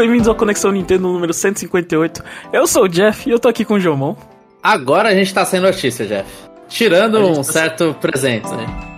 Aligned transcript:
bem-vindos 0.00 0.28
ao 0.28 0.34
Conexão 0.34 0.72
Nintendo 0.72 1.02
número 1.12 1.34
158. 1.34 2.24
Eu 2.54 2.66
sou 2.66 2.84
o 2.84 2.88
Jeff 2.88 3.28
e 3.28 3.32
eu 3.32 3.38
tô 3.38 3.48
aqui 3.48 3.66
com 3.66 3.74
o 3.74 3.80
Jomon. 3.80 4.16
Agora 4.62 5.10
a 5.10 5.14
gente 5.14 5.32
tá 5.34 5.44
sem 5.44 5.60
notícia, 5.60 6.06
Jeff. 6.06 6.26
Tirando 6.70 7.18
um 7.18 7.34
tá 7.34 7.42
certo 7.44 7.94
presente, 8.00 8.48
né? 8.48 8.89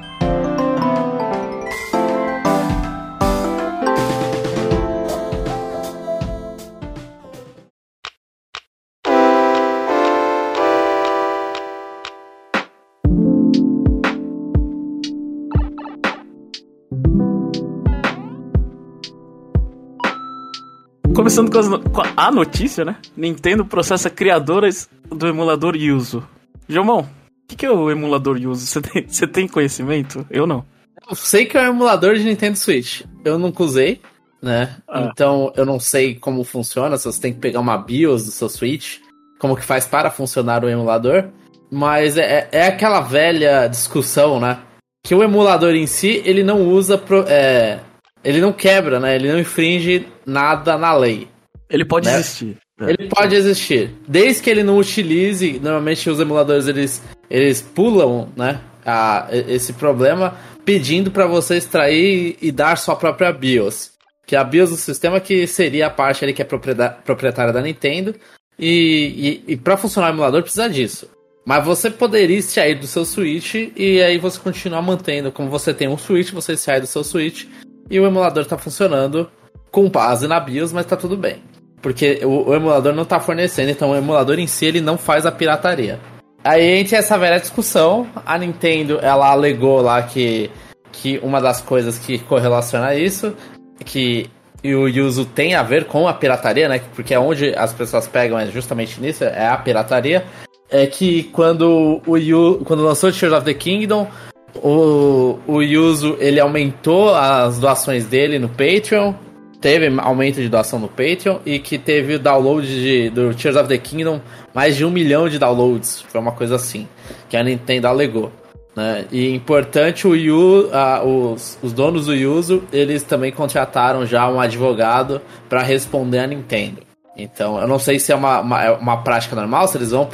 Começando 21.32 21.50
com, 21.50 21.58
as, 21.58 21.68
com, 21.68 22.02
a 22.14 22.30
notícia, 22.30 22.84
né? 22.84 22.96
Nintendo 23.16 23.64
processa 23.64 24.10
criadoras 24.10 24.86
do 25.08 25.26
emulador 25.26 25.74
Yuzu. 25.74 26.22
Jomão, 26.68 27.00
o 27.00 27.06
que, 27.48 27.56
que, 27.56 27.64
é 27.64 27.70
o 27.70 27.90
emulador 27.90 28.36
Yuzu? 28.36 28.66
Você 28.66 28.82
tem, 28.82 29.06
você 29.08 29.26
tem 29.26 29.48
conhecimento? 29.48 30.26
Eu 30.30 30.46
não. 30.46 30.62
Eu 31.08 31.16
sei 31.16 31.46
que 31.46 31.56
é 31.56 31.62
um 31.62 31.72
emulador 31.72 32.16
de 32.16 32.24
Nintendo 32.24 32.58
Switch. 32.58 33.04
Eu 33.24 33.38
nunca 33.38 33.62
usei, 33.62 34.02
né? 34.42 34.76
Ah. 34.86 35.08
Então 35.10 35.50
eu 35.56 35.64
não 35.64 35.80
sei 35.80 36.16
como 36.16 36.44
funciona, 36.44 36.98
se 36.98 37.06
você 37.06 37.22
tem 37.22 37.32
que 37.32 37.40
pegar 37.40 37.60
uma 37.60 37.78
BIOS 37.78 38.26
do 38.26 38.30
seu 38.30 38.50
Switch, 38.50 38.98
como 39.38 39.56
que 39.56 39.64
faz 39.64 39.86
para 39.86 40.10
funcionar 40.10 40.62
o 40.62 40.68
emulador. 40.68 41.30
Mas 41.70 42.18
é, 42.18 42.46
é 42.52 42.66
aquela 42.66 43.00
velha 43.00 43.68
discussão, 43.68 44.38
né? 44.38 44.58
Que 45.02 45.14
o 45.14 45.22
emulador 45.22 45.74
em 45.74 45.86
si, 45.86 46.20
ele 46.26 46.42
não 46.42 46.68
usa 46.68 46.98
pro, 46.98 47.24
é, 47.26 47.80
ele 48.24 48.40
não 48.40 48.52
quebra, 48.52 49.00
né? 49.00 49.14
Ele 49.14 49.32
não 49.32 49.40
infringe 49.40 50.06
nada 50.26 50.78
na 50.78 50.94
lei. 50.94 51.28
Ele 51.68 51.84
pode 51.84 52.06
né? 52.06 52.14
existir. 52.14 52.56
É. 52.80 52.90
Ele 52.90 53.08
pode 53.08 53.34
existir. 53.34 53.90
Desde 54.06 54.42
que 54.42 54.50
ele 54.50 54.62
não 54.62 54.78
utilize, 54.78 55.58
normalmente 55.60 56.08
os 56.08 56.20
emuladores 56.20 56.66
eles, 56.66 57.02
eles 57.30 57.60
pulam, 57.60 58.28
né? 58.36 58.60
A, 58.84 59.28
esse 59.30 59.72
problema 59.74 60.36
pedindo 60.64 61.10
para 61.10 61.26
você 61.26 61.56
extrair 61.56 62.36
e 62.40 62.50
dar 62.52 62.76
sua 62.76 62.96
própria 62.96 63.32
BIOS. 63.32 63.92
Que 64.26 64.36
é 64.36 64.38
a 64.38 64.44
BIOS 64.44 64.70
do 64.70 64.76
sistema 64.76 65.20
que 65.20 65.46
seria 65.46 65.86
a 65.86 65.90
parte 65.90 66.24
ali 66.24 66.32
que 66.32 66.42
é 66.42 66.44
proprietária 66.44 67.52
da 67.52 67.60
Nintendo. 67.60 68.14
E, 68.58 69.42
e, 69.46 69.52
e 69.52 69.56
para 69.56 69.76
funcionar 69.76 70.10
o 70.10 70.14
emulador 70.14 70.42
precisa 70.42 70.68
disso. 70.68 71.08
Mas 71.44 71.64
você 71.64 71.90
poderia 71.90 72.38
extrair 72.38 72.78
do 72.78 72.86
seu 72.86 73.04
Switch 73.04 73.54
e 73.76 74.00
aí 74.00 74.18
você 74.18 74.38
continuar 74.38 74.82
mantendo. 74.82 75.32
Como 75.32 75.50
você 75.50 75.74
tem 75.74 75.88
um 75.88 75.98
Switch, 75.98 76.30
você 76.30 76.56
sai 76.56 76.80
do 76.80 76.86
seu 76.86 77.02
Switch 77.02 77.46
e 77.92 78.00
o 78.00 78.06
emulador 78.06 78.42
está 78.42 78.56
funcionando 78.56 79.28
com 79.70 79.88
base 79.90 80.26
na 80.26 80.40
BIOS, 80.40 80.72
mas 80.72 80.86
está 80.86 80.96
tudo 80.96 81.14
bem. 81.14 81.42
Porque 81.82 82.20
o, 82.24 82.48
o, 82.48 82.54
emulador 82.54 82.94
não 82.94 83.02
está 83.02 83.20
fornecendo, 83.20 83.70
então 83.70 83.90
o 83.90 83.94
emulador 83.94 84.38
em 84.38 84.46
si 84.46 84.64
ele 84.64 84.80
não 84.80 84.96
faz 84.96 85.26
a 85.26 85.30
pirataria. 85.30 86.00
Aí 86.42 86.80
entre 86.80 86.96
essa 86.96 87.18
velha 87.18 87.38
discussão, 87.38 88.06
a 88.24 88.38
Nintendo 88.38 88.98
ela 89.02 89.30
alegou 89.30 89.82
lá 89.82 90.02
que, 90.02 90.50
que 90.90 91.18
uma 91.22 91.38
das 91.38 91.60
coisas 91.60 91.98
que 91.98 92.18
correlaciona 92.18 92.94
isso, 92.94 93.36
que 93.84 94.30
o 94.64 94.86
uso 95.04 95.26
tem 95.26 95.54
a 95.54 95.62
ver 95.62 95.84
com 95.84 96.08
a 96.08 96.14
pirataria, 96.14 96.70
né? 96.70 96.80
Porque 96.94 97.12
é 97.12 97.18
onde 97.18 97.54
as 97.54 97.74
pessoas 97.74 98.08
pegam 98.08 98.38
é 98.38 98.46
justamente 98.46 98.98
nisso, 99.00 99.24
é 99.24 99.48
a 99.48 99.56
pirataria. 99.58 100.24
É 100.70 100.86
que 100.86 101.24
quando 101.24 102.00
o 102.06 102.16
Yu, 102.16 102.62
quando 102.64 102.82
lançou 102.82 103.12
Tears 103.12 103.34
of 103.34 103.44
the 103.44 103.52
Kingdom, 103.52 104.08
o, 104.56 105.38
o 105.46 105.62
Yuzu, 105.62 106.16
ele 106.18 106.40
aumentou 106.40 107.14
as 107.14 107.58
doações 107.58 108.06
dele 108.06 108.38
no 108.38 108.48
Patreon. 108.48 109.14
Teve 109.60 109.92
aumento 110.00 110.40
de 110.40 110.48
doação 110.48 110.78
no 110.78 110.88
Patreon 110.88 111.38
e 111.46 111.58
que 111.58 111.78
teve 111.78 112.18
download 112.18 112.66
de, 112.66 113.10
do 113.10 113.32
Tears 113.32 113.56
of 113.56 113.68
the 113.68 113.78
Kingdom, 113.78 114.20
mais 114.52 114.76
de 114.76 114.84
um 114.84 114.90
milhão 114.90 115.28
de 115.28 115.38
downloads. 115.38 116.04
Foi 116.08 116.20
uma 116.20 116.32
coisa 116.32 116.56
assim, 116.56 116.88
que 117.28 117.36
a 117.36 117.44
Nintendo 117.44 117.86
alegou. 117.86 118.32
Né? 118.74 119.04
E 119.12 119.32
importante, 119.32 120.06
o 120.08 120.16
Yu, 120.16 120.68
os, 121.04 121.58
os 121.62 121.72
donos 121.72 122.06
do 122.06 122.14
Yuzu, 122.14 122.64
eles 122.72 123.04
também 123.04 123.30
contrataram 123.30 124.04
já 124.04 124.28
um 124.28 124.40
advogado 124.40 125.20
para 125.48 125.62
responder 125.62 126.18
a 126.18 126.26
Nintendo. 126.26 126.78
Então, 127.16 127.60
eu 127.60 127.68
não 127.68 127.78
sei 127.78 127.98
se 127.98 128.10
é 128.10 128.16
uma, 128.16 128.40
uma, 128.40 128.64
é 128.64 128.70
uma 128.72 129.02
prática 129.02 129.36
normal, 129.36 129.68
se 129.68 129.76
eles 129.76 129.90
vão 129.90 130.08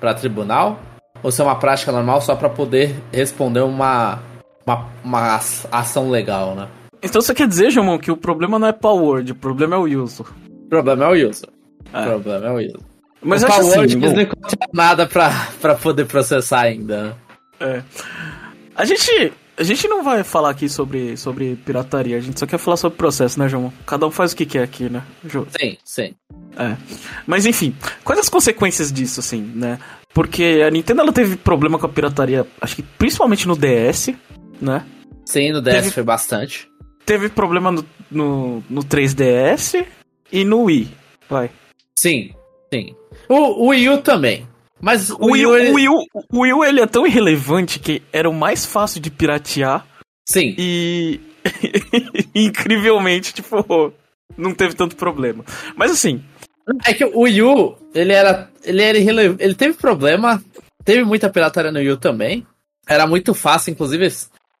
para 0.00 0.14
tribunal, 0.14 0.78
ou 1.22 1.30
se 1.30 1.40
é 1.40 1.44
uma 1.44 1.56
prática 1.56 1.92
normal 1.92 2.20
só 2.20 2.34
para 2.36 2.48
poder 2.48 2.94
responder 3.12 3.60
uma, 3.60 4.20
uma, 4.66 4.86
uma 5.04 5.40
ação 5.70 6.10
legal, 6.10 6.54
né? 6.54 6.68
Então 7.02 7.20
você 7.20 7.34
quer 7.34 7.46
dizer, 7.46 7.70
João, 7.70 7.98
que 7.98 8.10
o 8.10 8.16
problema 8.16 8.58
não 8.58 8.68
é 8.68 8.72
Power 8.72 9.24
o 9.30 9.34
problema 9.34 9.76
é 9.76 9.78
o 9.78 10.02
uso. 10.02 10.24
O 10.48 10.68
problema 10.68 11.04
é 11.04 11.08
o 11.08 11.28
uso. 11.28 11.46
É. 11.92 12.00
O 12.00 12.04
problema 12.04 12.46
é 12.46 12.50
o 12.50 12.56
uso. 12.56 12.80
Mas 13.22 13.42
o 13.42 13.46
Power 13.46 13.60
assim, 13.60 13.80
eles 13.80 14.12
não 14.12 14.22
encontram 14.22 14.68
nada 14.72 15.06
pra, 15.06 15.48
pra 15.60 15.74
poder 15.74 16.06
processar 16.06 16.62
ainda. 16.62 17.02
Né? 17.02 17.14
É. 17.60 17.82
A 18.74 18.84
gente, 18.84 19.32
a 19.56 19.62
gente 19.62 19.88
não 19.88 20.04
vai 20.04 20.22
falar 20.22 20.50
aqui 20.50 20.68
sobre, 20.68 21.16
sobre 21.16 21.56
pirataria, 21.56 22.16
a 22.16 22.20
gente 22.20 22.38
só 22.38 22.46
quer 22.46 22.58
falar 22.58 22.76
sobre 22.76 22.96
processo, 22.96 23.38
né, 23.38 23.48
João? 23.48 23.72
Cada 23.86 24.06
um 24.06 24.10
faz 24.10 24.32
o 24.32 24.36
que 24.36 24.46
quer 24.46 24.62
aqui, 24.62 24.88
né? 24.88 25.02
Sim, 25.58 25.76
sim. 25.84 26.14
É. 26.56 26.76
Mas 27.26 27.46
enfim, 27.46 27.74
quais 28.04 28.20
as 28.20 28.28
consequências 28.28 28.92
disso, 28.92 29.20
assim, 29.20 29.40
né? 29.40 29.78
Porque 30.12 30.62
a 30.66 30.70
Nintendo 30.70 31.02
ela 31.02 31.12
teve 31.12 31.36
problema 31.36 31.78
com 31.78 31.86
a 31.86 31.88
pirataria, 31.88 32.46
acho 32.60 32.76
que 32.76 32.82
principalmente 32.82 33.46
no 33.46 33.56
DS, 33.56 34.10
né? 34.60 34.84
Sim, 35.24 35.52
no 35.52 35.60
DS 35.60 35.74
teve, 35.74 35.90
foi 35.90 36.02
bastante. 36.02 36.68
Teve 37.04 37.28
problema 37.28 37.70
no, 37.70 37.84
no, 38.10 38.64
no 38.68 38.82
3DS 38.82 39.86
e 40.32 40.44
no 40.44 40.62
Wii, 40.64 40.88
vai. 41.28 41.50
Sim, 41.98 42.32
sim. 42.72 42.94
O, 43.28 43.64
o 43.64 43.68
Wii 43.68 43.88
U 43.90 43.98
também. 43.98 44.46
Mas 44.80 45.10
o, 45.10 45.32
Wii 45.32 45.46
U, 45.46 45.56
ele... 45.56 45.70
o, 45.70 45.74
Wii 45.74 45.88
U, 45.88 46.06
o 46.32 46.40
Wii 46.40 46.52
U 46.52 46.64
ele 46.64 46.80
é 46.80 46.86
tão 46.86 47.06
irrelevante 47.06 47.78
que 47.78 48.02
era 48.12 48.28
o 48.28 48.34
mais 48.34 48.64
fácil 48.64 49.00
de 49.00 49.10
piratear. 49.10 49.86
Sim. 50.26 50.54
E 50.56 51.20
incrivelmente, 52.34 53.34
tipo, 53.34 53.92
não 54.36 54.54
teve 54.54 54.74
tanto 54.74 54.96
problema. 54.96 55.44
Mas 55.76 55.90
assim, 55.90 56.22
é 56.84 56.92
que 56.92 57.04
o 57.04 57.26
Yu, 57.26 57.76
ele 57.94 58.12
era. 58.12 58.48
Ele 58.64 58.82
era 58.82 58.98
irrelevante. 58.98 59.42
Ele 59.42 59.54
teve 59.54 59.74
problema. 59.74 60.42
Teve 60.84 61.04
muita 61.04 61.30
pirataria 61.30 61.72
no 61.72 61.80
Yu 61.80 61.96
também. 61.96 62.46
Era 62.88 63.06
muito 63.06 63.34
fácil, 63.34 63.70
inclusive. 63.70 64.08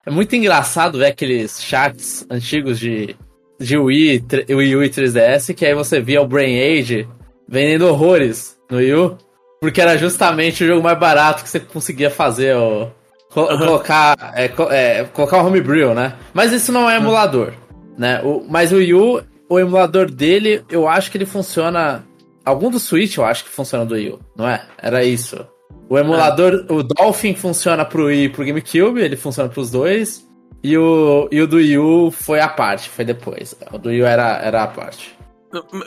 É 0.06 0.10
muito 0.10 0.34
engraçado 0.34 0.98
ver 0.98 1.06
aqueles 1.06 1.62
chats 1.62 2.26
antigos 2.30 2.78
de, 2.78 3.14
de 3.58 3.76
Wii, 3.76 4.24
Wii 4.48 4.76
U 4.76 4.84
e 4.84 4.90
3DS, 4.90 5.54
que 5.54 5.66
aí 5.66 5.74
você 5.74 6.00
via 6.00 6.22
o 6.22 6.26
Brain 6.26 6.58
Age 6.58 7.08
vendendo 7.46 7.88
horrores 7.88 8.58
no 8.70 8.80
Yu. 8.80 9.18
Porque 9.60 9.80
era 9.80 9.98
justamente 9.98 10.62
o 10.62 10.66
jogo 10.66 10.82
mais 10.82 10.98
barato 10.98 11.42
que 11.42 11.48
você 11.48 11.58
conseguia 11.58 12.10
fazer, 12.10 12.54
uhum. 12.56 12.90
Colocar. 13.30 14.32
É, 14.34 14.50
é, 14.70 15.04
colocar 15.04 15.42
o 15.42 15.46
homebrew, 15.46 15.94
né? 15.94 16.14
Mas 16.32 16.52
isso 16.52 16.72
não 16.72 16.88
é 16.88 16.96
emulador. 16.96 17.52
Né? 17.96 18.20
O, 18.24 18.44
mas 18.48 18.72
o 18.72 18.80
Yu, 18.80 19.22
o 19.48 19.58
emulador 19.58 20.10
dele, 20.10 20.64
eu 20.70 20.88
acho 20.88 21.10
que 21.10 21.18
ele 21.18 21.26
funciona. 21.26 22.04
Algum 22.44 22.70
do 22.70 22.78
Switch 22.78 23.16
eu 23.16 23.24
acho 23.24 23.44
que 23.44 23.50
funciona 23.50 23.84
do 23.84 23.94
Wii, 23.94 24.18
não 24.36 24.48
é? 24.48 24.64
Era 24.80 25.04
isso. 25.04 25.46
O 25.88 25.98
emulador, 25.98 26.66
é. 26.68 26.72
o 26.72 26.82
Dolphin 26.82 27.34
funciona 27.34 27.84
pro 27.84 28.06
Wii 28.06 28.24
e 28.24 28.28
pro 28.28 28.44
GameCube, 28.44 29.00
ele 29.00 29.16
funciona 29.16 29.48
pros 29.48 29.70
dois. 29.70 30.26
E 30.62 30.76
o, 30.76 31.28
e 31.30 31.40
o 31.40 31.46
do 31.46 31.56
Wii 31.56 31.78
U 31.78 32.10
foi 32.10 32.40
a 32.40 32.48
parte, 32.48 32.90
foi 32.90 33.04
depois. 33.04 33.54
O 33.72 33.78
do 33.78 33.88
Wii 33.88 34.02
U 34.02 34.06
era, 34.06 34.38
era 34.38 34.62
a 34.64 34.66
parte. 34.66 35.16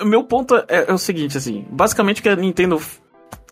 Meu 0.04 0.24
ponto 0.24 0.56
é, 0.68 0.86
é 0.88 0.94
o 0.94 0.98
seguinte, 0.98 1.38
assim, 1.38 1.66
basicamente 1.70 2.20
o 2.20 2.24
que 2.24 2.30
a 2.30 2.36
Nintendo. 2.36 2.82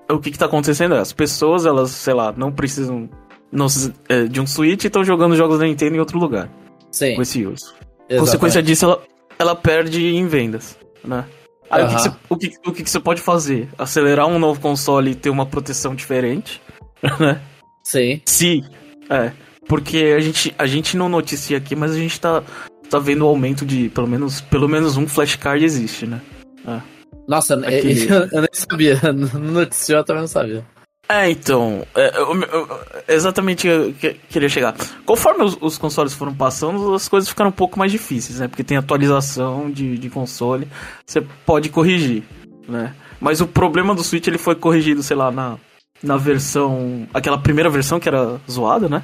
O 0.10 0.18
que, 0.18 0.32
que 0.32 0.40
tá 0.40 0.46
acontecendo 0.46 0.96
é, 0.96 1.00
as 1.00 1.14
pessoas, 1.14 1.68
elas, 1.68 1.92
sei 1.92 2.16
lá, 2.16 2.34
não 2.36 2.52
precisam 2.52 3.08
não, 3.52 3.68
é, 4.08 4.24
de 4.24 4.42
um 4.42 4.48
Switch 4.48 4.84
e 4.84 4.88
estão 4.88 5.04
jogando 5.04 5.36
jogos 5.36 5.60
da 5.60 5.66
Nintendo 5.66 5.96
em 5.96 6.00
outro 6.00 6.18
lugar. 6.18 6.50
Sim. 6.92 7.16
Com 7.16 7.22
esse 7.22 7.46
uso. 7.46 7.76
Exatamente. 8.10 8.20
Consequência 8.20 8.64
disso, 8.64 8.86
ela, 8.86 9.02
ela 9.40 9.56
perde 9.56 10.06
em 10.06 10.28
vendas, 10.28 10.78
né? 11.04 11.26
Aí 11.70 11.84
uhum. 11.84 11.90
o, 11.90 11.96
que, 11.96 11.96
que, 11.96 12.02
você, 12.02 12.10
o, 12.30 12.38
que, 12.38 12.70
o 12.70 12.74
que, 12.74 12.84
que 12.84 12.90
você 12.90 13.00
pode 13.00 13.22
fazer? 13.22 13.70
Acelerar 13.78 14.28
um 14.28 14.40
novo 14.40 14.60
console 14.60 15.12
e 15.12 15.16
ter 15.16 15.30
uma 15.30 15.46
proteção 15.46 15.96
diferente, 15.96 16.62
né? 17.20 17.42
Sim. 17.84 18.22
Sim. 18.26 18.64
É. 19.10 19.32
Porque 19.68 20.16
a 20.18 20.20
gente, 20.20 20.54
a 20.58 20.66
gente 20.66 20.98
não 20.98 21.08
noticia 21.08 21.58
aqui, 21.58 21.76
mas 21.76 21.92
a 21.92 21.98
gente 21.98 22.20
tá, 22.20 22.44
tá 22.90 22.98
vendo 22.98 23.24
o 23.24 23.28
aumento 23.28 23.66
de 23.66 23.90
pelo 23.90 24.08
menos, 24.08 24.42
pelo 24.42 24.68
menos 24.68 24.98
um 24.98 25.08
flashcard 25.08 25.64
existe, 25.64 26.08
né? 26.08 26.20
É. 26.68 26.82
Nossa, 27.28 27.54
Aquele... 27.56 28.06
eu, 28.12 28.28
eu 28.32 28.42
nem 28.42 28.50
sabia. 28.52 29.00
No 29.14 29.52
noticiou 29.52 30.00
eu 30.00 30.04
também 30.04 30.22
não 30.22 30.28
sabia. 30.28 30.66
É, 31.12 31.28
então, 31.32 31.88
é, 31.96 32.20
eu, 32.20 32.40
eu, 32.44 32.80
exatamente 33.08 33.68
eu 33.68 33.92
queria 34.30 34.48
chegar. 34.48 34.76
Conforme 35.08 35.44
os, 35.44 35.58
os, 35.60 35.76
consoles 35.76 36.14
foram 36.14 36.36
passando, 36.36 36.94
as 36.94 37.10
coisas 37.10 37.28
ficaram 37.28 37.50
um 37.50 37.54
pouco 37.54 37.80
mais 37.80 37.92
difíceis, 37.92 38.40
né? 38.40 38.48
Porque 38.48 38.64
tem 38.64 38.78
atualização 38.78 39.72
de, 39.72 39.98
de 39.98 40.08
console, 40.08 40.68
você 41.04 41.20
pode 41.48 41.70
corrigir, 41.70 42.24
né? 42.68 42.94
Mas 43.20 43.42
o 43.42 43.48
problema 43.48 43.96
do 43.96 44.04
Switch 44.04 44.28
ele 44.28 44.38
foi 44.38 44.54
corrigido, 44.54 45.02
sei 45.02 45.18
lá, 45.18 45.32
na, 45.32 45.58
na 46.04 46.16
versão. 46.16 47.08
aquela 47.12 47.40
primeira 47.40 47.72
versão 47.72 48.00
que 48.00 48.08
era 48.08 48.40
zoada, 48.50 48.88
né? 48.88 49.02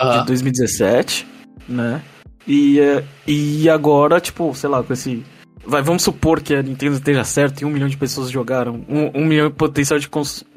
Uhum. 0.00 0.20
De 0.22 0.26
2017, 0.26 1.24
né? 1.68 2.02
E, 2.48 2.80
é, 2.80 3.04
e 3.28 3.70
agora, 3.70 4.20
tipo, 4.20 4.52
sei 4.56 4.68
lá, 4.68 4.82
com 4.82 4.92
esse 4.92 5.24
vai, 5.64 5.82
vamos 5.82 6.02
supor 6.02 6.42
que 6.42 6.54
a 6.54 6.62
Nintendo 6.62 6.96
esteja 6.96 7.24
certa 7.24 7.62
e 7.62 7.64
um 7.64 7.70
milhão 7.70 7.88
de 7.88 7.96
pessoas 7.96 8.30
jogaram, 8.30 8.84
um, 8.88 9.22
um 9.22 9.24
milhão 9.24 9.48
de 9.48 9.54
potencial 9.54 9.98
de, 9.98 10.08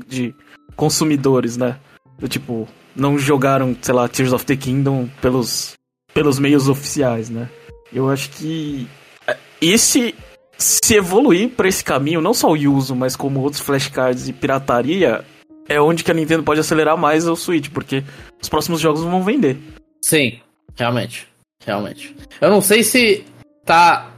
de 0.08 0.36
consumidores, 0.78 1.58
né? 1.58 1.78
Do 2.18 2.30
tipo, 2.30 2.68
não 2.96 3.20
jogaram, 3.20 3.76
sei 3.82 3.94
lá, 3.94 4.08
Tears 4.08 4.32
of 4.32 4.46
the 4.46 4.56
Kingdom 4.56 5.10
pelos, 5.22 5.74
pelos 6.14 6.40
meios 6.40 6.70
oficiais, 6.70 7.30
né? 7.30 7.50
Eu 7.92 8.10
acho 8.10 8.30
que 8.30 8.88
é, 9.28 9.36
esse 9.60 10.16
se 10.58 10.96
evoluir 10.96 11.50
para 11.50 11.68
esse 11.68 11.84
caminho, 11.84 12.22
não 12.22 12.34
só 12.34 12.52
o 12.52 12.74
uso, 12.74 12.96
mas 12.96 13.16
como 13.16 13.42
outros 13.42 13.62
flashcards 13.62 14.30
e 14.30 14.34
pirataria, 14.34 15.26
é 15.68 15.80
onde 15.82 16.04
que 16.04 16.12
a 16.12 16.14
Nintendo 16.14 16.44
pode 16.44 16.60
acelerar 16.60 16.98
mais 16.98 17.28
o 17.28 17.36
Switch, 17.36 17.70
porque 17.70 18.04
os 18.42 18.48
próximos 18.50 18.80
jogos 18.80 19.04
vão 19.04 19.24
vender. 19.24 19.58
Sim, 20.02 20.40
realmente. 20.76 21.28
Realmente. 21.64 22.16
Eu 22.40 22.50
não 22.50 22.62
sei 22.62 22.84
se 22.84 23.26
tá 23.66 24.10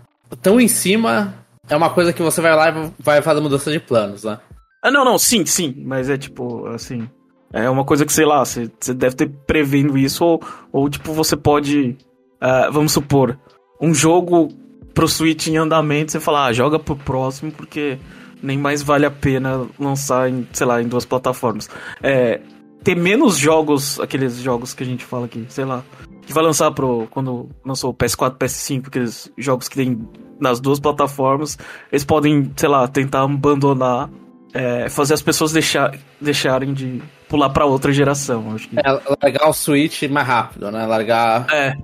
tão 0.41 0.61
em 0.61 0.67
cima 0.67 1.33
é 1.69 1.75
uma 1.75 1.91
coisa 1.91 2.11
que 2.11 2.21
você 2.21 2.41
vai 2.41 2.55
lá 2.55 2.69
e 2.69 2.91
vai 2.99 3.21
fazer 3.21 3.39
mudança 3.39 3.71
de 3.71 3.79
planos, 3.79 4.23
né? 4.23 4.39
Ah, 4.81 4.91
não, 4.91 5.03
não, 5.03 5.17
sim, 5.17 5.45
sim, 5.45 5.83
mas 5.85 6.09
é 6.09 6.17
tipo, 6.17 6.65
assim, 6.67 7.09
é 7.51 7.69
uma 7.69 7.83
coisa 7.83 8.05
que, 8.05 8.13
sei 8.13 8.25
lá, 8.25 8.45
você, 8.45 8.71
você 8.79 8.93
deve 8.93 9.15
ter 9.15 9.29
prevendo 9.45 9.97
isso, 9.97 10.23
ou, 10.23 10.41
ou 10.71 10.89
tipo, 10.89 11.11
você 11.13 11.35
pode, 11.35 11.97
uh, 12.41 12.71
vamos 12.71 12.93
supor, 12.93 13.37
um 13.81 13.93
jogo 13.93 14.49
pro 14.93 15.07
Switch 15.07 15.47
em 15.47 15.57
andamento, 15.57 16.11
você 16.11 16.19
fala, 16.19 16.45
ah, 16.45 16.53
joga 16.53 16.79
pro 16.79 16.95
próximo, 16.95 17.51
porque 17.51 17.97
nem 18.41 18.57
mais 18.57 18.81
vale 18.81 19.05
a 19.05 19.11
pena 19.11 19.67
lançar 19.77 20.29
em, 20.29 20.47
sei 20.53 20.65
lá, 20.65 20.81
em 20.81 20.87
duas 20.87 21.05
plataformas. 21.05 21.69
É, 22.01 22.39
ter 22.83 22.95
menos 22.95 23.37
jogos, 23.37 23.99
aqueles 23.99 24.37
jogos 24.37 24.73
que 24.73 24.83
a 24.83 24.85
gente 24.85 25.03
fala 25.03 25.25
aqui, 25.25 25.45
sei 25.49 25.65
lá, 25.65 25.83
que 26.21 26.33
vai 26.33 26.43
lançar 26.43 26.71
pro 26.71 27.07
quando 27.09 27.49
lançou 27.65 27.91
o 27.91 27.93
PS4, 27.93 28.37
PS5, 28.37 28.87
aqueles 28.87 29.31
jogos 29.37 29.67
que 29.67 29.75
tem 29.75 30.07
nas 30.39 30.59
duas 30.59 30.79
plataformas, 30.79 31.57
eles 31.91 32.05
podem, 32.05 32.51
sei 32.55 32.69
lá, 32.69 32.87
tentar 32.87 33.23
abandonar, 33.23 34.09
é, 34.53 34.89
fazer 34.89 35.13
as 35.13 35.21
pessoas 35.21 35.51
deixar, 35.51 35.95
deixarem 36.19 36.73
de 36.73 37.01
pular 37.27 37.49
para 37.49 37.65
outra 37.65 37.91
geração. 37.91 38.53
Acho 38.53 38.67
que... 38.69 38.79
É, 38.79 39.01
largar 39.21 39.49
o 39.49 39.53
Switch 39.53 40.03
mais 40.03 40.27
rápido, 40.27 40.71
né? 40.71 40.85
Largar. 40.85 41.47
É. 41.51 41.75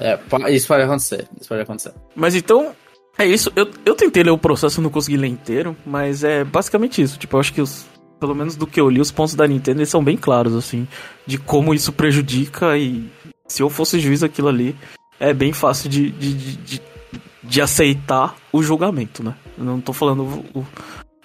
é. 0.00 0.18
é 0.46 0.52
isso 0.52 0.66
pode 0.66 0.82
acontecer. 0.82 1.28
Isso 1.38 1.48
pode 1.48 1.62
acontecer. 1.62 1.92
Mas 2.14 2.34
então, 2.34 2.74
é 3.18 3.26
isso. 3.26 3.52
Eu, 3.54 3.70
eu 3.84 3.94
tentei 3.94 4.22
ler 4.22 4.30
o 4.30 4.38
processo, 4.38 4.80
não 4.80 4.90
consegui 4.90 5.16
ler 5.16 5.28
inteiro, 5.28 5.76
mas 5.86 6.24
é 6.24 6.44
basicamente 6.44 7.00
isso. 7.00 7.18
Tipo, 7.18 7.36
eu 7.36 7.40
acho 7.40 7.52
que 7.52 7.60
os. 7.60 7.86
Pelo 8.18 8.34
menos 8.34 8.56
do 8.56 8.66
que 8.66 8.80
eu 8.80 8.88
li, 8.88 9.00
os 9.00 9.10
pontos 9.10 9.34
da 9.34 9.46
Nintendo 9.46 9.80
eles 9.80 9.90
são 9.90 10.02
bem 10.02 10.16
claros, 10.16 10.54
assim, 10.54 10.88
de 11.26 11.36
como 11.36 11.74
isso 11.74 11.92
prejudica 11.92 12.78
e 12.78 13.10
se 13.46 13.62
eu 13.62 13.68
fosse 13.68 14.00
juiz 14.00 14.22
aquilo 14.22 14.48
ali, 14.48 14.74
é 15.20 15.34
bem 15.34 15.52
fácil 15.52 15.90
de, 15.90 16.10
de, 16.10 16.56
de, 16.56 16.82
de 17.42 17.60
aceitar 17.60 18.34
o 18.50 18.62
julgamento, 18.62 19.22
né? 19.22 19.34
Eu 19.58 19.64
não 19.64 19.80
tô 19.80 19.92
falando 19.92 20.22
o, 20.54 20.66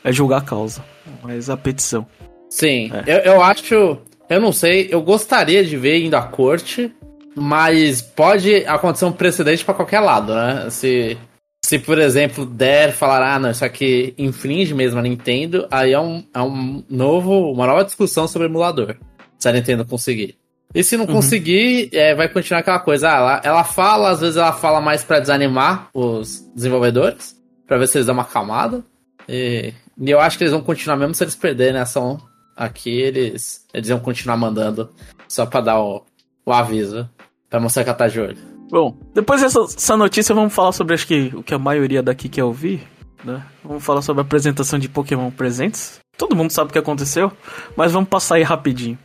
é 0.04 0.12
julgar 0.12 0.38
a 0.38 0.46
causa, 0.46 0.84
mas 1.24 1.50
a 1.50 1.57
petição. 1.57 2.06
Sim, 2.50 2.92
é. 2.94 3.18
eu, 3.18 3.34
eu 3.34 3.44
acho. 3.44 3.98
Eu 4.30 4.40
não 4.40 4.51
sei, 4.51 4.88
eu 4.92 5.01
gostaria 5.01 5.63
de 5.63 5.75
ver 5.75 6.04
indo 6.04 6.16
à 6.16 6.22
corte, 6.22 6.94
mas 7.36 8.01
pode 8.01 8.56
acontecer 8.66 9.06
um 9.06 9.12
precedente 9.12 9.66
para 9.66 9.74
qualquer 9.74 10.01
lado, 10.01 10.36
né? 10.36 10.69
Se, 10.69 11.18
se, 11.66 11.80
por 11.80 11.98
exemplo, 12.00 12.46
der 12.46 12.92
falar, 12.92 13.36
ah, 13.36 13.40
não, 13.40 13.50
isso 13.50 13.66
aqui 13.66 14.13
infringe 14.18 14.74
mesmo 14.74 15.00
a 15.00 15.01
Nintendo, 15.01 15.68
aí 15.72 15.94
é 15.94 16.00
um, 16.00 16.24
é 16.34 16.42
um 16.42 16.84
novo, 16.90 17.52
uma 17.52 17.66
nova 17.66 17.84
discussão 17.84 18.28
sobre 18.28 18.48
emulador. 18.48 18.95
Se 19.38 19.48
a 19.48 19.52
Nintendo 19.52 19.86
conseguir. 19.86 20.38
E 20.74 20.84
se 20.84 20.95
não 20.95 21.06
uhum. 21.06 21.13
conseguir, 21.13 21.90
é, 21.94 22.13
vai 22.13 22.30
continuar 22.30 22.60
aquela 22.60 22.80
coisa. 22.80 23.10
Ah, 23.10 23.16
ela, 23.16 23.42
ela 23.44 23.63
fala, 23.63 24.12
às 24.12 24.22
vezes 24.22 24.38
ela 24.38 24.54
fala 24.54 24.80
mais 24.80 25.04
para 25.04 25.19
desanimar 25.19 25.90
os 25.94 26.48
desenvolvedores, 26.54 27.36
para 27.66 27.78
ver 27.78 27.88
se 27.88 27.98
eles 27.98 28.06
dão 28.06 28.13
uma 28.13 28.25
camada. 28.25 28.84
E, 29.28 29.74
e, 30.00 30.10
eu 30.10 30.19
acho 30.19 30.38
que 30.38 30.44
eles 30.44 30.54
vão 30.54 30.62
continuar, 30.62 30.98
mesmo 30.98 31.16
se 31.16 31.24
eles 31.24 31.36
perderem 31.36 31.80
a 31.80 31.84
ação 31.84 32.19
aqui, 32.56 32.90
eles, 32.90 33.66
eles 33.74 33.90
vão 33.90 34.00
continuar 34.00 34.38
mandando 34.38 34.90
só 35.28 35.46
pra 35.46 35.62
dar 35.62 35.80
o, 35.80 36.04
o 36.46 36.51
aviso, 36.51 37.10
pra 37.50 37.60
mostrar 37.60 37.84
que 37.84 37.90
ela 37.90 37.98
tá 37.98 38.07
de 38.07 38.19
olho. 38.19 38.38
Bom, 38.69 38.98
depois 39.13 39.42
dessa 39.42 39.98
notícia, 39.98 40.36
vamos 40.36 40.54
falar 40.54 40.72
sobre 40.72 40.94
acho 40.94 41.07
que 41.07 41.31
o 41.34 41.42
que 41.42 41.54
a 41.54 41.60
maioria 41.60 42.04
daqui 42.04 42.30
quer 42.30 42.44
ouvir, 42.44 42.88
né? 43.24 43.44
Vamos 43.63 43.84
falar 43.84 44.01
sobre 44.01 44.22
a 44.22 44.25
apresentação 44.25 44.78
de 44.78 44.88
Pokémon 44.88 45.31
Presentes. 45.31 46.00
Todo 46.18 46.36
mundo 46.36 46.52
sabe 46.52 46.69
o 46.69 46.74
que 46.74 46.80
aconteceu, 46.80 47.31
mas 47.75 47.92
vamos 47.92 48.10
passar 48.10 48.36
aí 48.36 48.44
rapidinho. 48.44 48.98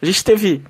A 0.00 0.06
gente 0.06 0.24
teve 0.24 0.62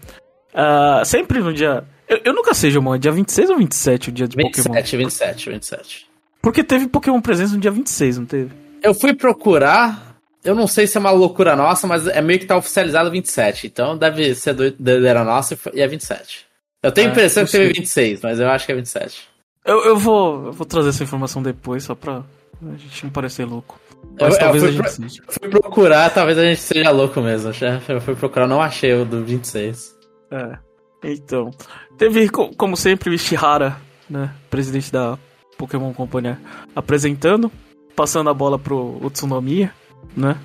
Uh, 0.52 1.04
sempre 1.04 1.40
no 1.40 1.52
dia. 1.52 1.84
Eu, 2.06 2.20
eu 2.24 2.34
nunca 2.34 2.52
sei, 2.52 2.70
Gilmão, 2.70 2.94
é 2.94 2.98
dia 2.98 3.10
26 3.10 3.50
ou 3.50 3.58
27 3.58 4.08
o 4.10 4.12
dia 4.12 4.28
de 4.28 4.36
27, 4.36 4.62
Pokémon? 4.62 4.74
27, 4.74 4.96
27, 4.96 5.50
27. 5.50 6.06
Porque 6.42 6.62
teve 6.62 6.88
Pokémon 6.88 7.20
Presentes 7.20 7.52
no 7.52 7.58
dia 7.58 7.70
26, 7.70 8.18
não 8.18 8.26
teve? 8.26 8.50
Eu 8.82 8.94
fui 8.94 9.14
procurar. 9.14 10.16
Eu 10.44 10.54
não 10.54 10.66
sei 10.66 10.86
se 10.86 10.96
é 10.96 11.00
uma 11.00 11.12
loucura 11.12 11.54
nossa, 11.54 11.86
mas 11.86 12.06
é 12.06 12.20
meio 12.20 12.40
que 12.40 12.46
tá 12.46 12.56
oficializado 12.56 13.10
27. 13.10 13.68
Então 13.68 13.96
deve 13.96 14.34
ser 14.34 14.54
doideira 14.54 15.22
nossa 15.22 15.56
e 15.72 15.80
é 15.80 15.86
27. 15.86 16.46
Eu 16.82 16.90
tenho 16.90 17.06
a 17.06 17.10
é, 17.10 17.12
impressão 17.12 17.44
que 17.44 17.52
teve 17.52 17.72
26, 17.72 18.22
mas 18.22 18.40
eu 18.40 18.48
acho 18.48 18.66
que 18.66 18.72
é 18.72 18.74
27. 18.74 19.28
Eu, 19.64 19.84
eu, 19.84 19.96
vou, 19.96 20.46
eu 20.46 20.52
vou 20.52 20.66
trazer 20.66 20.88
essa 20.88 21.04
informação 21.04 21.40
depois, 21.40 21.84
só 21.84 21.94
pra 21.94 22.24
a 22.60 22.76
gente 22.76 23.04
não 23.04 23.10
parecer 23.10 23.44
louco. 23.44 23.80
Mas 24.20 24.34
eu, 24.34 24.40
talvez 24.40 24.62
eu 24.62 24.68
a 24.68 24.72
gente 24.72 24.82
pro, 24.82 24.90
seja. 24.90 25.22
Fui 25.28 25.48
procurar, 25.48 26.10
talvez 26.10 26.38
a 26.38 26.44
gente 26.44 26.60
seja 26.60 26.90
louco 26.90 27.20
mesmo. 27.20 27.52
Eu 27.88 28.00
fui 28.00 28.16
procurar, 28.16 28.46
não 28.46 28.60
achei 28.60 28.92
o 28.94 29.04
do 29.04 29.24
26. 29.24 29.96
É. 30.30 30.58
Então. 31.04 31.50
Teve, 31.96 32.28
como 32.28 32.76
sempre, 32.76 33.10
o 33.10 33.14
Ishihara, 33.14 33.76
né? 34.08 34.32
Presidente 34.50 34.92
da 34.92 35.18
Pokémon 35.56 35.92
Company, 35.92 36.36
apresentando, 36.74 37.50
passando 37.94 38.30
a 38.30 38.34
bola 38.34 38.58
pro 38.58 38.98
Utsunomiya, 39.04 39.72
né? 40.16 40.36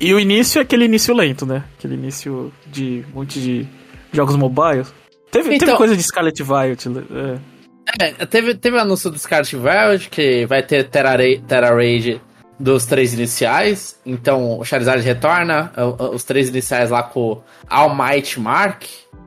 E 0.00 0.12
o 0.12 0.18
início 0.18 0.58
é 0.58 0.62
aquele 0.62 0.84
início 0.84 1.14
lento, 1.14 1.46
né? 1.46 1.64
Aquele 1.78 1.94
início 1.94 2.52
de 2.66 3.04
um 3.10 3.20
monte 3.20 3.40
de 3.40 3.66
jogos 4.12 4.36
mobile. 4.36 4.84
Teve, 5.30 5.54
então, 5.54 5.66
teve 5.66 5.78
coisa 5.78 5.96
de 5.96 6.02
Scarlet 6.02 6.42
Violet. 6.42 6.88
É. 7.98 8.04
é, 8.06 8.26
teve, 8.26 8.54
teve 8.54 8.78
anúncio 8.78 9.10
do 9.10 9.18
Scarlet 9.18 9.56
Violet, 9.56 10.10
que 10.10 10.44
vai 10.46 10.62
ter 10.62 10.88
Terra, 10.88 11.16
Terra 11.46 11.74
Rage 11.74 12.20
dos 12.58 12.86
três 12.86 13.12
iniciais. 13.14 13.98
Então 14.04 14.58
o 14.58 14.64
Charizard 14.64 15.02
retorna, 15.02 15.72
os 16.12 16.24
três 16.24 16.48
iniciais 16.48 16.90
lá 16.90 17.02
com 17.02 17.42
All 17.68 17.94
Might 17.94 18.38
Mark, 18.38 18.84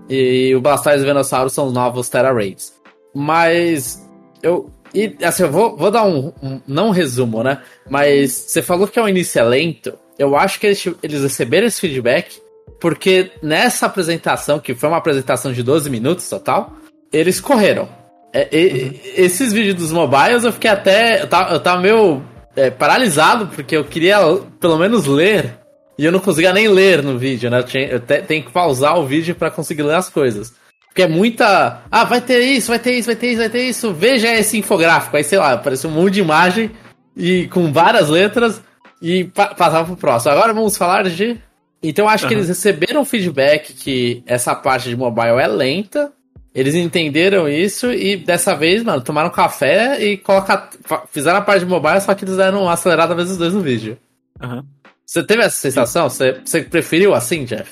e 0.09 0.53
o 0.55 0.61
Blastoise 0.61 0.99
e 0.99 1.03
o 1.03 1.07
Venossauro 1.07 1.49
são 1.49 1.67
os 1.67 1.73
novos 1.73 2.09
Terra 2.09 2.31
Raids. 2.31 2.73
Mas 3.13 4.07
eu. 4.41 4.69
E 4.95 5.17
assim, 5.23 5.43
eu 5.43 5.51
vou, 5.51 5.75
vou 5.75 5.91
dar 5.91 6.05
um, 6.05 6.31
um, 6.41 6.61
Não 6.65 6.87
um 6.87 6.91
resumo, 6.91 7.43
né? 7.43 7.61
Mas 7.89 8.31
você 8.31 8.61
falou 8.61 8.87
que 8.87 8.97
é 8.97 9.01
um 9.01 9.09
início 9.09 9.43
lento. 9.45 9.93
Eu 10.17 10.37
acho 10.37 10.57
que 10.59 10.67
eles, 10.67 10.87
eles 11.03 11.21
receberam 11.21 11.67
esse 11.67 11.81
feedback 11.81 12.41
porque 12.79 13.31
nessa 13.43 13.85
apresentação, 13.85 14.59
que 14.59 14.73
foi 14.73 14.87
uma 14.89 14.97
apresentação 14.97 15.51
de 15.51 15.61
12 15.61 15.89
minutos 15.89 16.27
total, 16.29 16.73
eles 17.11 17.41
correram. 17.41 17.89
É, 18.33 18.47
e, 18.51 18.83
uhum. 18.83 18.99
Esses 19.17 19.51
vídeos 19.51 19.75
dos 19.75 19.91
mobiles 19.91 20.43
eu 20.43 20.53
fiquei 20.53 20.69
até. 20.69 21.21
Eu 21.21 21.27
tava, 21.27 21.53
eu 21.53 21.59
tava 21.59 21.81
meio 21.81 22.21
é, 22.55 22.69
paralisado, 22.69 23.47
porque 23.47 23.75
eu 23.75 23.83
queria 23.83 24.19
pelo 24.59 24.77
menos 24.77 25.05
ler 25.05 25.57
e 25.97 26.05
eu 26.05 26.11
não 26.11 26.19
conseguia 26.19 26.53
nem 26.53 26.67
ler 26.67 27.01
no 27.01 27.17
vídeo, 27.17 27.49
né? 27.49 27.59
Eu, 27.59 27.63
tinha, 27.63 27.85
eu 27.85 27.99
te, 27.99 28.21
tenho 28.21 28.43
que 28.43 28.51
pausar 28.51 28.97
o 28.99 29.05
vídeo 29.05 29.35
para 29.35 29.51
conseguir 29.51 29.83
ler 29.83 29.95
as 29.95 30.09
coisas. 30.09 30.53
Porque 30.95 31.03
é 31.03 31.07
muita. 31.09 31.81
Ah, 31.91 32.05
vai 32.05 32.21
ter 32.21 32.39
isso, 32.39 32.69
vai 32.69 32.79
ter 32.79 32.93
isso, 32.93 33.07
vai 33.07 33.17
ter 33.17 33.27
isso, 33.27 33.39
vai 33.39 33.49
ter 33.49 33.63
isso. 33.63 33.93
Veja 33.93 34.33
esse 34.33 34.57
infográfico. 34.57 35.17
Aí, 35.17 35.25
sei 35.25 35.37
lá, 35.37 35.51
apareceu 35.51 35.89
um 35.89 35.93
monte 35.93 36.13
de 36.13 36.21
imagem 36.21 36.71
e 37.17 37.49
com 37.49 37.69
várias 37.73 38.07
letras 38.07 38.61
e 39.01 39.25
pa 39.25 39.47
passava 39.47 39.85
pro 39.87 39.97
próximo. 39.97 40.31
Agora 40.31 40.53
vamos 40.53 40.77
falar 40.77 41.03
de. 41.09 41.37
Então 41.83 42.07
acho 42.07 42.23
uhum. 42.23 42.29
que 42.29 42.35
eles 42.35 42.47
receberam 42.47 43.03
feedback 43.03 43.73
que 43.73 44.23
essa 44.25 44.55
parte 44.55 44.87
de 44.87 44.95
mobile 44.95 45.37
é 45.37 45.47
lenta. 45.47 46.13
Eles 46.53 46.75
entenderam 46.75 47.49
isso 47.49 47.91
e 47.91 48.15
dessa 48.15 48.55
vez, 48.55 48.81
mano, 48.81 49.01
tomaram 49.01 49.29
café 49.29 50.01
e 50.01 50.15
coloca... 50.15 50.69
fizeram 51.11 51.39
a 51.39 51.41
parte 51.41 51.65
de 51.65 51.69
mobile, 51.69 51.99
só 51.99 52.15
que 52.15 52.23
eles 52.23 52.37
deram 52.37 52.61
uma 52.61 52.71
acelerada 52.71 53.13
vezes 53.13 53.35
dois 53.35 53.53
no 53.53 53.59
vídeo. 53.59 53.97
Uhum. 54.41 54.63
Você 55.05 55.21
teve 55.21 55.43
essa 55.43 55.57
sensação? 55.57 56.09
Você, 56.09 56.39
você 56.45 56.61
preferiu 56.61 57.13
assim, 57.13 57.43
Jeff? 57.43 57.69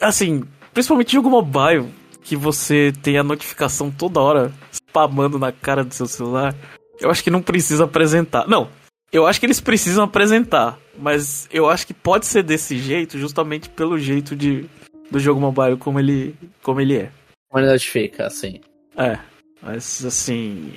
Assim, 0.00 0.42
principalmente 0.72 1.12
jogo 1.12 1.28
mobile, 1.28 1.90
que 2.22 2.36
você 2.36 2.92
tem 3.02 3.18
a 3.18 3.22
notificação 3.22 3.90
toda 3.90 4.20
hora 4.20 4.52
spamando 4.70 5.38
na 5.38 5.52
cara 5.52 5.84
do 5.84 5.92
seu 5.92 6.06
celular. 6.06 6.54
Eu 7.00 7.10
acho 7.10 7.22
que 7.22 7.30
não 7.30 7.42
precisa 7.42 7.84
apresentar. 7.84 8.46
Não, 8.46 8.68
eu 9.12 9.26
acho 9.26 9.38
que 9.38 9.46
eles 9.46 9.60
precisam 9.60 10.04
apresentar, 10.04 10.78
mas 10.98 11.48
eu 11.52 11.68
acho 11.68 11.86
que 11.86 11.92
pode 11.92 12.26
ser 12.26 12.42
desse 12.42 12.78
jeito 12.78 13.18
justamente 13.18 13.68
pelo 13.68 13.98
jeito 13.98 14.34
de 14.34 14.66
do 15.10 15.20
jogo 15.20 15.40
mobile 15.40 15.76
como 15.76 16.00
ele 16.00 16.34
como 16.62 16.80
ele 16.80 16.96
é. 16.96 17.10
Como 17.50 17.62
ele 17.62 17.72
notifica, 17.72 18.26
assim. 18.26 18.60
É. 18.96 19.18
Mas 19.60 20.04
assim. 20.04 20.72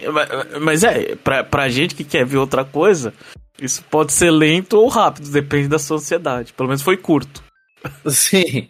Mas 0.62 0.84
é, 0.84 1.16
pra, 1.16 1.44
pra 1.44 1.70
gente 1.70 1.96
que 1.96 2.04
quer 2.04 2.26
ver 2.26 2.38
outra 2.38 2.66
coisa, 2.66 3.14
isso 3.60 3.84
pode 3.90 4.12
ser 4.12 4.30
lento 4.30 4.74
ou 4.74 4.88
rápido, 4.88 5.32
depende 5.32 5.68
da 5.68 5.80
sociedade. 5.80 6.54
Pelo 6.54 6.68
menos 6.68 6.82
foi 6.82 6.98
curto. 6.98 7.44
Sim. 8.08 8.70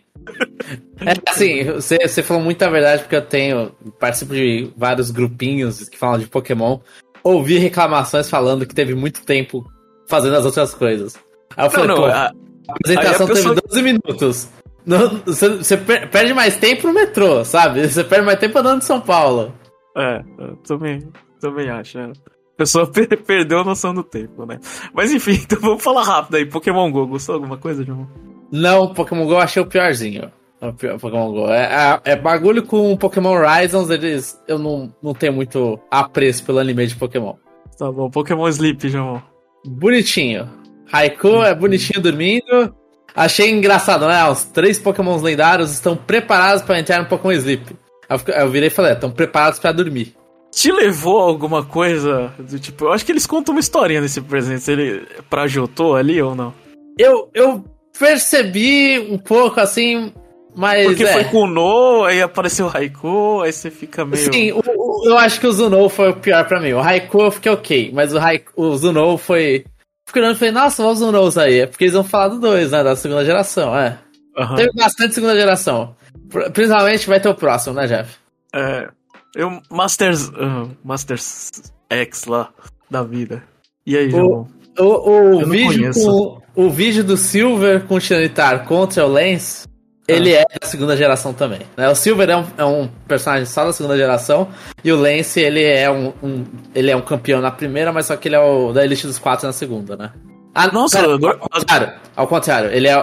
É, 1.00 1.29
assim, 1.29 1.63
você, 1.65 1.98
você 1.98 2.24
falou 2.24 2.43
muita 2.43 2.69
verdade, 2.69 3.03
porque 3.03 3.15
eu 3.15 3.22
tenho. 3.22 3.72
Participo 4.00 4.34
de 4.34 4.72
vários 4.75 5.12
grupinhos 5.12 5.88
que 5.88 5.98
falam 5.98 6.19
de 6.19 6.27
Pokémon. 6.27 6.79
ouvi 7.24 7.57
reclamações 7.57 8.29
falando 8.29 8.65
que 8.65 8.75
teve 8.75 8.95
muito 8.95 9.24
tempo 9.24 9.65
fazendo 10.07 10.36
as 10.36 10.45
outras 10.45 10.74
coisas. 10.74 11.15
Aí 11.55 11.65
eu 11.65 11.72
falei, 11.72 11.88
não, 11.88 11.95
não, 11.95 12.03
pô, 12.03 12.10
a, 12.10 12.25
a 12.25 12.74
apresentação 12.74 13.25
a 13.25 13.29
pessoa... 13.29 13.55
teve 13.55 13.67
12 13.67 13.81
minutos. 13.81 14.50
Não, 14.86 15.22
você, 15.25 15.50
você, 15.50 15.77
perde 15.77 16.34
mais 16.34 16.57
tempo 16.57 16.88
no 16.88 16.93
metrô, 16.93 17.43
sabe? 17.43 17.88
Você 17.88 18.03
perde 18.03 18.25
mais 18.25 18.39
tempo 18.39 18.60
andando 18.60 18.79
de 18.79 18.86
São 18.86 19.01
Paulo. 19.01 19.53
É, 19.98 20.24
eu 20.38 20.55
também, 20.57 21.07
também 21.39 21.69
acho. 21.69 21.98
Né? 21.98 22.13
A 22.53 22.57
pessoa 22.57 22.86
per 22.91 23.07
perdeu 23.24 23.60
a 23.60 23.63
noção 23.63 23.93
do 23.93 24.03
tempo, 24.03 24.45
né? 24.45 24.60
Mas 24.93 25.12
enfim, 25.12 25.39
então 25.43 25.60
vamos 25.60 25.84
falar 25.84 26.03
rápido 26.03 26.36
aí. 26.36 26.45
Pokémon 26.45 26.91
GO, 26.91 27.07
gostou 27.07 27.36
alguma 27.36 27.57
coisa, 27.57 27.84
João? 27.84 28.07
Não, 28.51 28.93
Pokémon 28.93 29.25
GO 29.25 29.34
eu 29.34 29.39
achei 29.39 29.62
o 29.62 29.65
piorzinho. 29.65 30.31
Pior 30.74 31.00
Pokémon 31.00 31.31
GO. 31.31 31.48
É, 31.50 32.01
é, 32.05 32.12
é, 32.12 32.15
bagulho 32.15 32.63
com 32.63 32.95
Pokémon 32.98 33.31
Horizons, 33.31 33.89
eles. 33.89 34.41
Eu 34.48 34.60
não, 34.60 34.93
não 35.01 35.13
tenho 35.13 35.34
muito 35.34 35.79
apreço 35.89 36.43
pelo 36.43 36.60
anime 36.60 36.88
de 36.88 36.95
Pokémon. 36.95 37.36
Tá 37.77 37.91
bom, 37.91 38.10
Pokémon 38.10 38.48
Sleep, 38.48 38.89
João. 38.89 39.22
Bonitinho. 39.65 40.50
Raikou 40.88 41.43
é 41.43 41.53
bonitinho 41.53 42.01
dormindo. 42.01 42.74
Achei 43.15 43.50
engraçado, 43.50 44.07
né? 44.07 44.29
Os 44.29 44.43
três 44.43 44.77
Pokémons 44.77 45.22
lendários 45.22 45.72
estão 45.72 45.95
preparados 45.95 46.63
para 46.63 46.79
entrar 46.79 47.00
no 47.00 47.07
Pokémon 47.07 47.31
Sleep. 47.34 47.75
Eu 48.27 48.50
virei 48.50 48.67
e 48.67 48.72
falei, 48.72 48.93
estão 48.93 49.10
preparados 49.10 49.60
para 49.60 49.72
dormir. 49.72 50.15
Te 50.51 50.72
levou 50.72 51.19
alguma 51.19 51.65
coisa 51.65 52.34
do 52.38 52.60
tipo. 52.60 52.86
Eu 52.86 52.93
acho 52.93 53.05
que 53.05 53.12
eles 53.12 53.25
contam 53.25 53.53
uma 53.53 53.60
historinha 53.60 54.00
nesse 54.00 54.22
presente. 54.22 54.69
Ele 54.69 55.05
pra 55.29 55.48
Jotô 55.48 55.95
ali 55.95 56.22
ou 56.22 56.36
não? 56.36 56.53
Eu, 56.98 57.29
eu 57.34 57.63
percebi 57.98 59.00
um 59.00 59.17
pouco 59.17 59.60
assim, 59.60 60.13
mas. 60.55 60.85
Porque 60.88 61.03
é. 61.03 61.13
foi 61.13 61.24
com 61.25 61.43
o 61.43 61.47
No, 61.47 62.03
aí 62.03 62.21
apareceu 62.21 62.65
o 62.65 62.69
Raikou, 62.69 63.41
aí 63.41 63.51
você 63.51 63.69
fica 63.69 64.05
meio. 64.05 64.33
Sim, 64.33 64.51
o, 64.51 64.59
o, 64.59 65.07
eu 65.07 65.17
acho 65.17 65.39
que 65.39 65.47
o 65.47 65.51
Zunou 65.51 65.89
foi 65.89 66.09
o 66.09 66.15
pior 66.15 66.47
pra 66.47 66.59
mim. 66.59 66.74
O 66.74 66.81
Raikou 66.81 67.25
eu 67.25 67.31
fiquei 67.31 67.51
ok, 67.51 67.91
mas 67.93 68.13
o, 68.13 68.19
o 68.55 68.77
Zunou 68.77 69.17
foi. 69.17 69.65
Fiquei 70.07 70.21
olhando 70.21 70.35
e 70.35 70.39
falei, 70.39 70.53
nossa, 70.53 70.83
olha 70.83 70.91
os 70.91 71.00
Zunous 71.00 71.38
aí. 71.38 71.62
É 71.62 71.65
porque 71.65 71.85
eles 71.85 71.95
vão 71.95 72.03
falar 72.03 72.27
do 72.27 72.39
2, 72.39 72.71
né? 72.71 72.83
Da 72.83 72.95
segunda 72.95 73.25
geração, 73.25 73.75
é. 73.75 73.97
Uhum. 74.38 74.55
Teve 74.55 74.71
bastante 74.74 75.15
segunda 75.15 75.35
geração. 75.35 75.95
Principalmente 76.53 77.07
vai 77.07 77.19
ter 77.19 77.29
o 77.29 77.35
próximo, 77.35 77.75
né, 77.75 77.88
Jeff? 77.88 78.15
É. 78.53 78.88
Eu, 79.35 79.62
Masters. 79.69 80.29
Uh, 80.29 80.69
Masters 80.83 81.51
X 81.89 82.25
lá, 82.25 82.50
da 82.89 83.03
vida. 83.03 83.43
E 83.85 83.97
aí, 83.97 84.09
João? 84.09 84.47
O, 84.77 84.83
o, 84.83 85.41
o 85.41 85.45
vídeo 85.45 85.91
com, 85.93 86.41
o 86.55 86.69
vídeo 86.69 87.03
do 87.03 87.17
Silver 87.17 87.85
com 87.85 87.95
o 87.95 88.01
Xanitar 88.01 88.65
contra 88.65 89.05
o 89.05 89.09
Lance. 89.09 89.67
Ele 90.07 90.33
é 90.33 90.45
da 90.62 90.67
segunda 90.67 90.95
geração 90.95 91.33
também. 91.33 91.62
Né? 91.75 91.89
O 91.89 91.95
Silver 91.95 92.29
é 92.29 92.38
um, 92.38 92.45
é 92.57 92.65
um, 92.65 92.88
personagem 93.07 93.45
só 93.45 93.65
da 93.65 93.74
segunda 93.74 93.97
geração, 93.97 94.47
e 94.83 94.91
o 94.91 94.95
Lance, 94.95 95.39
ele 95.39 95.63
é 95.63 95.89
um, 95.89 96.13
um, 96.21 96.45
ele 96.74 96.91
é 96.91 96.95
um 96.95 97.01
campeão 97.01 97.41
na 97.41 97.51
primeira, 97.51 97.91
mas 97.91 98.05
só 98.05 98.15
que 98.15 98.27
ele 98.27 98.35
é 98.35 98.39
o 98.39 98.71
da 98.71 98.83
Elite 98.83 99.07
dos 99.07 99.17
Quatro 99.17 99.47
na 99.47 99.53
segunda, 99.53 99.95
né? 99.95 100.12
Ah, 100.53 100.71
nossa, 100.71 101.00
pera, 101.00 101.38
ao, 101.39 101.50
contrário, 101.50 101.93
ao 102.15 102.27
contrário, 102.27 102.71
ele 102.71 102.88
é 102.88 102.95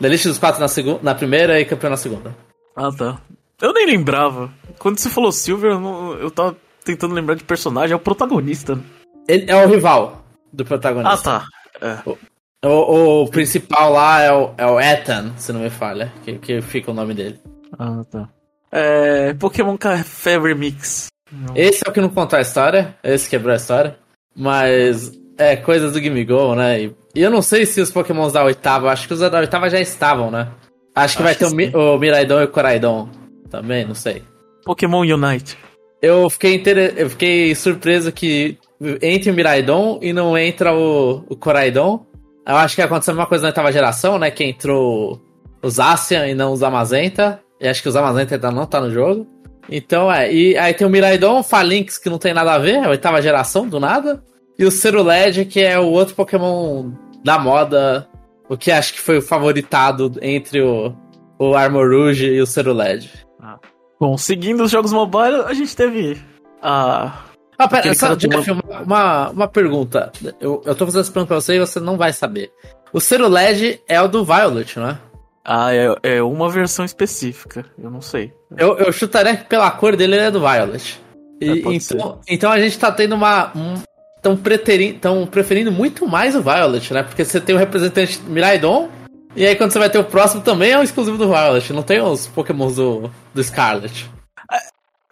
da 0.00 0.08
Elite 0.08 0.28
dos 0.28 0.38
Quatro 0.38 0.60
na, 0.60 0.68
segunda, 0.68 1.00
na 1.02 1.14
primeira 1.14 1.60
e 1.60 1.64
campeão 1.64 1.90
na 1.90 1.96
segunda. 1.96 2.34
Ah, 2.76 2.90
tá. 2.90 3.18
Eu 3.60 3.72
nem 3.72 3.86
lembrava. 3.86 4.50
Quando 4.78 4.98
você 4.98 5.08
falou 5.08 5.32
Silver, 5.32 5.72
eu, 5.72 5.80
não, 5.80 6.14
eu 6.14 6.30
tava 6.30 6.56
tentando 6.84 7.14
lembrar 7.14 7.34
de 7.34 7.44
personagem, 7.44 7.92
é 7.92 7.96
o 7.96 8.00
protagonista. 8.00 8.78
Ele 9.26 9.50
é 9.50 9.56
o 9.56 9.68
rival 9.68 10.24
do 10.52 10.64
protagonista. 10.64 11.36
Ah, 11.36 11.40
tá. 11.40 11.46
É. 11.80 12.16
O, 12.64 13.22
o, 13.22 13.28
principal 13.28 13.92
lá 13.92 14.22
é 14.22 14.32
o, 14.32 14.50
é 14.56 14.66
o 14.66 14.80
Ethan, 14.80 15.32
se 15.36 15.52
não 15.52 15.60
me 15.60 15.70
falha, 15.70 16.12
que, 16.24 16.38
que 16.38 16.60
fica 16.62 16.90
o 16.90 16.94
nome 16.94 17.14
dele. 17.14 17.38
Ah, 17.78 18.02
tá. 18.10 18.28
É, 18.72 19.34
Pokémon 19.34 19.76
Fever 20.04 20.56
Mix. 20.56 21.08
Esse 21.54 21.82
é 21.86 21.90
o 21.90 21.92
que 21.92 22.00
não 22.00 22.08
conta 22.08 22.38
a 22.38 22.40
história, 22.40 22.96
esse 23.02 23.28
quebrou 23.28 23.52
a 23.52 23.56
história. 23.56 23.96
Mas 24.34 25.12
é 25.38 25.56
coisas 25.56 25.92
do 25.92 26.00
Gimme 26.00 26.24
Go, 26.24 26.54
né? 26.54 26.82
E, 26.82 26.96
e, 27.14 27.22
eu 27.22 27.30
não 27.30 27.42
sei 27.42 27.66
se 27.66 27.80
os 27.80 27.90
Pokémons 27.90 28.32
da 28.32 28.44
oitava, 28.44 28.90
acho 28.90 29.06
que 29.06 29.14
os 29.14 29.20
da 29.20 29.38
oitava 29.38 29.68
já 29.68 29.80
estavam, 29.80 30.30
né? 30.30 30.48
Acho 30.94 31.16
que 31.16 31.22
acho 31.22 31.22
vai 31.22 31.34
ter 31.34 31.70
que 31.70 31.76
o, 31.76 31.94
o 31.94 31.98
Miraidon 31.98 32.40
e 32.40 32.44
o 32.44 32.48
Coraidon 32.48 33.08
também, 33.50 33.84
não 33.84 33.94
sei. 33.94 34.22
Pokémon 34.64 35.00
Unite. 35.00 35.56
Eu 36.00 36.28
fiquei, 36.28 36.54
inter... 36.54 36.94
eu 36.96 37.10
fiquei 37.10 37.54
surpreso 37.54 38.12
que 38.12 38.58
entre 39.00 39.30
o 39.30 39.34
Miraidon 39.34 39.98
e 40.02 40.12
não 40.12 40.36
entra 40.36 40.74
o, 40.74 41.24
o 41.28 41.36
Coraidon. 41.36 42.04
Eu 42.46 42.56
acho 42.56 42.74
que 42.74 42.82
aconteceu 42.82 43.14
uma 43.14 43.26
coisa 43.26 43.42
na 43.42 43.48
oitava 43.48 43.72
geração, 43.72 44.18
né? 44.18 44.30
Que 44.30 44.44
entrou 44.44 45.20
os 45.62 45.74
Zacian 45.74 46.26
e 46.26 46.34
não 46.34 46.52
os 46.52 46.62
Amazenta. 46.62 47.40
E 47.60 47.66
acho 47.66 47.82
que 47.82 47.88
os 47.88 47.96
Amazenta 47.96 48.34
ainda 48.34 48.50
não 48.50 48.66
tá 48.66 48.80
no 48.80 48.90
jogo. 48.90 49.26
Então, 49.68 50.12
é. 50.12 50.32
E 50.32 50.56
aí 50.56 50.74
tem 50.74 50.86
o 50.86 50.90
Miraidon, 50.90 51.38
o 51.38 51.42
Falinx, 51.42 51.96
que 51.96 52.10
não 52.10 52.18
tem 52.18 52.34
nada 52.34 52.52
a 52.52 52.58
ver, 52.58 52.74
é 52.74 52.84
a 52.84 52.90
oitava 52.90 53.22
geração, 53.22 53.66
do 53.66 53.80
nada. 53.80 54.22
E 54.58 54.64
o 54.64 54.70
Cerulege, 54.70 55.44
que 55.46 55.60
é 55.60 55.78
o 55.78 55.86
outro 55.86 56.14
Pokémon 56.14 56.90
da 57.24 57.38
moda. 57.38 58.08
O 58.48 58.56
que 58.56 58.70
acho 58.70 58.92
que 58.92 59.00
foi 59.00 59.18
o 59.18 59.22
favoritado 59.22 60.12
entre 60.20 60.60
o, 60.60 60.94
o 61.38 61.54
Armor 61.54 61.88
Rouge 61.88 62.26
e 62.26 62.40
o 62.40 62.46
Cerulege. 62.46 63.10
Ah. 63.40 63.58
Bom, 63.98 64.18
seguindo 64.18 64.62
os 64.62 64.70
jogos 64.70 64.92
mobile, 64.92 65.44
a 65.46 65.54
gente 65.54 65.74
teve 65.74 66.20
a 66.62 67.24
ah, 67.58 67.68
pera, 67.68 67.94
só, 67.94 68.14
Jeff, 68.14 68.50
uma, 68.50 68.80
uma, 68.80 69.30
uma, 69.30 69.48
pergunta. 69.48 70.12
Eu, 70.40 70.62
eu 70.64 70.74
tô 70.74 70.84
fazendo 70.86 71.02
essa 71.02 71.12
pergunta 71.12 71.28
pra 71.28 71.40
você 71.40 71.56
e 71.56 71.60
você 71.60 71.78
não 71.78 71.96
vai 71.96 72.12
saber. 72.12 72.50
O 72.92 73.00
Cero 73.00 73.28
LED 73.28 73.80
é 73.88 74.00
o 74.00 74.08
do 74.08 74.24
Violet, 74.24 74.78
não 74.78 74.88
é? 74.88 74.98
Ah, 75.44 75.74
é, 75.74 75.94
é 76.02 76.22
uma 76.22 76.48
versão 76.48 76.84
específica. 76.84 77.64
Eu 77.78 77.90
não 77.90 78.00
sei. 78.00 78.32
Eu, 78.56 78.78
eu 78.78 78.92
chutaria 78.92 79.36
que 79.36 79.44
pela 79.44 79.70
cor 79.70 79.94
dele 79.94 80.14
ele 80.14 80.24
é 80.24 80.30
do 80.30 80.40
Violet. 80.40 81.00
E, 81.40 81.50
é, 81.50 81.74
então, 81.74 82.20
então 82.26 82.50
a 82.50 82.58
gente 82.58 82.78
tá 82.78 82.90
tendo 82.90 83.14
uma. 83.14 83.52
Um, 83.54 83.74
tão, 84.22 84.36
preteri, 84.36 84.94
tão 84.94 85.26
preferindo 85.26 85.70
muito 85.70 86.08
mais 86.08 86.34
o 86.34 86.42
Violet, 86.42 86.94
né? 86.94 87.02
Porque 87.02 87.24
você 87.24 87.40
tem 87.40 87.54
o 87.54 87.58
representante 87.58 88.20
Miraidon. 88.26 88.88
E 89.36 89.44
aí 89.44 89.54
quando 89.54 89.72
você 89.72 89.78
vai 89.78 89.90
ter 89.90 89.98
o 89.98 90.04
próximo 90.04 90.42
também 90.42 90.70
é 90.70 90.78
um 90.78 90.82
exclusivo 90.82 91.18
do 91.18 91.28
Violet. 91.28 91.72
Não 91.72 91.82
tem 91.82 92.00
os 92.00 92.26
Pokémons 92.26 92.76
do, 92.76 93.10
do 93.34 93.42
Scarlet. 93.44 94.10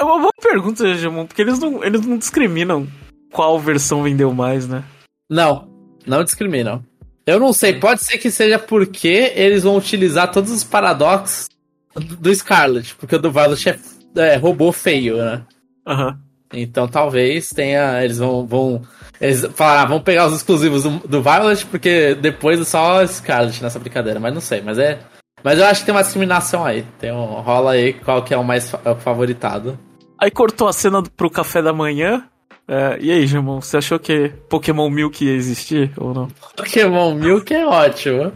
É 0.02 0.04
uma 0.04 0.18
boa 0.18 0.32
pergunta, 0.42 0.96
Jamon, 0.96 1.26
porque 1.26 1.40
eles 1.40 1.60
não, 1.60 1.84
eles 1.84 2.04
não 2.04 2.18
discriminam 2.18 2.88
qual 3.32 3.56
versão 3.60 4.02
vendeu 4.02 4.34
mais, 4.34 4.66
né? 4.66 4.82
Não, 5.30 5.68
não 6.04 6.24
discriminam. 6.24 6.84
Eu 7.24 7.38
não 7.38 7.52
sei, 7.52 7.78
pode 7.78 8.02
ser 8.02 8.18
que 8.18 8.28
seja 8.28 8.58
porque 8.58 9.32
eles 9.36 9.62
vão 9.62 9.76
utilizar 9.76 10.32
todos 10.32 10.50
os 10.50 10.64
paradoxos 10.64 11.48
do 11.94 12.34
Scarlet, 12.34 12.96
porque 12.96 13.14
o 13.14 13.18
do 13.20 13.30
Violet 13.30 13.68
é, 13.68 13.78
é 14.16 14.34
robô 14.34 14.72
feio, 14.72 15.18
né? 15.18 15.42
Uhum. 15.86 16.18
Então 16.52 16.88
talvez 16.88 17.50
tenha. 17.50 18.02
Eles 18.02 18.18
vão. 18.18 18.44
vão 18.44 18.82
eles 19.20 19.46
falaram, 19.54 19.82
ah, 19.82 19.86
vão 19.86 20.00
pegar 20.00 20.26
os 20.26 20.34
exclusivos 20.34 20.82
do, 20.82 20.98
do 21.06 21.22
Violet, 21.22 21.64
porque 21.66 22.16
depois 22.16 22.60
é 22.60 22.64
só 22.64 23.06
Scarlet 23.06 23.62
nessa 23.62 23.78
brincadeira, 23.78 24.18
mas 24.18 24.34
não 24.34 24.40
sei, 24.40 24.62
mas 24.62 24.80
é. 24.80 24.98
Mas 25.44 25.60
eu 25.60 25.64
acho 25.64 25.80
que 25.80 25.86
tem 25.86 25.94
uma 25.94 26.02
discriminação 26.02 26.64
aí. 26.64 26.84
Tem 26.98 27.12
um, 27.12 27.40
rola 27.40 27.72
aí 27.72 27.92
qual 27.92 28.24
que 28.24 28.34
é 28.34 28.36
o 28.36 28.42
mais 28.42 28.74
o 28.74 28.96
favoritado. 28.96 29.78
Aí 30.22 30.30
cortou 30.30 30.68
a 30.68 30.72
cena 30.72 31.02
pro 31.02 31.28
café 31.28 31.60
da 31.60 31.72
manhã. 31.72 32.22
É, 32.68 32.96
e 33.00 33.10
aí, 33.10 33.26
Jamon, 33.26 33.60
você 33.60 33.78
achou 33.78 33.98
que 33.98 34.28
Pokémon 34.48 34.88
Milk 34.88 35.24
ia 35.24 35.34
existir 35.34 35.90
ou 35.96 36.14
não? 36.14 36.28
Pokémon 36.56 37.12
Milk 37.12 37.52
é 37.52 37.66
ótimo. 37.66 38.32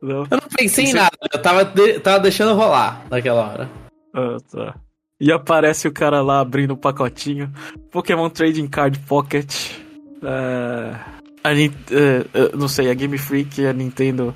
Não. 0.00 0.26
Eu 0.30 0.38
não 0.40 0.48
pensei 0.56 0.86
em 0.86 0.94
nada, 0.94 1.14
eu 1.30 1.42
tava, 1.42 1.66
de, 1.66 2.00
tava 2.00 2.20
deixando 2.20 2.54
rolar 2.54 3.04
naquela 3.10 3.46
hora. 3.46 3.70
Ah, 4.14 4.38
tá. 4.50 4.74
E 5.20 5.30
aparece 5.30 5.86
o 5.86 5.92
cara 5.92 6.22
lá 6.22 6.40
abrindo 6.40 6.70
o 6.70 6.78
pacotinho. 6.78 7.52
Pokémon 7.90 8.30
Trading 8.30 8.66
Card 8.66 8.98
Pocket. 9.00 9.72
É, 10.22 10.96
a, 11.44 11.52
é, 11.52 11.66
é, 12.32 12.56
não 12.56 12.68
sei, 12.68 12.90
a 12.90 12.94
Game 12.94 13.18
Freak 13.18 13.60
e 13.60 13.66
a 13.66 13.72
Nintendo 13.74 14.34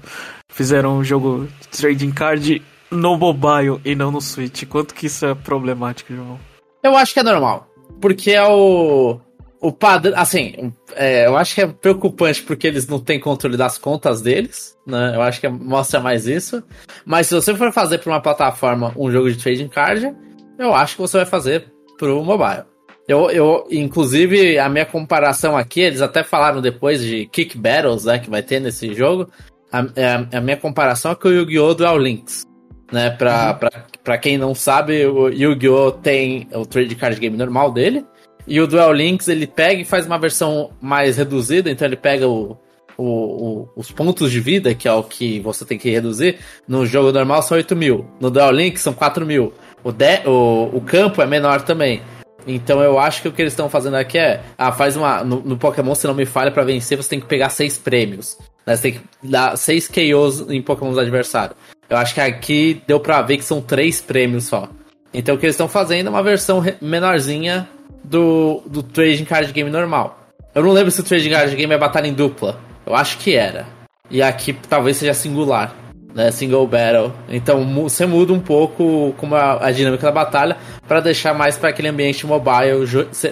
fizeram 0.51 0.99
um 0.99 1.05
jogo 1.05 1.49
Trading 1.71 2.11
Card 2.11 2.63
no 2.91 3.17
mobile 3.17 3.81
e 3.83 3.95
não 3.95 4.11
no 4.11 4.21
Switch. 4.21 4.67
Quanto 4.67 4.95
que 4.95 5.07
isso 5.07 5.25
é 5.25 5.35
problemático, 5.35 6.15
João? 6.15 6.50
Eu 6.83 6.97
acho 6.97 7.13
que 7.13 7.21
é 7.21 7.23
normal. 7.23 7.69
Porque 8.01 8.31
é 8.31 8.47
o. 8.47 9.21
O 9.61 9.71
padrão. 9.71 10.15
Assim, 10.17 10.73
é, 10.95 11.27
eu 11.27 11.37
acho 11.37 11.55
que 11.55 11.61
é 11.61 11.67
preocupante 11.67 12.43
porque 12.43 12.67
eles 12.67 12.89
não 12.89 12.99
têm 12.99 13.21
controle 13.21 13.59
das 13.59 13.77
contas 13.77 14.23
deles, 14.23 14.75
né? 14.87 15.13
Eu 15.15 15.21
acho 15.21 15.39
que 15.39 15.47
é, 15.47 15.51
mostra 15.51 16.01
mais 16.01 16.27
isso. 16.27 16.63
Mas 17.05 17.27
se 17.27 17.35
você 17.35 17.55
for 17.55 17.71
fazer 17.71 17.99
para 17.99 18.11
uma 18.11 18.23
plataforma 18.23 18.93
um 18.97 19.11
jogo 19.11 19.31
de 19.31 19.37
trading 19.37 19.69
card, 19.69 20.15
eu 20.59 20.75
acho 20.75 20.95
que 20.95 21.03
você 21.03 21.19
vai 21.19 21.27
fazer 21.27 21.71
pro 21.99 22.25
mobile. 22.25 22.65
Eu, 23.07 23.31
eu, 23.31 23.67
inclusive, 23.71 24.59
a 24.59 24.69
minha 24.69 24.87
comparação 24.87 25.57
aqui, 25.57 25.81
eles 25.81 26.01
até 26.01 26.23
falaram 26.23 26.63
depois 26.63 27.03
de 27.03 27.27
Kick 27.27 27.59
Battles, 27.59 28.05
né, 28.05 28.19
que 28.19 28.31
vai 28.31 28.43
ter 28.43 28.61
nesse 28.61 28.95
jogo. 28.95 29.29
A, 29.71 29.81
a, 29.81 30.39
a 30.39 30.41
minha 30.41 30.57
comparação 30.57 31.13
é 31.13 31.15
com 31.15 31.29
o 31.29 31.33
Yu-Gi-Oh! 31.33 31.75
Duel 31.75 31.99
Links 31.99 32.45
né? 32.91 33.11
Pra, 33.11 33.53
uhum. 33.53 33.59
pra, 33.59 33.71
pra 34.03 34.19
quem 34.19 34.39
não 34.39 34.55
sabe, 34.55 35.07
o 35.07 35.29
Yu-Gi-Oh! 35.29 35.93
tem 35.93 36.49
o 36.53 36.65
trade 36.65 36.95
card 36.95 37.19
game 37.21 37.37
normal 37.37 37.71
dele. 37.71 38.05
E 38.47 38.61
o 38.61 38.67
Duel 38.67 38.93
Links 38.93 39.29
ele 39.29 39.47
pega 39.47 39.81
e 39.81 39.85
faz 39.85 40.07
uma 40.07 40.19
versão 40.19 40.71
mais 40.81 41.17
reduzida, 41.17 41.71
então 41.71 41.87
ele 41.87 41.97
pega 41.97 42.27
o, 42.27 42.57
o, 42.97 43.05
o, 43.05 43.69
os 43.77 43.91
pontos 43.91 44.31
de 44.31 44.41
vida, 44.41 44.75
que 44.75 44.89
é 44.89 44.93
o 44.93 45.03
que 45.03 45.41
você 45.41 45.65
tem 45.65 45.79
que 45.79 45.91
reduzir. 45.91 46.39
No 46.67 46.87
jogo 46.87 47.13
normal 47.13 47.43
são 47.43 47.57
8 47.57 47.77
mil, 47.77 48.07
no 48.21 48.31
Duel 48.31 48.51
Links 48.51 48.83
são 48.83 48.93
4 48.93 49.25
mil. 49.25 49.53
O, 49.85 49.93
de, 49.93 50.27
o, 50.27 50.71
o 50.75 50.81
campo 50.81 51.23
é 51.23 51.27
menor 51.27 51.63
também. 51.63 52.03
Então 52.47 52.83
eu 52.83 52.99
acho 52.99 53.23
que 53.23 53.29
o 53.29 53.33
que 53.33 53.43
eles 53.43 53.53
estão 53.53 53.69
fazendo 53.69 53.97
aqui 53.97 54.19
é. 54.19 54.41
Ah, 54.57 54.73
faz 54.73 54.97
uma. 54.97 55.23
No, 55.23 55.41
no, 55.41 55.57
Pokémon, 55.57 55.95
se 55.95 56.07
não 56.07 56.15
me 56.15 56.27
falha, 56.27 56.51
para 56.51 56.65
vencer, 56.65 56.97
você 56.97 57.11
tem 57.11 57.21
que 57.21 57.27
pegar 57.27 57.51
seis 57.51 57.79
prêmios. 57.79 58.39
Né? 58.67 58.77
Você 58.77 58.83
tem 58.83 58.93
que 58.93 59.01
dar 59.23 59.57
seis 59.57 59.89
KOs 59.89 60.49
em 60.49 60.63
Pokémon 60.63 60.99
adversários. 60.99 61.57
Eu 61.91 61.97
acho 61.97 62.15
que 62.15 62.21
aqui 62.21 62.83
deu 62.87 63.01
pra 63.01 63.21
ver 63.21 63.37
que 63.37 63.45
são 63.45 63.61
três 63.61 64.01
prêmios 64.01 64.45
só. 64.45 64.69
Então 65.13 65.35
o 65.35 65.39
que 65.39 65.45
eles 65.45 65.55
estão 65.55 65.69
fazendo 65.69 66.07
é 66.07 66.11
uma 66.11 66.23
versão 66.23 66.65
menorzinha 66.81 67.69
do, 68.05 68.63
do 68.65 68.83
Trading 68.83 69.25
Card 69.25 69.53
Game 69.53 69.69
normal. 69.69 70.19
Eu 70.55 70.63
não 70.63 70.71
lembro 70.71 70.91
se 70.91 71.01
o 71.01 71.05
Trading 71.05 71.31
Card 71.31 71.55
Game 71.57 71.75
é 71.75 71.79
batalha 71.79 72.07
em 72.07 72.15
dupla. 72.15 72.61
Eu 72.87 72.95
acho 72.95 73.19
que 73.19 73.35
era. 73.35 73.67
E 74.09 74.23
aqui 74.23 74.53
talvez 74.53 74.97
seja 74.97 75.13
singular 75.13 75.75
né, 76.15 76.31
single 76.31 76.67
battle. 76.67 77.13
Então 77.29 77.65
você 77.83 78.07
muda 78.07 78.33
um 78.33 78.41
pouco 78.41 79.15
como 79.17 79.35
a, 79.35 79.67
a 79.67 79.71
dinâmica 79.71 80.07
da 80.07 80.13
batalha 80.13 80.57
para 80.87 81.01
deixar 81.01 81.35
mais 81.35 81.57
para 81.57 81.71
aquele 81.71 81.89
ambiente 81.89 82.27
mobile, 82.27 82.85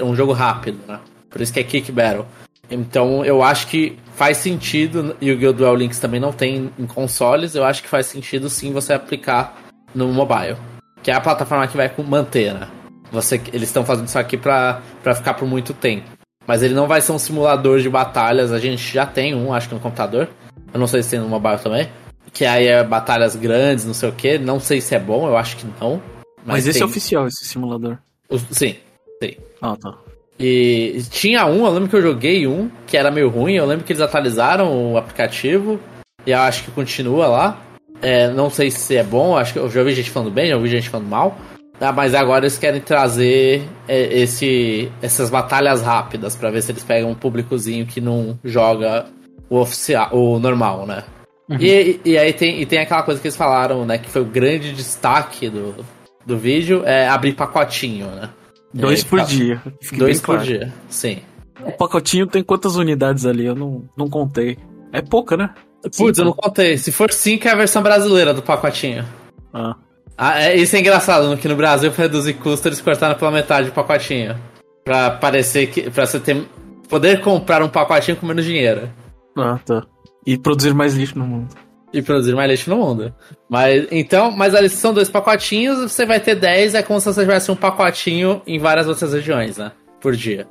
um 0.02 0.14
jogo 0.14 0.32
rápido, 0.32 0.78
né? 0.86 0.98
Por 1.30 1.40
isso 1.40 1.52
que 1.52 1.60
é 1.60 1.64
kick 1.64 1.92
battle. 1.92 2.26
Então 2.70 3.24
eu 3.24 3.42
acho 3.42 3.66
que 3.66 3.98
faz 4.14 4.38
sentido, 4.38 5.16
e 5.20 5.30
o 5.30 5.36
Guild 5.36 5.58
Duel 5.58 5.76
Links 5.76 5.98
também 5.98 6.20
não 6.20 6.32
tem 6.32 6.70
em 6.78 6.86
consoles, 6.86 7.54
eu 7.54 7.64
acho 7.64 7.82
que 7.82 7.88
faz 7.88 8.06
sentido 8.06 8.50
sim 8.50 8.72
você 8.72 8.92
aplicar 8.92 9.56
no 9.94 10.08
mobile. 10.08 10.56
Que 11.02 11.10
é 11.10 11.14
a 11.14 11.20
plataforma 11.20 11.66
que 11.68 11.76
vai 11.76 11.90
manter, 12.06 12.52
né? 12.52 12.68
Você, 13.12 13.40
eles 13.52 13.68
estão 13.68 13.84
fazendo 13.84 14.08
isso 14.08 14.18
aqui 14.18 14.36
para 14.36 14.82
ficar 15.14 15.34
por 15.34 15.46
muito 15.46 15.72
tempo. 15.72 16.04
Mas 16.46 16.62
ele 16.62 16.74
não 16.74 16.86
vai 16.86 17.00
ser 17.00 17.12
um 17.12 17.18
simulador 17.18 17.80
de 17.80 17.88
batalhas, 17.88 18.52
a 18.52 18.58
gente 18.58 18.92
já 18.92 19.06
tem 19.06 19.34
um, 19.34 19.52
acho 19.52 19.68
que 19.68 19.74
no 19.74 19.80
computador. 19.80 20.28
Eu 20.72 20.80
não 20.80 20.86
sei 20.86 21.02
se 21.02 21.10
tem 21.10 21.20
no 21.20 21.28
mobile 21.28 21.58
também. 21.58 21.88
Que 22.32 22.44
aí 22.44 22.66
é 22.66 22.82
batalhas 22.84 23.36
grandes, 23.36 23.84
não 23.84 23.94
sei 23.94 24.08
o 24.08 24.12
que. 24.12 24.38
Não 24.38 24.58
sei 24.58 24.80
se 24.80 24.94
é 24.94 24.98
bom, 24.98 25.26
eu 25.26 25.36
acho 25.36 25.56
que 25.56 25.66
não. 25.80 26.02
Mas, 26.38 26.46
mas 26.46 26.66
esse 26.66 26.78
tem... 26.78 26.86
é 26.86 26.90
oficial, 26.90 27.26
esse 27.26 27.44
simulador. 27.44 27.98
O... 28.28 28.38
Sim, 28.38 28.76
sim. 29.22 29.36
Ah, 29.62 29.76
tá. 29.76 29.96
E 30.38 31.02
tinha 31.10 31.46
um, 31.46 31.66
eu 31.66 31.72
lembro 31.72 31.88
que 31.88 31.96
eu 31.96 32.02
joguei 32.02 32.46
um, 32.46 32.70
que 32.86 32.96
era 32.96 33.10
meio 33.10 33.28
ruim. 33.28 33.54
Eu 33.54 33.66
lembro 33.66 33.84
que 33.84 33.92
eles 33.92 34.02
atualizaram 34.02 34.92
o 34.92 34.96
aplicativo. 34.96 35.80
E 36.26 36.30
eu 36.30 36.38
acho 36.38 36.64
que 36.64 36.70
continua 36.70 37.26
lá. 37.26 37.62
É, 38.00 38.28
não 38.28 38.48
sei 38.48 38.70
se 38.70 38.96
é 38.96 39.02
bom, 39.02 39.36
acho 39.36 39.52
que 39.52 39.58
eu 39.58 39.68
já 39.68 39.80
ouvi 39.80 39.92
gente 39.92 40.10
falando 40.10 40.30
bem, 40.30 40.48
já 40.48 40.56
ouvi 40.56 40.68
gente 40.68 40.88
falando 40.88 41.08
mal. 41.08 41.36
Ah, 41.80 41.92
mas 41.92 42.14
agora 42.14 42.44
eles 42.44 42.58
querem 42.58 42.80
trazer 42.80 43.62
é, 43.86 44.20
esse, 44.20 44.90
essas 45.00 45.30
batalhas 45.30 45.82
rápidas 45.82 46.34
para 46.34 46.50
ver 46.50 46.62
se 46.62 46.72
eles 46.72 46.82
pegam 46.82 47.10
um 47.10 47.14
públicozinho 47.14 47.86
que 47.86 48.00
não 48.00 48.38
joga 48.44 49.06
o 49.48 49.58
oficial, 49.58 50.10
o 50.12 50.38
normal, 50.38 50.86
né? 50.86 51.04
Uhum. 51.48 51.56
E, 51.60 52.00
e 52.04 52.18
aí 52.18 52.32
tem, 52.32 52.60
e 52.60 52.66
tem 52.66 52.80
aquela 52.80 53.02
coisa 53.02 53.20
que 53.20 53.26
eles 53.26 53.36
falaram, 53.36 53.84
né? 53.84 53.96
Que 53.96 54.10
foi 54.10 54.22
o 54.22 54.26
grande 54.26 54.72
destaque 54.72 55.48
do, 55.48 55.84
do 56.26 56.36
vídeo, 56.36 56.82
é 56.84 57.08
abrir 57.08 57.32
pacotinho, 57.34 58.08
né? 58.08 58.28
Dois 58.72 59.02
por 59.02 59.20
dia. 59.22 59.62
Dois 59.96 60.20
por 60.20 60.36
claro. 60.36 60.44
dia, 60.44 60.72
sim. 60.88 61.18
O 61.64 61.72
pacotinho 61.72 62.26
tem 62.26 62.42
quantas 62.42 62.76
unidades 62.76 63.26
ali? 63.26 63.44
Eu 63.44 63.54
não, 63.54 63.88
não 63.96 64.08
contei. 64.08 64.58
É 64.92 65.02
pouca, 65.02 65.36
né? 65.36 65.50
Putz, 65.96 66.18
eu 66.18 66.24
não 66.24 66.32
contei. 66.32 66.76
Se 66.76 66.92
for 66.92 67.12
5 67.12 67.46
é 67.46 67.50
a 67.50 67.56
versão 67.56 67.82
brasileira 67.82 68.34
do 68.34 68.42
pacotinho. 68.42 69.04
Ah. 69.52 69.76
ah 70.16 70.40
é, 70.42 70.56
isso 70.56 70.76
é 70.76 70.80
engraçado, 70.80 71.36
que 71.36 71.48
no 71.48 71.56
Brasil, 71.56 71.90
pra 71.90 72.04
reduzir 72.04 72.34
custo, 72.34 72.68
eles 72.68 72.80
cortaram 72.80 73.18
pela 73.18 73.30
metade 73.30 73.70
o 73.70 73.72
pacotinho. 73.72 74.36
Pra 74.84 75.10
parecer 75.10 75.68
que. 75.68 75.90
pra 75.90 76.06
você 76.06 76.20
ter. 76.20 76.46
poder 76.88 77.20
comprar 77.20 77.62
um 77.62 77.68
pacotinho 77.68 78.16
com 78.16 78.26
menos 78.26 78.44
dinheiro. 78.44 78.88
Ah, 79.36 79.58
tá. 79.64 79.84
E 80.26 80.36
produzir 80.38 80.74
mais 80.74 80.94
lixo 80.94 81.18
no 81.18 81.26
mundo. 81.26 81.54
E 81.92 82.02
produzir 82.02 82.34
mais 82.34 82.50
lixo 82.50 82.70
no 82.70 82.76
mundo. 82.76 83.14
Mas 83.48 83.86
então, 83.90 84.30
mas 84.30 84.54
ali 84.54 84.68
são 84.68 84.92
dois 84.92 85.08
pacotinhos, 85.08 85.90
você 85.90 86.04
vai 86.04 86.20
ter 86.20 86.34
10, 86.34 86.74
é 86.74 86.82
como 86.82 87.00
se 87.00 87.06
você 87.06 87.22
tivesse 87.22 87.50
um 87.50 87.56
pacotinho 87.56 88.42
em 88.46 88.58
várias 88.58 88.86
outras 88.86 89.12
regiões, 89.12 89.56
né? 89.56 89.72
Por 90.00 90.14
dia. 90.14 90.46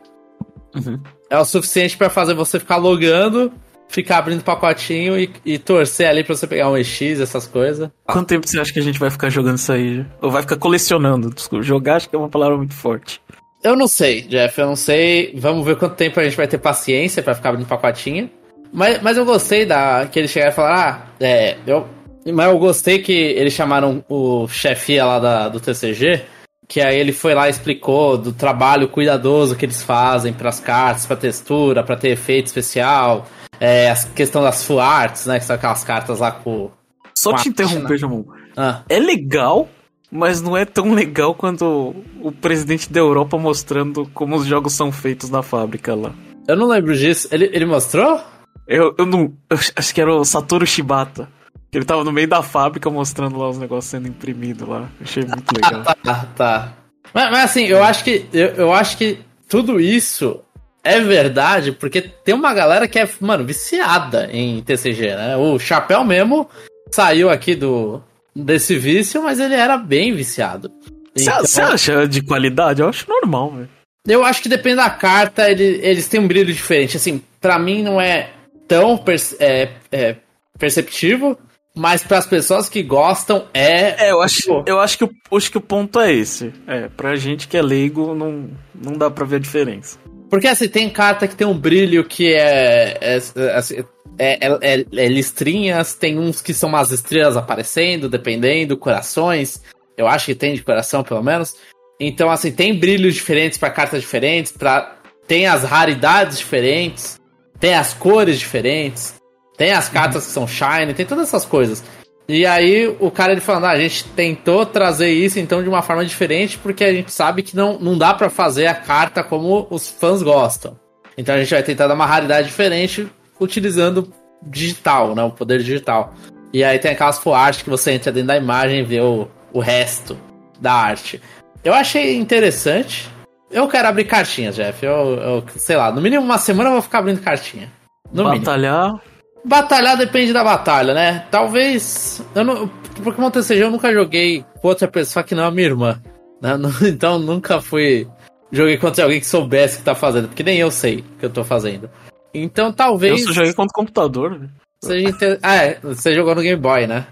Uhum. 0.75 0.99
É 1.29 1.37
o 1.37 1.45
suficiente 1.45 1.97
para 1.97 2.09
fazer 2.09 2.33
você 2.33 2.59
ficar 2.59 2.77
logando, 2.77 3.51
ficar 3.87 4.17
abrindo 4.17 4.43
pacotinho 4.43 5.17
e, 5.17 5.31
e, 5.45 5.57
torcer 5.57 6.07
ali 6.07 6.23
pra 6.23 6.35
você 6.35 6.47
pegar 6.47 6.69
um 6.69 6.77
EX, 6.77 7.19
essas 7.19 7.47
coisas. 7.47 7.89
Quanto 8.05 8.27
tempo 8.27 8.47
você 8.47 8.59
acha 8.59 8.73
que 8.73 8.79
a 8.79 8.83
gente 8.83 8.99
vai 8.99 9.09
ficar 9.09 9.29
jogando 9.29 9.57
isso 9.57 9.71
aí? 9.71 10.05
Ou 10.21 10.29
vai 10.31 10.41
ficar 10.41 10.57
colecionando? 10.57 11.29
Desculpa, 11.29 11.63
jogar 11.63 11.97
acho 11.97 12.09
que 12.09 12.15
é 12.15 12.19
uma 12.19 12.29
palavra 12.29 12.57
muito 12.57 12.73
forte. 12.73 13.21
Eu 13.63 13.75
não 13.75 13.87
sei, 13.87 14.21
Jeff, 14.21 14.59
eu 14.59 14.67
não 14.67 14.75
sei. 14.75 15.33
Vamos 15.35 15.65
ver 15.65 15.75
quanto 15.77 15.95
tempo 15.95 16.19
a 16.19 16.23
gente 16.23 16.37
vai 16.37 16.47
ter 16.47 16.57
paciência 16.57 17.23
para 17.23 17.33
ficar 17.33 17.49
abrindo 17.49 17.67
pacotinho. 17.67 18.29
Mas, 18.71 19.01
mas 19.01 19.17
eu 19.17 19.25
gostei 19.25 19.65
da 19.65 20.07
que 20.07 20.19
eles 20.19 20.31
chegaram 20.31 20.51
e 20.51 20.55
falaram, 20.55 20.79
ah, 20.79 21.01
é, 21.19 21.57
eu. 21.65 21.87
Mas 22.33 22.47
eu 22.47 22.59
gostei 22.59 22.99
que 22.99 23.13
eles 23.13 23.53
chamaram 23.53 24.03
o 24.09 24.47
chefia 24.47 25.05
lá 25.05 25.19
da, 25.19 25.49
do 25.49 25.59
TCG, 25.59 26.23
que 26.67 26.81
aí 26.81 26.99
ele 26.99 27.13
foi 27.13 27.33
lá 27.33 27.47
e 27.47 27.51
explicou 27.51 28.17
do 28.17 28.33
trabalho 28.33 28.89
cuidadoso 28.89 29.55
que 29.55 29.65
eles 29.65 29.81
fazem 29.81 30.33
para 30.33 30.49
as 30.49 30.59
cartas, 30.59 31.05
para 31.05 31.15
textura, 31.15 31.83
para 31.83 31.95
ter 31.95 32.09
efeito 32.09 32.47
especial, 32.47 33.27
é, 33.59 33.89
a 33.89 33.95
questão 33.95 34.41
das 34.41 34.63
full 34.63 34.79
arts, 34.79 35.25
né, 35.25 35.39
que 35.39 35.45
são 35.45 35.55
aquelas 35.55 35.83
cartas 35.83 36.19
lá 36.19 36.31
com. 36.31 36.69
Só 37.17 37.31
com 37.31 37.37
te 37.37 37.49
interromper, 37.49 37.97
Jamon. 37.97 38.25
Ah. 38.55 38.81
É 38.89 38.99
legal, 38.99 39.69
mas 40.11 40.41
não 40.41 40.55
é 40.57 40.65
tão 40.65 40.93
legal 40.93 41.33
quanto 41.33 41.95
o 42.21 42.31
presidente 42.31 42.91
da 42.91 42.99
Europa 42.99 43.37
mostrando 43.37 44.09
como 44.13 44.35
os 44.35 44.45
jogos 44.45 44.73
são 44.73 44.91
feitos 44.91 45.29
na 45.29 45.41
fábrica 45.41 45.95
lá. 45.95 46.13
Eu 46.47 46.55
não 46.55 46.67
lembro 46.67 46.95
disso. 46.95 47.27
Ele, 47.31 47.49
ele 47.53 47.65
mostrou? 47.65 48.21
Eu, 48.67 48.95
eu 48.97 49.05
não. 49.05 49.33
Eu 49.49 49.57
acho 49.75 49.93
que 49.93 50.01
era 50.01 50.13
o 50.13 50.25
Satoru 50.25 50.65
Shibata. 50.65 51.29
Que 51.69 51.77
ele 51.77 51.85
tava 51.85 52.03
no 52.03 52.13
meio 52.13 52.29
da 52.29 52.41
fábrica 52.41 52.89
mostrando 52.89 53.37
lá 53.37 53.49
os 53.49 53.57
negócios 53.57 53.91
sendo 53.91 54.07
imprimidos 54.07 54.67
lá. 54.67 54.89
Achei 55.01 55.23
muito 55.23 55.51
legal. 55.53 55.83
tá, 55.83 56.27
tá. 56.35 56.73
Mas, 57.13 57.31
mas, 57.31 57.43
assim, 57.45 57.65
eu 57.65 57.83
acho 57.83 58.03
que. 58.03 58.25
Eu, 58.31 58.47
eu 58.49 58.73
acho 58.73 58.97
que 58.97 59.19
tudo 59.49 59.79
isso 59.79 60.39
é 60.83 60.99
verdade, 61.01 61.73
porque 61.73 62.01
tem 62.01 62.33
uma 62.33 62.53
galera 62.53 62.87
que 62.87 62.97
é, 62.97 63.09
mano, 63.19 63.43
viciada 63.43 64.29
em 64.31 64.61
TCG, 64.61 65.15
né? 65.15 65.35
O 65.35 65.59
Chapéu 65.59 66.03
mesmo 66.05 66.49
saiu 66.91 67.29
aqui 67.29 67.55
do 67.55 68.01
desse 68.33 68.75
vício, 68.77 69.23
mas 69.23 69.39
ele 69.39 69.55
era 69.55 69.77
bem 69.77 70.13
viciado. 70.13 70.71
Você 71.15 71.59
então, 71.59 71.73
acha 71.73 72.07
de 72.07 72.21
qualidade? 72.21 72.81
Eu 72.81 72.89
acho 72.89 73.09
normal, 73.09 73.51
velho. 73.51 73.69
Eu 74.07 74.23
acho 74.23 74.41
que 74.41 74.47
depende 74.47 74.77
da 74.77 74.89
carta, 74.89 75.49
ele, 75.49 75.79
eles 75.83 76.07
têm 76.07 76.19
um 76.19 76.27
brilho 76.27 76.53
diferente. 76.53 76.95
Assim, 76.95 77.21
para 77.41 77.59
mim 77.59 77.83
não 77.83 77.99
é 77.99 78.29
tão 78.67 79.03
é, 79.39 79.69
é, 79.91 80.15
perceptivo, 80.57 81.37
mas 81.75 82.03
para 82.03 82.17
as 82.17 82.25
pessoas 82.25 82.67
que 82.67 82.81
gostam 82.81 83.47
é. 83.53 84.07
É, 84.07 84.11
eu 84.11 84.21
acho, 84.21 84.63
eu 84.65 84.79
acho 84.79 84.97
que, 84.97 85.03
o, 85.03 85.11
acho 85.37 85.51
que 85.51 85.57
o 85.57 85.61
ponto 85.61 85.99
é 85.99 86.11
esse. 86.11 86.53
É, 86.65 86.89
pra 86.89 87.15
gente 87.15 87.47
que 87.47 87.55
é 87.55 87.61
leigo, 87.61 88.13
não, 88.13 88.49
não 88.73 88.93
dá 88.93 89.09
pra 89.09 89.25
ver 89.25 89.37
a 89.37 89.39
diferença. 89.39 89.99
Porque 90.29 90.47
assim, 90.47 90.67
tem 90.67 90.89
carta 90.89 91.27
que 91.27 91.35
tem 91.35 91.47
um 91.47 91.57
brilho 91.57 92.03
que 92.03 92.33
é. 92.33 92.97
É, 92.99 93.15
assim, 93.55 93.83
é, 94.19 94.47
é, 94.47 94.85
é 94.91 95.07
listrinhas, 95.07 95.93
tem 95.93 96.17
uns 96.17 96.41
que 96.41 96.53
são 96.53 96.69
umas 96.69 96.91
estrelas 96.91 97.37
aparecendo, 97.37 98.09
dependendo, 98.09 98.75
corações. 98.75 99.61
Eu 99.95 100.07
acho 100.07 100.25
que 100.25 100.35
tem 100.35 100.53
de 100.53 100.63
coração, 100.63 101.03
pelo 101.03 101.23
menos. 101.23 101.55
Então, 101.99 102.29
assim, 102.29 102.51
tem 102.51 102.77
brilhos 102.77 103.15
diferentes 103.15 103.57
para 103.57 103.69
cartas 103.69 104.01
diferentes, 104.01 104.51
para 104.51 104.95
tem 105.27 105.45
as 105.45 105.63
raridades 105.63 106.37
diferentes 106.37 107.19
tem 107.59 107.73
as 107.73 107.93
cores 107.93 108.39
diferentes, 108.39 109.15
tem 109.57 109.71
as 109.71 109.89
cartas 109.89 110.25
que 110.25 110.31
são 110.31 110.47
shiny, 110.47 110.93
tem 110.93 111.05
todas 111.05 111.27
essas 111.27 111.45
coisas. 111.45 111.83
E 112.29 112.45
aí 112.45 112.87
o 112.99 113.09
cara 113.09 113.31
ele 113.31 113.41
falando, 113.41 113.65
ah, 113.65 113.71
a 113.71 113.79
gente 113.79 114.03
tentou 114.03 114.65
trazer 114.65 115.09
isso 115.09 115.39
então 115.39 115.63
de 115.63 115.69
uma 115.69 115.81
forma 115.81 116.05
diferente 116.05 116.57
porque 116.57 116.83
a 116.83 116.93
gente 116.93 117.11
sabe 117.11 117.41
que 117.41 117.55
não, 117.55 117.79
não 117.79 117.97
dá 117.97 118.13
para 118.13 118.29
fazer 118.29 118.67
a 118.67 118.75
carta 118.75 119.23
como 119.23 119.65
os 119.69 119.89
fãs 119.89 120.21
gostam. 120.21 120.77
Então 121.17 121.33
a 121.33 121.39
gente 121.39 121.49
vai 121.49 121.63
tentar 121.63 121.87
dar 121.87 121.93
uma 121.93 122.05
raridade 122.05 122.47
diferente 122.47 123.07
utilizando 123.39 124.11
digital, 124.45 125.15
né, 125.15 125.23
o 125.23 125.31
poder 125.31 125.59
digital. 125.59 126.13
E 126.53 126.63
aí 126.63 126.77
tem 126.79 126.91
aquelas 126.91 127.25
art 127.27 127.63
que 127.63 127.69
você 127.69 127.91
entra 127.91 128.11
dentro 128.11 128.27
da 128.27 128.37
imagem 128.37 128.79
e 128.79 128.83
vê 128.83 128.99
o, 128.99 129.27
o 129.53 129.59
resto 129.59 130.17
da 130.59 130.73
arte. 130.73 131.21
Eu 131.63 131.73
achei 131.73 132.17
interessante, 132.17 133.09
eu 133.49 133.67
quero 133.67 133.87
abrir 133.87 134.05
cartinhas, 134.05 134.55
Jeff. 134.55 134.85
Eu, 134.85 134.93
eu, 134.93 135.43
sei 135.55 135.75
lá, 135.75 135.91
no 135.91 136.01
mínimo 136.01 136.23
uma 136.23 136.37
semana 136.37 136.69
eu 136.69 136.73
vou 136.73 136.81
ficar 136.81 136.99
abrindo 136.99 137.21
cartinha. 137.21 137.71
No 138.11 138.23
Batalhar? 138.23 138.87
Mínimo. 138.87 139.01
Batalhar 139.45 139.97
depende 139.97 140.33
da 140.33 140.43
batalha, 140.43 140.93
né? 140.93 141.25
Talvez. 141.31 142.21
Eu 142.35 142.43
não, 142.43 142.67
Pokémon 143.01 143.31
TCG 143.31 143.63
eu 143.63 143.71
nunca 143.71 143.93
joguei 143.93 144.43
com 144.61 144.67
outra 144.67 144.87
pessoa 144.87 145.23
que 145.23 145.33
não 145.33 145.43
é 145.43 145.47
a 145.47 145.51
minha 145.51 145.67
irmã. 145.67 146.01
Né? 146.41 146.51
Então 146.87 147.17
nunca 147.17 147.61
fui. 147.61 148.07
Joguei 148.51 148.77
contra 148.77 149.03
alguém 149.03 149.19
que 149.19 149.25
soubesse 149.25 149.75
o 149.75 149.77
que 149.79 149.85
tá 149.85 149.95
fazendo, 149.95 150.27
porque 150.27 150.43
nem 150.43 150.57
eu 150.57 150.71
sei 150.71 150.99
o 150.99 151.03
que 151.19 151.25
eu 151.25 151.29
tô 151.29 151.43
fazendo. 151.43 151.89
Então 152.33 152.71
talvez. 152.71 153.21
Eu 153.21 153.27
só 153.27 153.33
joguei 153.33 153.53
contra 153.53 153.71
o 153.71 153.85
computador, 153.85 154.39
né? 154.39 154.49
Seja 154.83 155.09
inter... 155.09 155.39
Ah, 155.41 155.55
é. 155.55 155.79
Você 155.81 156.13
jogou 156.13 156.35
no 156.35 156.41
Game 156.41 156.61
Boy, 156.61 156.85
né? 156.85 157.07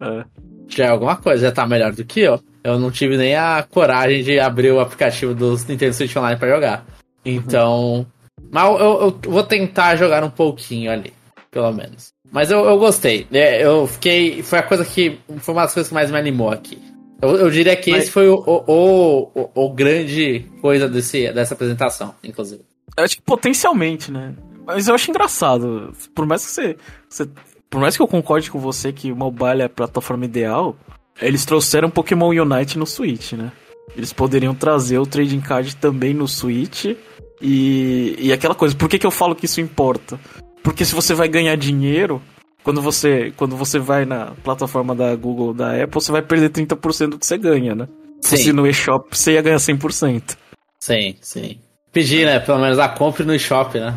É. 0.00 0.24
Já 0.68 0.84
é 0.86 0.88
alguma 0.88 1.16
coisa, 1.16 1.46
já 1.46 1.52
tá 1.52 1.66
melhor 1.66 1.92
do 1.92 2.04
que 2.04 2.20
eu. 2.20 2.40
Eu 2.62 2.78
não 2.78 2.90
tive 2.90 3.16
nem 3.16 3.34
a 3.34 3.66
coragem 3.68 4.22
de 4.22 4.38
abrir 4.38 4.70
o 4.70 4.80
aplicativo 4.80 5.34
do 5.34 5.56
Nintendo 5.68 5.94
Switch 5.94 6.14
Online 6.16 6.38
para 6.38 6.54
jogar. 6.54 6.86
Então. 7.24 8.06
Mas 8.50 8.64
eu, 8.64 9.00
eu, 9.00 9.20
vou 9.30 9.42
tentar 9.42 9.96
jogar 9.96 10.22
um 10.24 10.30
pouquinho 10.30 10.90
ali, 10.90 11.12
pelo 11.50 11.72
menos. 11.72 12.12
Mas 12.30 12.50
eu, 12.50 12.64
eu 12.64 12.78
gostei. 12.78 13.26
É, 13.32 13.64
eu 13.64 13.86
fiquei. 13.86 14.42
Foi 14.42 14.58
a 14.58 14.62
coisa 14.62 14.84
que. 14.84 15.18
Foi 15.38 15.54
uma 15.54 15.62
das 15.62 15.74
coisas 15.74 15.88
que 15.88 15.94
mais 15.94 16.10
me 16.10 16.18
animou 16.18 16.50
aqui. 16.50 16.78
Eu, 17.20 17.36
eu 17.36 17.50
diria 17.50 17.76
que 17.76 17.90
Mas... 17.90 18.04
esse 18.04 18.10
foi 18.10 18.28
o, 18.28 18.36
o, 18.46 19.30
o, 19.34 19.50
o, 19.54 19.70
grande 19.70 20.46
coisa 20.60 20.88
desse, 20.88 21.30
dessa 21.32 21.52
apresentação, 21.52 22.14
inclusive. 22.24 22.62
Eu 22.96 23.04
acho 23.04 23.16
que 23.16 23.22
potencialmente, 23.22 24.10
né? 24.10 24.34
Mas 24.66 24.88
eu 24.88 24.94
acho 24.94 25.10
engraçado. 25.10 25.92
Por 26.14 26.26
mais 26.26 26.44
que 26.44 26.52
você, 26.52 26.76
você. 27.08 27.28
Por 27.68 27.80
mais 27.80 27.96
que 27.96 28.02
eu 28.02 28.08
concorde 28.08 28.50
com 28.50 28.58
você 28.58 28.92
que 28.92 29.12
o 29.12 29.16
mobile 29.16 29.62
é 29.62 29.64
a 29.64 29.68
plataforma 29.68 30.24
ideal, 30.24 30.76
eles 31.20 31.44
trouxeram 31.44 31.90
Pokémon 31.90 32.28
Unite 32.28 32.78
no 32.78 32.86
Switch, 32.86 33.32
né? 33.32 33.52
Eles 33.96 34.12
poderiam 34.12 34.54
trazer 34.54 34.98
o 34.98 35.06
Trading 35.06 35.40
Card 35.40 35.76
também 35.76 36.14
no 36.14 36.28
Switch. 36.28 36.96
E, 37.40 38.16
e 38.18 38.32
aquela 38.32 38.54
coisa, 38.54 38.74
por 38.74 38.88
que, 38.88 38.98
que 38.98 39.06
eu 39.06 39.10
falo 39.10 39.34
que 39.34 39.46
isso 39.46 39.60
importa? 39.60 40.18
Porque 40.62 40.84
se 40.84 40.94
você 40.94 41.14
vai 41.14 41.28
ganhar 41.28 41.56
dinheiro, 41.56 42.20
quando 42.62 42.80
você, 42.82 43.32
quando 43.36 43.56
você 43.56 43.78
vai 43.78 44.04
na 44.04 44.32
plataforma 44.44 44.94
da 44.94 45.14
Google 45.16 45.48
ou 45.48 45.54
da 45.54 45.82
Apple, 45.82 46.00
você 46.00 46.12
vai 46.12 46.22
perder 46.22 46.50
30% 46.50 47.08
do 47.08 47.18
que 47.18 47.26
você 47.26 47.38
ganha, 47.38 47.74
né? 47.74 47.88
Sim. 48.20 48.36
Se 48.36 48.52
no 48.52 48.66
eShop 48.66 49.16
você 49.16 49.32
ia 49.32 49.42
ganhar 49.42 49.56
100%. 49.56 50.36
Sim, 50.78 51.16
sim. 51.20 51.58
Pedir, 51.92 52.26
né? 52.26 52.38
Pelo 52.38 52.60
menos 52.60 52.78
a 52.78 52.88
compra 52.88 53.24
no 53.24 53.34
eShop, 53.34 53.78
né? 53.78 53.94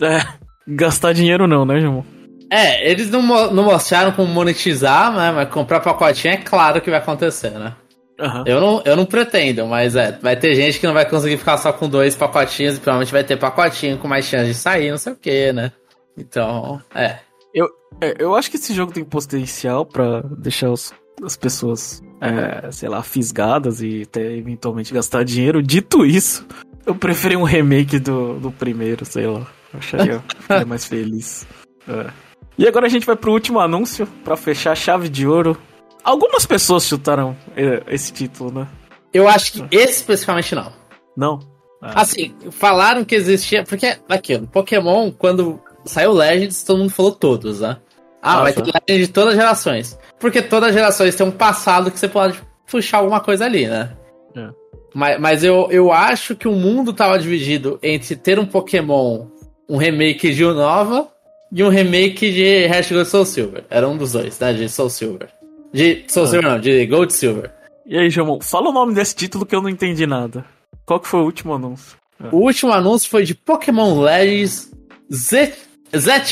É, 0.00 0.24
gastar 0.66 1.12
dinheiro 1.12 1.46
não, 1.46 1.64
né, 1.64 1.80
João? 1.80 2.04
É, 2.50 2.90
eles 2.90 3.10
não, 3.10 3.22
não 3.22 3.64
mostraram 3.64 4.12
como 4.12 4.32
monetizar, 4.32 5.12
né? 5.12 5.32
Mas 5.32 5.48
comprar 5.48 5.80
pacotinho 5.80 6.34
é 6.34 6.36
claro 6.36 6.80
que 6.80 6.90
vai 6.90 6.98
acontecer, 6.98 7.50
né? 7.50 7.74
Uhum. 8.20 8.44
Eu, 8.46 8.60
não, 8.60 8.82
eu 8.84 8.96
não 8.96 9.04
pretendo, 9.04 9.66
mas 9.66 9.96
é, 9.96 10.12
vai 10.22 10.36
ter 10.36 10.54
gente 10.54 10.78
que 10.78 10.86
não 10.86 10.94
vai 10.94 11.08
conseguir 11.08 11.36
ficar 11.36 11.58
só 11.58 11.72
com 11.72 11.88
dois 11.88 12.14
pacotinhos 12.14 12.76
e 12.76 12.80
provavelmente 12.80 13.12
vai 13.12 13.24
ter 13.24 13.36
pacotinho 13.36 13.98
com 13.98 14.06
mais 14.06 14.24
chance 14.24 14.46
de 14.46 14.54
sair, 14.54 14.90
não 14.90 14.98
sei 14.98 15.12
o 15.12 15.16
que, 15.16 15.52
né? 15.52 15.72
Então, 16.16 16.80
é. 16.94 17.18
Eu, 17.52 17.68
é, 18.00 18.14
eu 18.18 18.34
acho 18.36 18.50
que 18.50 18.56
esse 18.56 18.72
jogo 18.72 18.92
tem 18.92 19.04
potencial 19.04 19.84
para 19.84 20.22
deixar 20.38 20.70
os, 20.70 20.92
as 21.24 21.36
pessoas, 21.36 22.00
é, 22.20 22.70
sei 22.70 22.88
lá, 22.88 23.02
fisgadas 23.02 23.82
e 23.82 24.02
até 24.02 24.32
eventualmente 24.32 24.94
gastar 24.94 25.24
dinheiro. 25.24 25.60
Dito 25.60 26.06
isso, 26.06 26.46
eu 26.86 26.94
preferi 26.94 27.36
um 27.36 27.44
remake 27.44 27.98
do, 27.98 28.38
do 28.38 28.52
primeiro, 28.52 29.04
sei 29.04 29.26
lá. 29.26 29.46
Eu 29.72 29.78
acharia 29.78 30.24
mais 30.66 30.84
feliz. 30.84 31.46
É. 31.88 32.24
E 32.56 32.66
agora 32.68 32.86
a 32.86 32.88
gente 32.88 33.06
vai 33.06 33.16
pro 33.16 33.32
último 33.32 33.60
anúncio 33.60 34.06
para 34.24 34.36
fechar 34.36 34.72
a 34.72 34.76
chave 34.76 35.08
de 35.08 35.26
ouro 35.26 35.58
Algumas 36.04 36.44
pessoas 36.44 36.86
chutaram 36.86 37.34
eh, 37.56 37.82
esse 37.88 38.12
título, 38.12 38.52
né? 38.52 38.68
Eu 39.10 39.26
acho 39.26 39.52
que 39.52 39.64
esse 39.74 40.00
especificamente 40.00 40.54
não. 40.54 40.70
Não? 41.16 41.40
Ah. 41.80 42.02
Assim, 42.02 42.34
falaram 42.50 43.04
que 43.04 43.14
existia. 43.14 43.64
Porque, 43.64 43.96
aqui, 44.06 44.36
no 44.36 44.46
Pokémon, 44.46 45.10
quando 45.10 45.58
saiu 45.86 46.12
Legends, 46.12 46.62
todo 46.62 46.78
mundo 46.78 46.90
falou 46.90 47.12
todos, 47.12 47.60
né? 47.60 47.78
Ah, 48.20 48.38
ah 48.38 48.42
vai 48.42 48.52
ter 48.52 48.60
Legends 48.60 49.06
de 49.06 49.12
todas 49.12 49.30
as 49.30 49.36
gerações. 49.36 49.98
Porque 50.20 50.42
todas 50.42 50.68
as 50.68 50.74
gerações 50.74 51.14
têm 51.14 51.26
um 51.26 51.30
passado 51.30 51.90
que 51.90 51.98
você 51.98 52.08
pode 52.08 52.38
puxar 52.70 52.98
alguma 52.98 53.20
coisa 53.20 53.46
ali, 53.46 53.66
né? 53.66 53.96
É. 54.36 54.50
Mas, 54.94 55.18
mas 55.18 55.44
eu, 55.44 55.68
eu 55.70 55.90
acho 55.90 56.36
que 56.36 56.46
o 56.46 56.52
mundo 56.52 56.92
tava 56.92 57.18
dividido 57.18 57.78
entre 57.82 58.14
ter 58.14 58.38
um 58.38 58.46
Pokémon, 58.46 59.26
um 59.68 59.78
remake 59.78 60.34
de 60.34 60.44
Unova 60.44 61.08
e 61.54 61.62
um 61.62 61.68
remake 61.68 62.32
de 62.32 62.66
Hashtag 62.66 63.04
Soul 63.04 63.24
Silver. 63.24 63.64
Era 63.70 63.88
um 63.88 63.96
dos 63.96 64.12
dois, 64.12 64.36
né? 64.40 64.52
De 64.52 64.68
Soul 64.68 64.90
Silver. 64.90 65.28
De 65.72 66.04
Soul 66.08 66.26
ah. 66.26 66.28
Silver 66.28 66.50
não, 66.50 66.58
de 66.58 66.84
Gold 66.86 67.12
Silver. 67.12 67.52
E 67.86 67.96
aí, 67.96 68.10
Jamon, 68.10 68.40
fala 68.40 68.70
o 68.70 68.72
nome 68.72 68.92
desse 68.92 69.14
título 69.14 69.46
que 69.46 69.54
eu 69.54 69.62
não 69.62 69.68
entendi 69.68 70.04
nada. 70.04 70.44
Qual 70.84 70.98
que 70.98 71.06
foi 71.06 71.20
o 71.20 71.24
último 71.24 71.54
anúncio? 71.54 71.96
Ah. 72.20 72.28
O 72.32 72.38
último 72.38 72.72
anúncio 72.72 73.08
foi 73.08 73.22
de 73.22 73.36
Pokémon 73.36 74.00
Legends 74.00 74.72
Z... 75.12 75.52
ZA... 75.96 76.24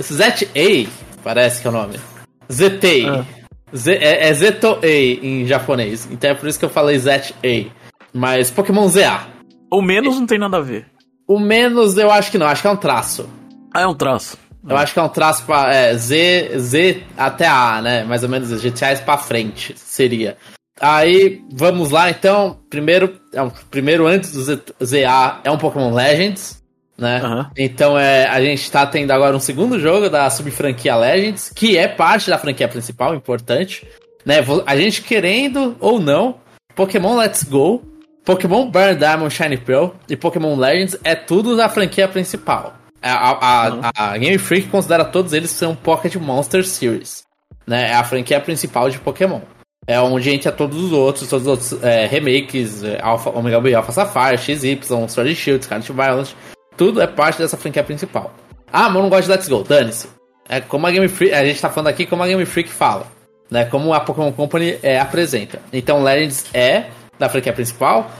ZA, 0.00 0.90
parece 1.22 1.60
que 1.60 1.66
é 1.66 1.70
o 1.70 1.72
nome. 1.72 2.00
ZT. 2.50 3.06
Ah. 3.06 3.24
Z, 3.76 3.92
é, 3.92 4.28
é 4.28 4.32
Zetoei 4.32 5.20
em 5.22 5.46
japonês. 5.46 6.08
Então 6.10 6.30
é 6.30 6.34
por 6.34 6.48
isso 6.48 6.58
que 6.58 6.64
eu 6.64 6.70
falei 6.70 6.98
ZA. 6.98 7.20
Mas 8.14 8.50
Pokémon 8.50 8.88
ZA. 8.88 9.26
O 9.70 9.82
menos 9.82 10.18
não 10.18 10.26
tem 10.26 10.38
nada 10.38 10.56
a 10.56 10.60
ver. 10.60 10.86
O 11.28 11.38
menos 11.38 11.98
eu 11.98 12.10
acho 12.10 12.30
que 12.30 12.38
não, 12.38 12.46
acho 12.46 12.62
que 12.62 12.68
é 12.68 12.70
um 12.70 12.76
traço. 12.76 13.28
Ah, 13.74 13.82
é 13.82 13.86
um 13.86 13.94
traço. 13.94 14.38
Eu 14.68 14.76
acho 14.76 14.92
que 14.92 14.98
é 14.98 15.02
um 15.02 15.08
traço 15.08 15.44
pra 15.44 15.74
é, 15.74 15.94
Z, 15.94 16.58
Z 16.58 17.02
até 17.16 17.46
A, 17.46 17.82
né? 17.82 18.04
Mais 18.04 18.22
ou 18.22 18.28
menos 18.28 18.50
GTAs 18.62 19.00
pra 19.00 19.18
frente 19.18 19.74
seria. 19.76 20.36
Aí, 20.80 21.42
vamos 21.52 21.90
lá 21.90 22.10
então. 22.10 22.58
Primeiro, 22.68 23.20
é 23.32 23.42
um, 23.42 23.50
primeiro 23.70 24.06
antes 24.06 24.32
do 24.32 24.42
Z, 24.42 24.60
ZA 24.82 25.40
é 25.44 25.50
um 25.50 25.58
Pokémon 25.58 25.92
Legends, 25.92 26.62
né? 26.96 27.22
Uhum. 27.22 27.46
Então 27.56 27.98
é, 27.98 28.26
a 28.26 28.40
gente 28.40 28.70
tá 28.70 28.86
tendo 28.86 29.10
agora 29.10 29.36
um 29.36 29.40
segundo 29.40 29.78
jogo 29.78 30.08
da 30.08 30.28
sub-franquia 30.30 30.96
Legends, 30.96 31.52
que 31.54 31.76
é 31.76 31.86
parte 31.86 32.30
da 32.30 32.38
franquia 32.38 32.68
principal, 32.68 33.14
importante. 33.14 33.86
Né? 34.24 34.36
A 34.66 34.76
gente 34.76 35.02
querendo 35.02 35.76
ou 35.78 36.00
não, 36.00 36.36
Pokémon 36.74 37.16
Let's 37.16 37.44
Go, 37.44 37.82
Pokémon 38.24 38.70
Burn 38.70 38.96
Diamond 38.96 39.32
Shiny 39.32 39.58
Pearl 39.58 39.90
e 40.08 40.16
Pokémon 40.16 40.56
Legends 40.56 40.98
é 41.04 41.14
tudo 41.14 41.56
da 41.56 41.68
franquia 41.68 42.08
principal. 42.08 42.74
A, 43.06 43.90
a, 43.90 44.12
a, 44.12 44.18
Game 44.18 44.38
Freak 44.38 44.68
considera 44.68 45.04
todos 45.04 45.34
eles 45.34 45.50
ser 45.50 45.66
um 45.66 45.74
Pocket 45.74 46.14
Monster 46.16 46.66
Series. 46.66 47.24
Né? 47.66 47.90
É 47.90 47.94
a 47.94 48.02
franquia 48.02 48.40
principal 48.40 48.88
de 48.88 48.98
Pokémon. 48.98 49.40
É 49.86 50.00
onde 50.00 50.30
entra 50.30 50.50
todos 50.50 50.82
os 50.82 50.92
outros, 50.92 51.28
todos 51.28 51.46
os 51.46 51.50
outros 51.50 51.84
é, 51.84 52.06
remakes, 52.06 52.82
é, 52.82 52.98
Alpha, 53.02 53.28
Omega 53.30 53.56
Ruby, 53.56 53.74
Alpha 53.74 53.92
Sapphire, 53.92 54.38
XY, 54.38 54.80
Sword 55.08 55.34
Shield, 55.34 55.64
Scarlet 55.64 55.92
Violet. 55.92 56.36
Tudo 56.76 57.02
é 57.02 57.06
parte 57.06 57.38
dessa 57.38 57.58
franquia 57.58 57.84
principal. 57.84 58.32
Ah, 58.72 58.88
mas 58.88 58.96
eu 58.96 59.02
não 59.02 59.10
gosto 59.10 59.24
de 59.24 59.30
Let's 59.32 59.48
Go, 59.48 59.62
dane-se. 59.62 60.08
É 60.48 60.60
como 60.60 60.86
a 60.86 60.90
Game 60.90 61.06
Freak, 61.08 61.34
a 61.34 61.44
gente 61.44 61.60
tá 61.60 61.68
falando 61.68 61.88
aqui 61.88 62.06
como 62.06 62.22
a 62.22 62.26
Game 62.26 62.44
Freak 62.46 62.70
fala. 62.70 63.06
Né? 63.50 63.66
Como 63.66 63.92
a 63.92 64.00
Pokémon 64.00 64.32
Company 64.32 64.78
é, 64.82 64.98
apresenta. 64.98 65.60
Então 65.70 66.02
Legends 66.02 66.46
é 66.54 66.86
da 67.18 67.28
franquia 67.28 67.52
principal, 67.52 68.10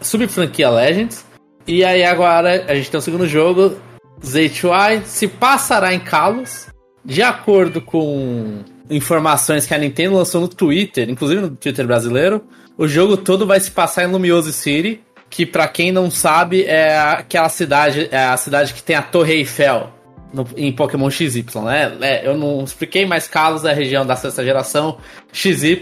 sub-franquia 0.00 0.68
Legends. 0.68 1.24
E 1.66 1.84
aí 1.84 2.04
agora 2.04 2.66
a 2.68 2.74
gente 2.74 2.90
tem 2.90 2.98
o 2.98 3.02
segundo 3.02 3.26
jogo, 3.26 3.76
Z2i 4.22 5.02
se 5.04 5.26
passará 5.26 5.94
em 5.94 6.00
Kalos, 6.00 6.66
de 7.04 7.22
acordo 7.22 7.80
com 7.80 8.62
informações 8.90 9.66
que 9.66 9.74
a 9.74 9.78
Nintendo 9.78 10.16
lançou 10.16 10.40
no 10.40 10.48
Twitter, 10.48 11.08
inclusive 11.08 11.40
no 11.40 11.50
Twitter 11.50 11.86
brasileiro, 11.86 12.42
o 12.76 12.86
jogo 12.88 13.16
todo 13.16 13.46
vai 13.46 13.60
se 13.60 13.70
passar 13.70 14.04
em 14.04 14.06
Lumiose 14.10 14.52
City, 14.52 15.00
que 15.28 15.46
para 15.46 15.68
quem 15.68 15.92
não 15.92 16.10
sabe 16.10 16.64
é 16.64 16.98
aquela 16.98 17.48
cidade, 17.48 18.08
é 18.10 18.24
a 18.24 18.36
cidade 18.36 18.74
que 18.74 18.82
tem 18.82 18.96
a 18.96 19.02
Torre 19.02 19.34
Eiffel 19.34 19.90
no, 20.32 20.46
em 20.56 20.72
Pokémon 20.72 21.10
XY, 21.10 21.44
né? 21.64 21.96
É, 22.00 22.26
eu 22.26 22.36
não 22.36 22.64
expliquei, 22.64 23.06
mas 23.06 23.28
Kalos 23.28 23.64
é 23.64 23.70
a 23.70 23.74
região 23.74 24.04
da 24.04 24.16
sexta 24.16 24.44
geração, 24.44 24.98
XY, 25.32 25.80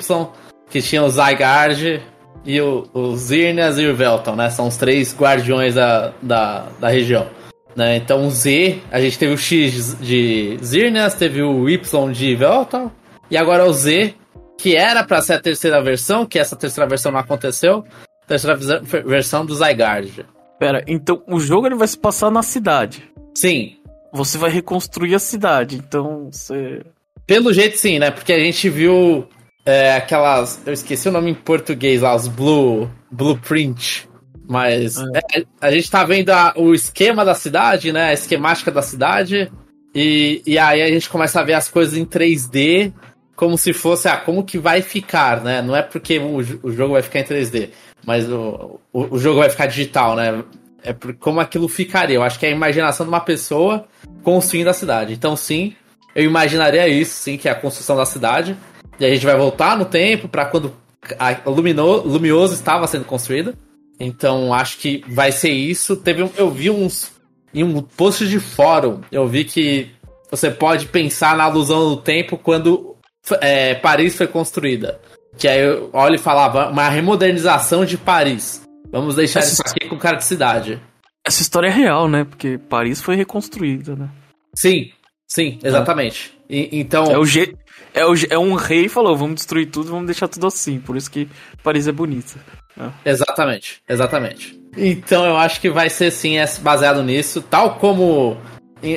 que 0.70 0.82
tinha 0.82 1.02
o 1.02 1.08
Zygarde 1.08 2.02
e 2.44 2.60
o, 2.60 2.88
o 2.92 3.16
Zirnias 3.16 3.78
e 3.78 3.86
o 3.86 3.96
Velton, 3.96 4.36
né? 4.36 4.50
São 4.50 4.68
os 4.68 4.76
três 4.76 5.16
guardiões 5.16 5.74
da, 5.74 6.12
da, 6.22 6.66
da 6.78 6.88
região. 6.88 7.26
Né? 7.76 7.96
Então 7.96 8.26
o 8.26 8.30
Z, 8.30 8.80
a 8.90 9.00
gente 9.00 9.18
teve 9.18 9.34
o 9.34 9.38
X 9.38 9.96
de 10.00 10.58
Zirnias, 10.62 11.14
teve 11.14 11.42
o 11.42 11.68
Y 11.68 12.12
de 12.12 12.34
Veltal, 12.34 12.92
e 13.30 13.36
agora 13.36 13.64
o 13.64 13.72
Z, 13.72 14.14
que 14.56 14.74
era 14.74 15.04
para 15.04 15.22
ser 15.22 15.34
a 15.34 15.40
terceira 15.40 15.82
versão, 15.82 16.26
que 16.26 16.38
essa 16.38 16.56
terceira 16.56 16.88
versão 16.88 17.12
não 17.12 17.20
aconteceu, 17.20 17.84
terceira 18.26 18.56
versão 19.04 19.46
do 19.46 19.54
Zygarde. 19.54 20.26
Pera, 20.58 20.82
então 20.88 21.22
o 21.28 21.38
jogo 21.38 21.66
ele 21.66 21.76
vai 21.76 21.86
se 21.86 21.96
passar 21.96 22.30
na 22.30 22.42
cidade. 22.42 23.08
Sim. 23.34 23.76
Você 24.12 24.36
vai 24.38 24.50
reconstruir 24.50 25.14
a 25.14 25.18
cidade, 25.18 25.76
então 25.76 26.28
você. 26.32 26.82
Pelo 27.26 27.52
jeito 27.52 27.78
sim, 27.78 27.98
né? 27.98 28.10
Porque 28.10 28.32
a 28.32 28.38
gente 28.40 28.68
viu 28.68 29.28
é, 29.64 29.94
aquelas. 29.94 30.60
Eu 30.66 30.72
esqueci 30.72 31.08
o 31.08 31.12
nome 31.12 31.30
em 31.30 31.34
português 31.34 32.00
lá, 32.00 32.16
os 32.16 32.26
Blue. 32.26 32.90
Blueprint. 33.10 34.07
Mas 34.48 34.96
é. 34.96 35.40
É, 35.40 35.44
a 35.60 35.70
gente 35.70 35.90
tá 35.90 36.02
vendo 36.04 36.30
a, 36.30 36.54
o 36.56 36.74
esquema 36.74 37.22
da 37.24 37.34
cidade, 37.34 37.92
né? 37.92 38.06
A 38.06 38.12
esquemática 38.14 38.70
da 38.70 38.80
cidade. 38.80 39.52
E, 39.94 40.42
e 40.46 40.58
aí 40.58 40.80
a 40.80 40.88
gente 40.88 41.10
começa 41.10 41.40
a 41.40 41.44
ver 41.44 41.52
as 41.52 41.68
coisas 41.68 41.96
em 41.96 42.06
3D 42.06 42.92
como 43.36 43.56
se 43.56 43.72
fosse, 43.72 44.08
ah, 44.08 44.16
como 44.16 44.42
que 44.42 44.58
vai 44.58 44.82
ficar, 44.82 45.42
né? 45.42 45.62
Não 45.62 45.76
é 45.76 45.82
porque 45.82 46.18
o, 46.18 46.38
o 46.38 46.72
jogo 46.72 46.94
vai 46.94 47.02
ficar 47.02 47.20
em 47.20 47.24
3D, 47.24 47.70
mas 48.04 48.28
o, 48.28 48.80
o, 48.92 49.14
o, 49.14 49.18
jogo 49.18 49.38
vai 49.38 49.48
ficar 49.48 49.66
digital, 49.66 50.16
né? 50.16 50.42
É 50.82 50.92
por 50.92 51.14
como 51.14 51.38
aquilo 51.38 51.68
ficaria. 51.68 52.16
Eu 52.16 52.22
acho 52.24 52.38
que 52.38 52.46
é 52.46 52.48
a 52.48 52.52
imaginação 52.52 53.06
de 53.06 53.10
uma 53.10 53.20
pessoa 53.20 53.86
construindo 54.24 54.68
a 54.68 54.72
cidade. 54.72 55.12
Então, 55.12 55.36
sim, 55.36 55.74
eu 56.16 56.24
imaginaria 56.24 56.88
isso, 56.88 57.14
sim, 57.14 57.36
que 57.36 57.48
é 57.48 57.52
a 57.52 57.54
construção 57.54 57.96
da 57.96 58.04
cidade. 58.04 58.56
E 58.98 59.04
a 59.04 59.08
gente 59.08 59.24
vai 59.24 59.36
voltar 59.36 59.76
no 59.76 59.84
tempo 59.84 60.28
para 60.28 60.46
quando 60.46 60.74
a 61.16 61.48
Lumino, 61.48 62.02
Lumioso 62.02 62.54
estava 62.54 62.88
sendo 62.88 63.04
construída. 63.04 63.54
Então 63.98 64.52
acho 64.54 64.78
que 64.78 65.02
vai 65.08 65.32
ser 65.32 65.50
isso. 65.50 65.96
Teve 65.96 66.22
um, 66.22 66.30
eu 66.36 66.50
vi 66.50 66.70
uns 66.70 67.12
em 67.52 67.64
um 67.64 67.80
post 67.82 68.28
de 68.28 68.38
fórum, 68.38 69.00
eu 69.10 69.26
vi 69.26 69.44
que 69.44 69.90
você 70.30 70.50
pode 70.50 70.86
pensar 70.86 71.36
na 71.36 71.44
alusão 71.44 71.88
do 71.88 71.96
tempo 71.96 72.36
quando 72.36 72.96
é, 73.40 73.74
Paris 73.74 74.16
foi 74.16 74.26
construída. 74.26 75.00
Que 75.36 75.48
aí 75.48 75.60
eu 75.60 75.90
olho 75.92 76.16
e 76.16 76.18
falava 76.18 76.68
uma 76.68 76.88
remodernização 76.88 77.84
de 77.84 77.96
Paris. 77.96 78.62
Vamos 78.90 79.14
deixar 79.14 79.40
Essa... 79.40 79.52
isso 79.52 79.62
aqui 79.66 79.88
com 79.88 79.96
cara 79.98 80.16
de 80.16 80.24
cidade. 80.24 80.80
Essa 81.24 81.42
história 81.42 81.68
é 81.68 81.72
real, 81.72 82.08
né? 82.08 82.24
Porque 82.24 82.58
Paris 82.58 83.00
foi 83.00 83.16
reconstruída, 83.16 83.94
né? 83.94 84.08
Sim. 84.54 84.90
Sim, 85.26 85.58
exatamente. 85.62 86.32
E, 86.48 86.80
então. 86.80 87.04
É, 87.04 87.18
o 87.18 87.24
G, 87.26 87.54
é, 87.92 88.04
o, 88.06 88.14
é 88.30 88.38
um 88.38 88.54
rei 88.54 88.88
falou: 88.88 89.14
vamos 89.14 89.36
destruir 89.36 89.66
tudo, 89.66 89.90
vamos 89.90 90.06
deixar 90.06 90.26
tudo 90.26 90.46
assim. 90.46 90.80
Por 90.80 90.96
isso 90.96 91.10
que 91.10 91.28
Paris 91.62 91.86
é 91.86 91.92
bonita. 91.92 92.40
É. 92.78 93.10
Exatamente, 93.10 93.80
exatamente. 93.88 94.58
Então 94.76 95.24
eu 95.24 95.36
acho 95.36 95.60
que 95.60 95.68
vai 95.68 95.90
ser 95.90 96.10
sim 96.10 96.36
baseado 96.60 97.02
nisso, 97.02 97.42
tal 97.42 97.74
como 97.76 98.36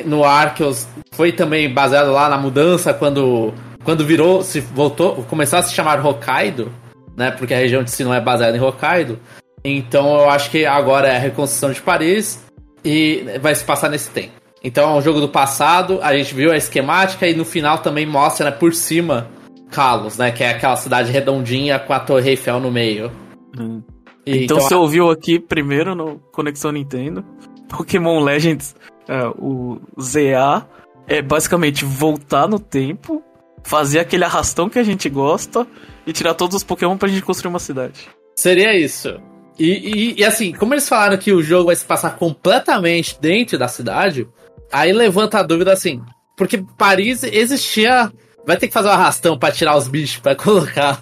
no 0.04 0.24
Arceus 0.24 0.86
foi 1.12 1.32
também 1.32 1.72
baseado 1.72 2.12
lá 2.12 2.28
na 2.28 2.38
mudança 2.38 2.94
quando 2.94 3.52
quando 3.84 4.06
virou, 4.06 4.42
se 4.42 4.60
voltou, 4.60 5.24
começou 5.24 5.58
a 5.58 5.62
se 5.62 5.74
chamar 5.74 6.04
Hokkaido, 6.04 6.72
né? 7.16 7.32
Porque 7.32 7.52
a 7.52 7.58
região 7.58 7.82
de 7.82 7.90
si 7.90 8.04
não 8.04 8.14
é 8.14 8.20
baseada 8.20 8.56
em 8.56 8.60
Hokkaido. 8.60 9.18
Então 9.64 10.14
eu 10.20 10.30
acho 10.30 10.50
que 10.50 10.64
agora 10.64 11.08
é 11.08 11.16
a 11.16 11.18
reconstrução 11.18 11.72
de 11.72 11.80
Paris 11.80 12.44
e 12.84 13.24
vai 13.40 13.54
se 13.54 13.64
passar 13.64 13.88
nesse 13.88 14.10
tempo. 14.10 14.32
Então 14.62 14.88
é 14.88 14.98
um 14.98 15.02
jogo 15.02 15.20
do 15.20 15.28
passado, 15.28 15.98
a 16.02 16.16
gente 16.16 16.32
viu 16.34 16.52
a 16.52 16.56
esquemática 16.56 17.26
e 17.26 17.34
no 17.34 17.44
final 17.44 17.78
também 17.78 18.06
mostra 18.06 18.50
né, 18.50 18.56
por 18.56 18.72
cima 18.72 19.28
Kalos, 19.70 20.16
né? 20.16 20.30
Que 20.30 20.44
é 20.44 20.50
aquela 20.50 20.76
cidade 20.76 21.10
redondinha 21.10 21.78
com 21.78 21.92
a 21.92 21.98
Torre 21.98 22.30
Eiffel 22.30 22.60
no 22.60 22.70
meio. 22.70 23.10
Hum. 23.58 23.82
Então, 24.24 24.42
então 24.42 24.60
você 24.60 24.74
ouviu 24.74 25.10
aqui 25.10 25.38
primeiro 25.38 25.94
no 25.94 26.18
Conexão 26.32 26.72
Nintendo. 26.72 27.24
Pokémon 27.68 28.20
Legends, 28.20 28.74
é, 29.08 29.26
o 29.38 29.80
ZA, 30.00 30.66
é 31.06 31.22
basicamente 31.22 31.84
voltar 31.84 32.46
no 32.46 32.58
tempo, 32.58 33.22
fazer 33.64 34.00
aquele 34.00 34.24
arrastão 34.24 34.68
que 34.68 34.78
a 34.78 34.82
gente 34.82 35.08
gosta 35.08 35.66
e 36.06 36.12
tirar 36.12 36.34
todos 36.34 36.56
os 36.56 36.64
Pokémon 36.64 36.96
pra 36.98 37.08
gente 37.08 37.22
construir 37.22 37.48
uma 37.48 37.58
cidade. 37.58 38.08
Seria 38.36 38.76
isso. 38.76 39.18
E, 39.58 39.70
e, 39.70 40.20
e, 40.20 40.24
assim, 40.24 40.52
como 40.52 40.74
eles 40.74 40.88
falaram 40.88 41.16
que 41.16 41.32
o 41.32 41.42
jogo 41.42 41.66
vai 41.66 41.76
se 41.76 41.84
passar 41.84 42.16
completamente 42.16 43.18
dentro 43.20 43.58
da 43.58 43.68
cidade, 43.68 44.28
aí 44.70 44.92
levanta 44.92 45.38
a 45.38 45.42
dúvida 45.42 45.72
assim, 45.72 46.02
porque 46.36 46.64
Paris 46.76 47.22
existia. 47.22 48.10
Vai 48.44 48.56
ter 48.56 48.66
que 48.66 48.72
fazer 48.72 48.88
um 48.88 48.92
arrastão 48.92 49.38
para 49.38 49.54
tirar 49.54 49.76
os 49.76 49.86
bichos, 49.86 50.18
para 50.18 50.34
colocar 50.36 51.00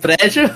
prédio. 0.00 0.50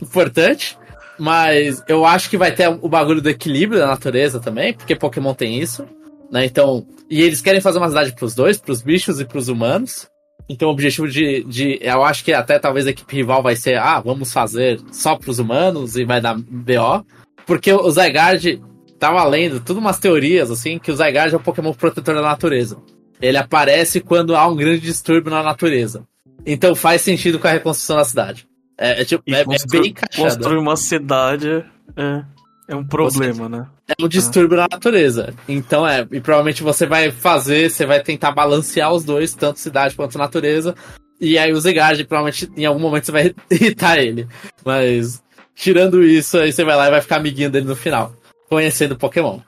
Importante. 0.00 0.78
Mas 1.18 1.82
eu 1.86 2.04
acho 2.04 2.28
que 2.28 2.36
vai 2.36 2.52
ter 2.52 2.68
o 2.68 2.88
bagulho 2.88 3.22
do 3.22 3.30
equilíbrio 3.30 3.78
da 3.80 3.86
natureza 3.86 4.40
também, 4.40 4.72
porque 4.72 4.96
Pokémon 4.96 5.32
tem 5.32 5.60
isso, 5.60 5.86
né? 6.30 6.44
Então, 6.44 6.84
e 7.08 7.22
eles 7.22 7.40
querem 7.40 7.60
fazer 7.60 7.78
uma 7.78 7.88
cidade 7.88 8.12
pros 8.12 8.34
dois, 8.34 8.58
pros 8.58 8.82
bichos 8.82 9.20
e 9.20 9.24
pros 9.24 9.48
humanos. 9.48 10.08
Então 10.48 10.68
o 10.68 10.72
objetivo 10.72 11.08
de, 11.08 11.44
de. 11.44 11.78
Eu 11.80 12.02
acho 12.04 12.24
que 12.24 12.32
até 12.32 12.58
talvez 12.58 12.86
a 12.86 12.90
equipe 12.90 13.16
rival 13.16 13.42
vai 13.42 13.56
ser, 13.56 13.78
ah, 13.78 14.00
vamos 14.00 14.32
fazer 14.32 14.80
só 14.92 15.16
pros 15.16 15.38
humanos 15.38 15.96
e 15.96 16.04
vai 16.04 16.20
dar 16.20 16.34
BO. 16.36 17.06
Porque 17.46 17.72
o 17.72 17.90
Zygarde 17.90 18.60
tava 18.98 19.24
lendo 19.24 19.60
tudo 19.60 19.80
umas 19.80 19.98
teorias, 19.98 20.50
assim, 20.50 20.78
que 20.78 20.90
o 20.90 20.96
Zygarde 20.96 21.34
é 21.34 21.38
o 21.38 21.40
Pokémon 21.40 21.72
protetor 21.72 22.14
da 22.14 22.22
natureza. 22.22 22.78
Ele 23.22 23.38
aparece 23.38 24.00
quando 24.00 24.34
há 24.34 24.46
um 24.46 24.56
grande 24.56 24.80
distúrbio 24.80 25.30
na 25.30 25.42
natureza. 25.42 26.06
Então 26.44 26.74
faz 26.74 27.00
sentido 27.00 27.38
com 27.38 27.46
a 27.46 27.52
reconstrução 27.52 27.96
da 27.96 28.04
cidade. 28.04 28.46
É, 28.78 29.02
é, 29.02 29.04
tipo, 29.04 29.22
é, 29.28 29.40
é 29.40 29.44
bem 29.44 29.90
encaixado. 29.90 30.34
Construir 30.34 30.58
uma 30.58 30.76
cidade 30.76 31.64
é, 31.96 32.24
é 32.68 32.74
um 32.74 32.84
problema, 32.84 33.48
né? 33.48 33.66
É 33.86 34.02
um 34.02 34.08
distúrbio 34.08 34.56
na 34.56 34.66
natureza. 34.70 35.34
Então 35.48 35.86
é, 35.86 36.06
e 36.10 36.20
provavelmente 36.20 36.62
você 36.62 36.86
vai 36.86 37.10
fazer, 37.10 37.70
você 37.70 37.84
vai 37.84 38.02
tentar 38.02 38.32
balancear 38.32 38.92
os 38.92 39.04
dois, 39.04 39.34
tanto 39.34 39.60
cidade 39.60 39.94
quanto 39.94 40.18
natureza. 40.18 40.74
E 41.20 41.38
aí 41.38 41.52
o 41.52 41.60
Zegard, 41.60 42.02
provavelmente, 42.04 42.50
em 42.56 42.64
algum 42.64 42.80
momento 42.80 43.06
você 43.06 43.12
vai 43.12 43.34
irritar 43.50 43.98
ele. 43.98 44.26
Mas, 44.64 45.22
tirando 45.54 46.02
isso, 46.02 46.38
aí 46.38 46.52
você 46.52 46.64
vai 46.64 46.76
lá 46.76 46.88
e 46.88 46.90
vai 46.90 47.00
ficar 47.00 47.16
amiguinho 47.16 47.50
dele 47.50 47.66
no 47.66 47.76
final. 47.76 48.14
Conhecendo 48.48 48.96
Pokémon. 48.96 49.40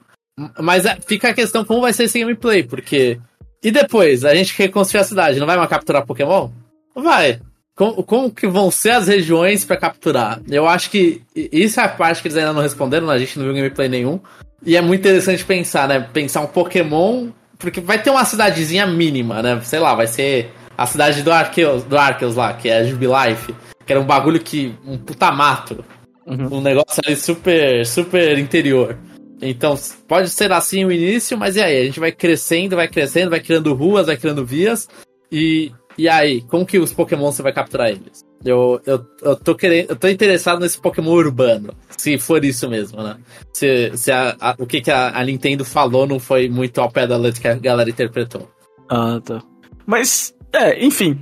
Mas 0.59 0.85
é, 0.85 0.97
fica 1.07 1.31
a 1.31 1.35
questão 1.35 1.65
como 1.65 1.81
vai 1.81 1.93
ser 1.93 2.05
esse 2.05 2.21
gameplay, 2.21 2.63
porque. 2.63 3.19
E 3.63 3.71
depois, 3.71 4.25
a 4.25 4.35
gente 4.35 4.57
reconstruir 4.57 5.01
a 5.01 5.05
cidade, 5.05 5.41
não 5.41 5.47
vai 5.47 5.57
mais 5.57 5.69
capturar 5.69 6.07
Pokémon? 6.07 6.51
Vai. 6.95 7.41
Como, 7.77 8.03
como 8.03 8.31
que 8.31 8.47
vão 8.47 8.71
ser 8.71 8.93
as 8.93 9.07
regiões 9.07 9.63
para 9.63 9.77
capturar? 9.77 10.41
Eu 10.49 10.67
acho 10.67 10.91
que 10.91 11.21
isso 11.35 11.79
é 11.79 11.85
a 11.85 11.89
parte 11.89 12.23
que 12.23 12.29
eles 12.29 12.39
ainda 12.39 12.55
não 12.55 12.63
responderam, 12.63 13.11
a 13.11 13.19
gente 13.19 13.39
não 13.39 13.45
viu 13.45 13.55
gameplay 13.55 13.87
nenhum. 13.87 14.19
E 14.65 14.77
é 14.77 14.81
muito 14.81 15.01
interessante 15.01 15.45
pensar, 15.45 15.87
né? 15.87 16.01
Pensar 16.01 16.41
um 16.41 16.47
Pokémon. 16.47 17.29
Porque 17.59 17.81
vai 17.81 18.03
ter 18.03 18.09
uma 18.11 18.25
cidadezinha 18.25 18.87
mínima, 18.87 19.43
né? 19.43 19.61
Sei 19.63 19.79
lá, 19.79 19.95
vai 19.95 20.07
ser 20.07 20.51
a 20.77 20.87
cidade 20.87 21.23
do 21.23 21.31
Arceus, 21.31 21.85
do 21.85 21.99
Arceus 21.99 22.35
lá, 22.35 22.55
que 22.55 22.71
é 22.71 22.79
a 22.79 22.85
Jubilife. 22.85 23.55
Que 23.85 23.93
era 23.93 24.01
um 24.01 24.07
bagulho 24.07 24.41
que. 24.41 24.75
um 24.87 24.97
puta 24.97 25.31
mato. 25.31 25.85
Uhum. 26.27 26.59
Um 26.59 26.61
negócio 26.63 27.03
ali 27.05 27.15
super, 27.15 27.85
super 27.85 28.39
interior. 28.39 28.99
Então, 29.41 29.79
pode 30.09 30.31
ser 30.31 30.51
assim 30.51 30.85
o 30.87 30.91
início, 30.91 31.37
mas 31.37 31.57
e 31.57 31.63
aí? 31.63 31.83
A 31.83 31.85
gente 31.85 32.01
vai 32.01 32.11
crescendo, 32.11 32.75
vai 32.75 32.89
crescendo, 32.89 33.31
vai 33.31 33.41
criando 33.41 33.75
ruas, 33.75 34.07
vai 34.07 34.17
criando 34.17 34.47
vias. 34.47 34.89
E 35.31 35.73
e 35.99 36.09
aí, 36.09 36.43
como 36.43 36.67
que 36.67 36.79
os 36.79 36.93
Pokémon 36.93 37.31
você 37.31 37.43
vai 37.43 37.53
capturar 37.53 37.89
eles? 37.89 38.25
Eu, 38.45 38.81
eu, 38.87 39.05
eu 39.23 39.37
tô 39.37 39.55
querendo. 39.55 39.91
Eu 39.91 39.97
tô 39.97 40.09
interessado 40.09 40.61
nesse 40.61 40.79
Pokémon 40.81 41.11
urbano. 41.11 41.75
Se 41.97 42.19
for 42.19 42.45
isso 42.45 42.69
mesmo, 42.69 43.03
né? 43.03 43.17
Se, 43.53 43.97
se 43.97 44.13
a, 44.13 44.37
a, 44.39 44.55
o 44.59 44.67
que, 44.67 44.81
que 44.81 44.91
a, 44.91 45.19
a, 45.19 45.25
Nintendo 45.25 45.65
falou 45.65 46.07
não 46.07 46.21
foi 46.21 46.49
muito 46.49 46.81
ao 46.81 46.91
pé 46.91 47.07
da 47.07 47.17
letra 47.17 47.41
que 47.41 47.49
a 47.49 47.55
galera 47.55 47.91
interpretou. 47.91 48.49
Ah, 48.89 49.21
tá. 49.25 49.43
Mas, 49.87 50.35
é, 50.53 50.85
enfim. 50.85 51.19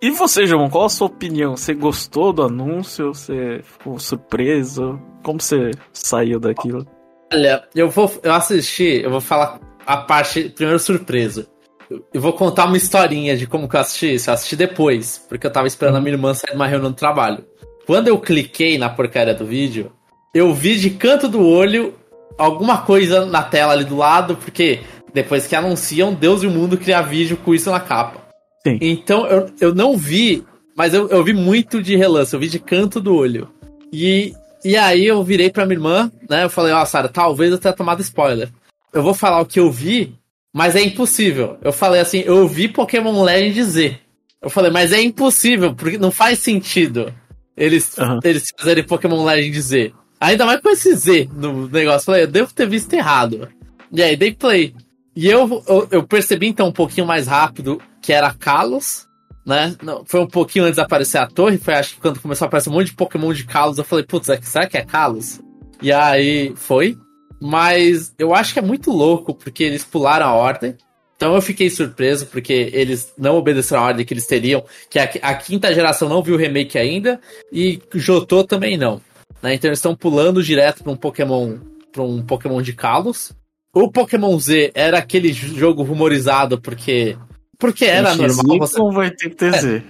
E 0.00 0.10
você, 0.10 0.46
João, 0.46 0.68
qual 0.68 0.84
a 0.84 0.90
sua 0.90 1.06
opinião? 1.06 1.56
Você 1.56 1.72
gostou 1.72 2.32
do 2.32 2.42
anúncio? 2.42 3.14
Você 3.14 3.62
ficou 3.62 3.98
surpreso? 3.98 5.00
Como 5.22 5.40
você 5.40 5.70
saiu 5.92 6.38
daquilo? 6.38 6.86
Olha, 7.32 7.66
eu 7.74 7.88
vou 7.88 8.12
eu 8.22 8.32
assisti, 8.32 9.00
eu 9.02 9.10
vou 9.10 9.20
falar 9.20 9.58
a 9.86 9.96
parte 9.96 10.50
primeiro 10.50 10.78
surpreso. 10.78 11.46
Eu 11.90 12.20
vou 12.20 12.32
contar 12.32 12.64
uma 12.66 12.76
historinha 12.76 13.36
de 13.36 13.46
como 13.46 13.68
que 13.68 13.76
eu 13.76 13.80
assisti 13.80 14.14
isso. 14.14 14.30
Eu 14.30 14.34
assisti 14.34 14.56
depois, 14.56 15.24
porque 15.28 15.46
eu 15.46 15.52
tava 15.52 15.66
esperando 15.66 15.96
a 15.96 16.00
minha 16.00 16.14
irmã 16.14 16.34
sair 16.34 16.50
de 16.50 16.56
uma 16.56 16.66
reunião 16.66 16.90
do 16.90 16.96
trabalho. 16.96 17.44
Quando 17.86 18.08
eu 18.08 18.18
cliquei 18.18 18.76
na 18.76 18.88
porcaria 18.88 19.34
do 19.34 19.46
vídeo, 19.46 19.92
eu 20.34 20.52
vi 20.52 20.76
de 20.76 20.90
canto 20.90 21.28
do 21.28 21.46
olho 21.46 21.94
alguma 22.36 22.78
coisa 22.78 23.24
na 23.24 23.42
tela 23.42 23.72
ali 23.72 23.84
do 23.84 23.96
lado, 23.96 24.36
porque 24.36 24.80
depois 25.14 25.46
que 25.46 25.54
anunciam, 25.54 26.12
Deus 26.12 26.42
e 26.42 26.46
o 26.46 26.50
mundo 26.50 26.76
criar 26.76 27.02
vídeo 27.02 27.36
com 27.36 27.54
isso 27.54 27.70
na 27.70 27.80
capa. 27.80 28.20
Sim. 28.66 28.78
Então 28.80 29.26
eu, 29.26 29.46
eu 29.60 29.74
não 29.74 29.96
vi, 29.96 30.44
mas 30.76 30.92
eu, 30.92 31.08
eu 31.08 31.22
vi 31.22 31.32
muito 31.32 31.80
de 31.80 31.96
relance, 31.96 32.34
eu 32.34 32.40
vi 32.40 32.48
de 32.48 32.58
canto 32.58 33.00
do 33.00 33.14
olho. 33.14 33.48
E, 33.92 34.34
e 34.64 34.76
aí 34.76 35.06
eu 35.06 35.22
virei 35.22 35.50
pra 35.50 35.64
minha 35.64 35.76
irmã, 35.76 36.10
né? 36.28 36.44
Eu 36.44 36.50
falei, 36.50 36.72
ó, 36.72 36.82
oh, 36.82 36.86
Sara, 36.86 37.08
talvez 37.08 37.52
eu 37.52 37.58
tenha 37.58 37.72
tomado 37.72 38.02
spoiler. 38.02 38.50
Eu 38.92 39.02
vou 39.02 39.14
falar 39.14 39.40
o 39.40 39.46
que 39.46 39.60
eu 39.60 39.70
vi 39.70 40.14
mas 40.56 40.74
é 40.74 40.82
impossível. 40.82 41.58
Eu 41.60 41.70
falei 41.70 42.00
assim, 42.00 42.20
eu 42.20 42.48
vi 42.48 42.66
Pokémon 42.66 43.22
Legend 43.22 43.62
Z. 43.62 43.98
Eu 44.40 44.48
falei, 44.48 44.70
mas 44.70 44.90
é 44.90 45.02
impossível, 45.02 45.74
porque 45.74 45.98
não 45.98 46.10
faz 46.10 46.38
sentido 46.38 47.12
eles, 47.54 47.94
uhum. 47.98 48.18
eles 48.24 48.50
fazerem 48.56 48.82
Pokémon 48.82 49.22
Legend 49.22 49.60
Z. 49.60 49.92
Ainda 50.18 50.46
mais 50.46 50.62
com 50.62 50.70
esse 50.70 50.94
Z 50.94 51.28
no 51.30 51.68
negócio. 51.68 52.04
Eu 52.04 52.04
falei, 52.06 52.22
eu 52.22 52.28
devo 52.28 52.54
ter 52.54 52.66
visto 52.66 52.90
errado. 52.94 53.50
E 53.92 54.02
aí, 54.02 54.16
dei 54.16 54.32
play. 54.32 54.74
E 55.14 55.26
eu, 55.28 55.62
eu, 55.68 55.88
eu 55.90 56.02
percebi 56.06 56.46
então 56.46 56.68
um 56.68 56.72
pouquinho 56.72 57.06
mais 57.06 57.26
rápido 57.26 57.78
que 58.00 58.14
era 58.14 58.32
Kalos, 58.32 59.06
né? 59.46 59.76
Não, 59.82 60.06
foi 60.06 60.20
um 60.20 60.26
pouquinho 60.26 60.64
antes 60.64 60.76
de 60.76 60.80
aparecer 60.80 61.18
a 61.18 61.26
torre. 61.26 61.58
Foi 61.58 61.74
acho 61.74 61.96
que 61.96 62.00
quando 62.00 62.18
começou 62.18 62.46
a 62.46 62.48
aparecer 62.48 62.70
um 62.70 62.72
monte 62.72 62.86
de 62.86 62.96
Pokémon 62.96 63.30
de 63.34 63.44
Kalos, 63.44 63.76
eu 63.76 63.84
falei, 63.84 64.06
putz, 64.06 64.30
é 64.30 64.40
será 64.40 64.66
que 64.66 64.78
é 64.78 64.84
Kalos? 64.86 65.38
E 65.82 65.92
aí 65.92 66.54
foi. 66.56 66.96
Mas 67.40 68.14
eu 68.18 68.34
acho 68.34 68.52
que 68.52 68.58
é 68.58 68.62
muito 68.62 68.90
louco 68.90 69.34
porque 69.34 69.64
eles 69.64 69.84
pularam 69.84 70.26
a 70.26 70.34
ordem. 70.34 70.76
Então 71.16 71.34
eu 71.34 71.40
fiquei 71.40 71.70
surpreso 71.70 72.26
porque 72.26 72.70
eles 72.72 73.12
não 73.16 73.36
obedeceram 73.36 73.82
a 73.82 73.86
ordem 73.86 74.04
que 74.04 74.12
eles 74.12 74.26
teriam, 74.26 74.62
que 74.90 74.98
a, 74.98 75.04
a 75.22 75.34
quinta 75.34 75.74
geração 75.74 76.08
não 76.08 76.22
viu 76.22 76.34
o 76.34 76.38
remake 76.38 76.78
ainda 76.78 77.18
e 77.50 77.80
Jotô 77.94 78.44
também 78.44 78.76
não. 78.76 79.00
Né? 79.42 79.54
Então 79.54 79.68
eles 79.68 79.78
estão 79.78 79.96
pulando 79.96 80.42
direto 80.42 80.82
para 80.82 80.92
um 80.92 80.96
Pokémon 80.96 81.56
para 81.90 82.02
um 82.02 82.22
Pokémon 82.22 82.60
de 82.60 82.74
Kalos. 82.74 83.32
O 83.74 83.90
Pokémon 83.90 84.38
Z 84.38 84.72
era 84.74 84.98
aquele 84.98 85.32
jogo 85.32 85.82
rumorizado 85.82 86.60
porque 86.60 87.16
porque 87.58 87.86
era 87.86 88.14
normal. 88.14 88.58
Você... 88.58 88.80
vai 88.92 89.10
ter 89.10 89.30
que 89.30 89.36
ter 89.36 89.54
é, 89.54 89.58
Z. 89.58 89.82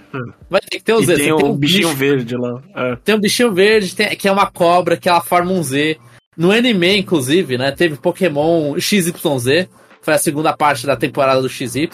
Vai 0.49 0.61
ter 0.61 0.77
que 0.77 0.83
ter 0.83 0.93
o 0.93 1.01
Z. 1.01 1.13
E 1.13 1.17
tem, 1.17 1.33
um, 1.33 1.37
tem 1.37 1.45
um 1.49 1.57
bichinho 1.57 1.87
bicho, 1.89 1.97
verde 1.97 2.35
lá. 2.37 2.63
É. 2.75 2.95
Tem 3.03 3.15
um 3.15 3.19
bichinho 3.19 3.53
verde 3.53 3.95
tem, 3.95 4.15
que 4.15 4.27
é 4.27 4.31
uma 4.31 4.49
cobra 4.49 4.95
que 4.95 5.09
ela 5.09 5.21
forma 5.21 5.51
um 5.51 5.61
Z. 5.61 5.97
No 6.37 6.51
anime, 6.51 6.99
inclusive, 6.99 7.57
né, 7.57 7.71
teve 7.71 7.97
Pokémon 7.97 8.79
XYZ, 8.79 9.67
foi 10.01 10.13
a 10.13 10.19
segunda 10.19 10.55
parte 10.55 10.85
da 10.85 10.95
temporada 10.95 11.41
do 11.41 11.49
XY, 11.49 11.89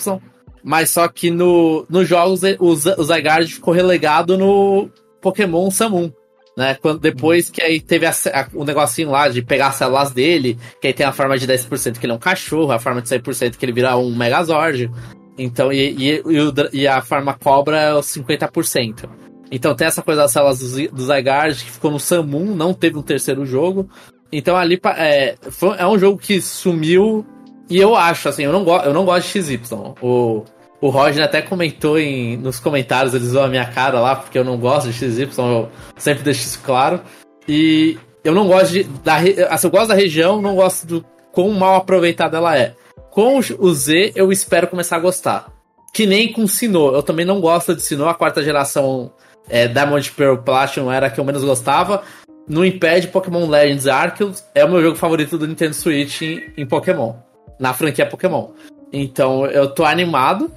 mas 0.62 0.90
só 0.90 1.08
que 1.08 1.32
no, 1.32 1.86
nos 1.90 2.08
jogos 2.08 2.42
o, 2.60 2.68
o 2.68 3.04
Zygarde 3.04 3.56
ficou 3.56 3.74
relegado 3.74 4.38
no 4.38 4.90
Pokémon 5.22 5.72
Samun. 5.72 6.12
Né, 6.56 6.76
quando, 6.76 7.00
depois 7.00 7.50
que 7.50 7.64
aí 7.64 7.82
teve 7.82 8.06
a, 8.06 8.12
a, 8.12 8.48
o 8.54 8.64
negocinho 8.64 9.10
lá 9.10 9.28
de 9.28 9.42
pegar 9.42 9.70
as 9.70 9.76
células 9.76 10.12
dele, 10.12 10.56
que 10.80 10.86
aí 10.86 10.94
tem 10.94 11.04
a 11.04 11.12
forma 11.12 11.36
de 11.36 11.48
10% 11.48 11.98
que 11.98 12.06
ele 12.06 12.14
é 12.14 12.16
um 12.16 12.20
cachorro, 12.20 12.72
a 12.72 12.78
forma 12.78 13.02
de 13.02 13.10
100% 13.10 13.58
que 13.58 13.66
ele 13.66 13.72
vira 13.72 13.98
um 13.98 14.16
Megazord. 14.16 14.92
Então, 15.36 15.74
e, 15.74 15.96
e, 15.98 16.10
e, 16.12 16.40
o, 16.40 16.54
e 16.72 16.88
a 16.88 17.02
forma 17.02 17.34
cobra 17.34 17.80
é 17.80 17.94
os 17.96 18.06
50%. 18.06 19.10
Então 19.52 19.74
tem 19.74 19.88
essa 19.88 20.04
coisa 20.04 20.22
das 20.22 20.32
células 20.32 20.60
do, 20.60 20.92
do 20.92 21.06
Zygarde 21.06 21.64
que 21.64 21.72
ficou 21.72 21.90
no 21.90 22.00
Samun, 22.00 22.56
não 22.56 22.74
teve 22.74 23.00
um 23.00 23.02
terceiro 23.04 23.46
jogo. 23.46 23.90
Então 24.34 24.58
ali 24.58 24.80
é, 24.98 25.36
foi, 25.52 25.78
é 25.78 25.86
um 25.86 25.98
jogo 25.98 26.18
que 26.18 26.42
sumiu 26.42 27.24
E 27.70 27.78
eu 27.78 27.96
acho, 27.96 28.28
assim, 28.28 28.44
eu 28.44 28.52
não, 28.52 28.64
go 28.64 28.78
eu 28.78 28.94
não 28.94 29.06
gosto 29.06 29.28
de 29.28 29.44
XY. 29.44 29.60
O, 30.02 30.44
o 30.82 30.90
Roger 30.90 31.24
até 31.24 31.42
comentou 31.42 32.00
em, 32.00 32.36
nos 32.38 32.60
comentários, 32.60 33.14
eles 33.14 33.30
zoam 33.30 33.46
a 33.46 33.48
minha 33.48 33.66
cara 33.66 34.00
lá, 34.00 34.16
porque 34.16 34.38
eu 34.38 34.44
não 34.44 34.58
gosto 34.58 34.90
de 34.90 34.94
XY, 34.94 35.30
eu 35.38 35.70
sempre 35.96 36.24
deixo 36.24 36.42
isso 36.42 36.60
claro. 36.66 37.00
E 37.48 37.98
eu 38.24 38.34
não 38.34 38.48
gosto 38.48 38.74
de. 38.74 38.84
Da, 38.84 39.18
assim, 39.50 39.68
eu 39.68 39.72
gosto 39.72 39.90
da 39.90 39.94
região, 39.94 40.42
não 40.42 40.56
gosto 40.56 40.88
do 40.88 41.06
quão 41.32 41.52
mal 41.52 41.76
aproveitada 41.76 42.38
ela 42.38 42.58
é. 42.58 42.74
Com 43.12 43.38
o 43.38 43.74
Z, 43.74 44.14
eu 44.16 44.32
espero 44.32 44.68
começar 44.68 44.96
a 44.96 45.00
gostar. 45.00 45.52
Que 45.94 46.08
nem 46.08 46.34
com 46.34 46.48
Sinnoh. 46.48 46.96
Eu 46.96 47.04
também 47.04 47.26
não 47.26 47.40
gosto 47.40 47.76
de 47.76 47.82
Sinnoh. 47.84 48.10
A 48.10 48.16
quarta 48.16 48.42
geração 48.42 49.12
é, 49.48 49.68
Diamond 49.68 50.12
Pearl 50.12 50.38
Platinum 50.38 50.92
era 50.92 51.08
a 51.08 51.10
que 51.10 51.20
eu 51.20 51.24
menos 51.26 51.44
gostava. 51.44 52.02
Não 52.48 52.66
impede 52.66 53.08
Pokémon 53.08 53.48
Legends 53.48 53.88
Arceus. 53.88 54.44
É 54.54 54.66
o 54.66 54.70
meu 54.70 54.82
jogo 54.82 54.98
favorito 54.98 55.38
do 55.38 55.48
Nintendo 55.48 55.74
Switch 55.74 56.22
em, 56.22 56.44
em 56.58 56.66
Pokémon. 56.66 57.16
Na 57.60 57.74
franquia 57.74 58.06
Pokémon. 58.06 58.50
Então 58.92 59.46
eu 59.46 59.70
tô 59.70 59.86
animado. 59.86 60.52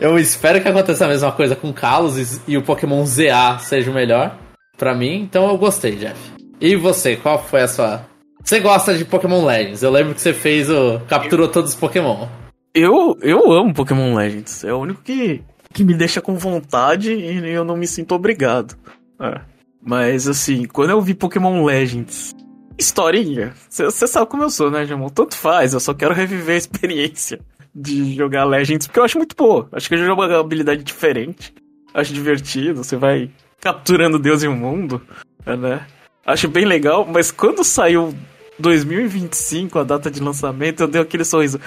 Eu 0.00 0.18
espero 0.18 0.60
que 0.60 0.68
aconteça 0.68 1.04
a 1.04 1.08
mesma 1.08 1.30
coisa 1.32 1.54
com 1.54 1.72
Kalos 1.72 2.18
e, 2.18 2.52
e 2.52 2.56
o 2.56 2.62
Pokémon 2.62 3.04
ZA 3.04 3.58
seja 3.58 3.90
o 3.90 3.94
melhor 3.94 4.36
para 4.76 4.94
mim. 4.94 5.20
Então 5.22 5.48
eu 5.48 5.58
gostei, 5.58 5.96
Jeff. 5.96 6.18
E 6.60 6.74
você, 6.74 7.16
qual 7.16 7.42
foi 7.42 7.62
a 7.62 7.68
sua. 7.68 8.06
Você 8.42 8.60
gosta 8.60 8.96
de 8.96 9.04
Pokémon 9.04 9.44
Legends? 9.44 9.82
Eu 9.82 9.90
lembro 9.90 10.14
que 10.14 10.20
você 10.20 10.32
fez 10.32 10.70
o. 10.70 11.00
capturou 11.08 11.48
todos 11.48 11.70
os 11.70 11.76
Pokémon. 11.76 12.26
Eu, 12.74 13.16
eu 13.20 13.52
amo 13.52 13.74
Pokémon 13.74 14.14
Legends. 14.14 14.64
É 14.64 14.72
o 14.72 14.78
único 14.78 15.02
que, 15.02 15.42
que 15.72 15.84
me 15.84 15.94
deixa 15.94 16.20
com 16.20 16.36
vontade 16.36 17.12
e 17.12 17.48
eu 17.50 17.64
não 17.64 17.76
me 17.76 17.86
sinto 17.86 18.14
obrigado. 18.14 18.76
É. 19.20 19.55
Mas 19.86 20.26
assim, 20.26 20.64
quando 20.64 20.90
eu 20.90 21.00
vi 21.00 21.14
Pokémon 21.14 21.64
Legends, 21.64 22.34
historinha, 22.76 23.54
você 23.70 24.06
sabe 24.08 24.26
como 24.26 24.42
eu 24.42 24.50
sou, 24.50 24.68
né, 24.68 24.84
Jamon? 24.84 25.08
Tanto 25.08 25.36
faz, 25.36 25.72
eu 25.72 25.80
só 25.80 25.94
quero 25.94 26.12
reviver 26.12 26.56
a 26.56 26.58
experiência 26.58 27.40
de 27.72 28.14
jogar 28.16 28.44
Legends, 28.44 28.88
porque 28.88 28.98
eu 28.98 29.04
acho 29.04 29.16
muito 29.16 29.36
boa. 29.36 29.68
Acho 29.70 29.88
que 29.88 29.94
é 29.94 29.98
uma 29.98 30.26
jogabilidade 30.26 30.82
diferente. 30.82 31.54
Acho 31.94 32.12
divertido, 32.12 32.82
você 32.82 32.96
vai 32.96 33.30
capturando 33.60 34.18
Deus 34.18 34.42
e 34.42 34.48
o 34.48 34.52
mundo, 34.52 35.00
né? 35.46 35.86
Acho 36.26 36.48
bem 36.48 36.64
legal, 36.64 37.06
mas 37.06 37.30
quando 37.30 37.62
saiu 37.62 38.12
2025, 38.58 39.78
a 39.78 39.84
data 39.84 40.10
de 40.10 40.20
lançamento, 40.20 40.80
eu 40.80 40.88
dei 40.88 41.00
aquele 41.00 41.24
sorriso. 41.24 41.60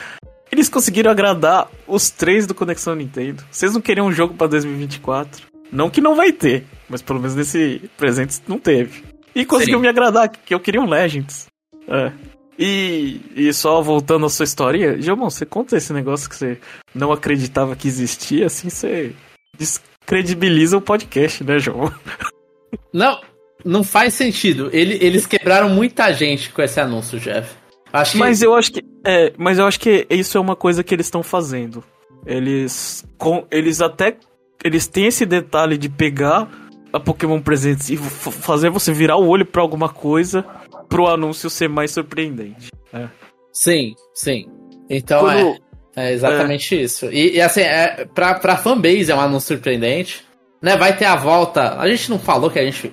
Eles 0.52 0.68
conseguiram 0.68 1.10
agradar 1.10 1.70
os 1.88 2.10
três 2.10 2.46
do 2.46 2.54
Conexão 2.54 2.96
Nintendo. 2.96 3.44
Vocês 3.50 3.74
não 3.74 3.80
queriam 3.80 4.08
um 4.08 4.12
jogo 4.12 4.34
para 4.34 4.48
2024? 4.48 5.49
Não 5.72 5.90
que 5.90 6.02
não 6.02 6.16
vai 6.16 6.32
ter, 6.32 6.66
mas 6.90 7.02
pelo 7.02 7.20
menos 7.20 7.36
nesse 7.36 7.82
presente 7.98 8.42
não 8.48 8.60
teve. 8.60 9.04
E 9.36 9.46
conseguiu 9.46 9.78
Sim. 9.78 9.84
me 9.84 9.88
agradar, 9.88 10.30
que 10.30 10.54
eu 10.54 10.60
queria 10.60 10.82
um 10.82 10.90
Legends. 10.90 11.48
É. 11.88 12.12
E, 12.58 13.22
e 13.36 13.54
só 13.54 13.82
voltando 13.82 14.26
à 14.26 14.30
sua 14.30 14.44
história, 14.44 15.02
Gilmão, 15.02 15.30
você 15.30 15.46
conta 15.46 15.78
esse 15.78 15.94
negócio 15.94 16.30
que 16.30 16.36
você 16.36 16.58
não 16.94 17.12
acreditava 17.12 17.76
que 17.76 17.88
existia, 17.88 18.48
assim 18.48 18.70
você 18.70 19.16
descredibiliza 19.58 20.76
o 20.78 20.82
podcast, 20.82 21.44
né, 21.44 21.58
João? 21.58 21.94
Não, 22.94 23.20
não 23.66 23.84
faz 23.84 24.14
sentido. 24.14 24.70
Ele, 24.72 24.98
eles 25.02 25.26
quebraram 25.26 25.70
muita 25.70 26.12
gente 26.12 26.52
com 26.52 26.62
esse 26.62 26.80
anúncio, 26.80 27.20
Jeff. 27.20 27.56
Acho 27.92 28.18
mas 28.18 28.40
que... 28.40 28.46
eu 28.46 28.56
acho 28.56 28.72
que 28.72 28.84
é, 29.04 29.34
mas 29.38 29.58
eu 29.60 29.66
acho 29.66 29.80
que 29.80 30.06
isso 30.10 30.38
é 30.38 30.42
uma 30.42 30.56
coisa 30.56 30.84
que 30.84 30.94
eles 30.94 31.08
estão 31.08 31.24
fazendo. 31.24 31.84
Eles 32.26 33.06
com 33.18 33.46
eles 33.50 33.82
até 33.82 34.18
eles 34.64 34.88
têm 34.88 35.06
esse 35.08 35.26
detalhe 35.26 35.78
de 35.78 35.90
pegar 35.90 36.48
a 36.92 37.00
Pokémon 37.00 37.40
Presentes 37.40 37.90
e 37.90 37.98
fazer 37.98 38.70
você 38.70 38.92
virar 38.92 39.18
o 39.18 39.28
olho 39.28 39.46
para 39.46 39.62
alguma 39.62 39.90
coisa 39.90 40.44
pro 40.88 41.08
anúncio 41.08 41.50
ser 41.50 41.70
mais 41.70 41.92
surpreendente. 41.92 42.70
É. 42.92 43.08
Sim, 43.54 43.94
sim. 44.14 44.48
Então 44.90 45.22
Quando... 45.22 45.58
é, 45.96 46.10
é, 46.10 46.14
exatamente 46.14 46.76
é. 46.76 46.82
isso. 46.82 47.06
E, 47.08 47.36
e, 47.36 47.42
assim, 47.42 47.62
é, 47.62 48.06
pra, 48.14 48.36
pra 48.36 48.58
fanbase 48.58 49.12
é 49.12 49.16
um 49.16 49.22
anúncio 49.22 49.56
surpreendente. 49.56 50.28
Né, 50.62 50.76
vai 50.76 50.98
ter 50.98 51.06
a 51.06 51.16
volta. 51.16 51.80
A 51.80 51.88
gente 51.88 52.10
não 52.10 52.20
falou 52.20 52.50
que 52.50 52.60
a 52.60 52.66
gente 52.66 52.92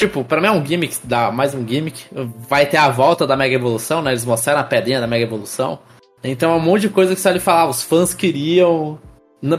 Tipo, 0.00 0.24
pra 0.24 0.40
mim 0.40 0.46
é 0.46 0.50
um 0.50 0.64
gimmick, 0.64 0.96
dá 1.04 1.30
mais 1.30 1.54
um 1.54 1.66
gimmick. 1.66 2.06
Vai 2.48 2.64
ter 2.64 2.78
a 2.78 2.88
volta 2.88 3.26
da 3.26 3.36
Mega 3.36 3.54
Evolução, 3.54 4.00
né? 4.00 4.12
Eles 4.12 4.24
mostraram 4.24 4.60
a 4.60 4.64
pedrinha 4.64 4.98
da 4.98 5.06
Mega 5.06 5.26
Evolução. 5.26 5.78
Então 6.24 6.52
é 6.52 6.54
um 6.54 6.60
monte 6.60 6.82
de 6.82 6.88
coisa 6.88 7.14
que 7.14 7.20
você 7.20 7.28
ali 7.28 7.38
falar, 7.38 7.68
os 7.68 7.82
fãs 7.82 8.14
queriam, 8.14 8.98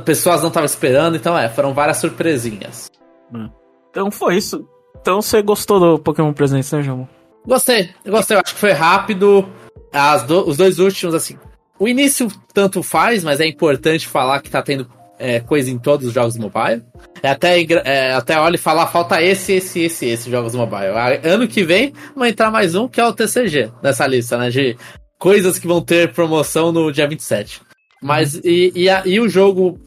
pessoas 0.04 0.42
não 0.42 0.50
estavam 0.50 0.66
esperando, 0.66 1.16
então 1.16 1.38
é, 1.38 1.50
foram 1.50 1.74
várias 1.74 1.98
surpresinhas. 1.98 2.90
Hum. 3.34 3.50
Então 3.90 4.12
foi 4.12 4.38
isso. 4.38 4.68
Então 5.00 5.22
você 5.22 5.42
gostou 5.42 5.80
do 5.80 6.00
Pokémon 6.00 6.34
Presente, 6.34 6.74
né, 6.76 6.82
João? 6.82 7.08
Gostei, 7.46 7.90
gostei, 8.06 8.38
eu 8.38 8.42
acho 8.42 8.54
que 8.54 8.60
foi 8.60 8.72
rápido. 8.72 9.48
As 9.92 10.24
do, 10.24 10.48
os 10.48 10.58
dois 10.58 10.80
últimos, 10.80 11.16
assim. 11.16 11.38
O 11.80 11.88
início 11.88 12.28
tanto 12.54 12.84
faz, 12.84 13.24
mas 13.24 13.40
é 13.40 13.48
importante 13.48 14.08
falar 14.08 14.40
que 14.42 14.50
tá 14.50 14.62
tendo 14.62 14.88
é, 15.18 15.40
coisa 15.40 15.70
em 15.70 15.78
todos 15.78 16.08
os 16.08 16.14
jogos 16.14 16.38
mobile. 16.38 16.84
É 17.24 17.30
até, 17.30 17.62
é, 17.62 18.14
até 18.14 18.40
olha 18.40 18.56
e 18.56 18.60
falar, 18.60 18.88
falta 18.88 19.22
esse, 19.22 19.54
esse, 19.54 19.82
esse, 19.82 20.06
esse 20.06 20.30
jogos 20.30 20.56
mobile. 20.56 20.94
Ano 21.24 21.48
que 21.48 21.64
vem 21.64 21.94
vai 22.16 22.30
entrar 22.30 22.52
mais 22.52 22.76
um, 22.76 22.88
que 22.88 23.02
é 23.02 23.06
o 23.06 23.14
TCG, 23.14 23.72
nessa 23.82 24.06
lista, 24.08 24.38
né? 24.38 24.50
De 24.50 24.78
coisas 25.18 25.60
que 25.60 25.68
vão 25.68 25.82
ter 25.82 26.14
promoção 26.14 26.72
no 26.72 26.92
dia 26.92 27.08
27. 27.08 27.62
Mas, 28.02 28.36
uhum. 28.36 28.42
e, 28.44 28.72
e, 28.76 28.90
a, 28.90 29.04
e 29.06 29.20
o 29.20 29.30
jogo 29.30 29.80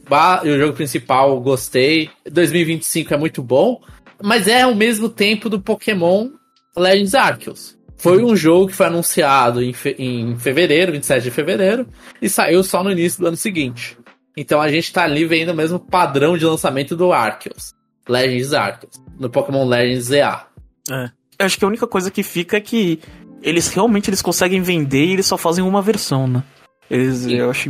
e 0.45 0.49
o 0.49 0.59
jogo 0.59 0.73
principal, 0.75 1.41
gostei. 1.41 2.11
2025 2.31 3.13
é 3.13 3.17
muito 3.17 3.43
bom. 3.43 3.81
Mas 4.23 4.47
é 4.47 4.63
ao 4.63 4.75
mesmo 4.75 5.09
tempo 5.09 5.51
do 5.51 5.61
Pokémon 5.61 6.31
Legends 6.77 7.15
Arceus. 7.15 7.77
Foi 7.97 8.23
um 8.23 8.37
jogo 8.37 8.69
que 8.69 8.75
foi 8.75 8.87
anunciado 8.87 9.63
em, 9.63 9.73
fe, 9.73 9.97
em 9.99 10.39
fevereiro, 10.39 10.93
27 10.93 11.25
de 11.25 11.31
fevereiro, 11.31 11.89
e 12.21 12.29
saiu 12.29 12.63
só 12.63 12.85
no 12.85 12.93
início 12.93 13.21
do 13.21 13.29
ano 13.29 13.37
seguinte. 13.37 13.97
Então 14.37 14.61
a 14.61 14.69
gente 14.69 14.93
tá 14.93 15.05
ali 15.05 15.25
vendo 15.25 15.51
o 15.51 15.55
mesmo 15.55 15.79
padrão 15.79 16.37
de 16.37 16.45
lançamento 16.45 16.97
do 16.97 17.13
Arceus. 17.13 17.73
Legends 18.09 18.53
Arceus. 18.53 19.01
No 19.19 19.31
Pokémon 19.31 19.67
Legends 19.67 20.05
ZA. 20.05 20.47
É. 20.91 21.11
Eu 21.39 21.47
acho 21.47 21.59
que 21.59 21.65
a 21.65 21.69
única 21.69 21.87
coisa 21.87 22.11
que 22.11 22.23
fica 22.23 22.57
é 22.57 22.61
que 22.61 23.01
eles 23.43 23.69
realmente 23.69 24.11
eles 24.11 24.23
conseguem 24.23 24.61
vender 24.61 25.07
e 25.07 25.13
eles 25.13 25.27
só 25.27 25.37
fazem 25.37 25.65
uma 25.65 25.83
versão, 25.83 26.27
né? 26.27 26.43
Eles, 26.91 27.27
eu 27.27 27.51
acho 27.51 27.69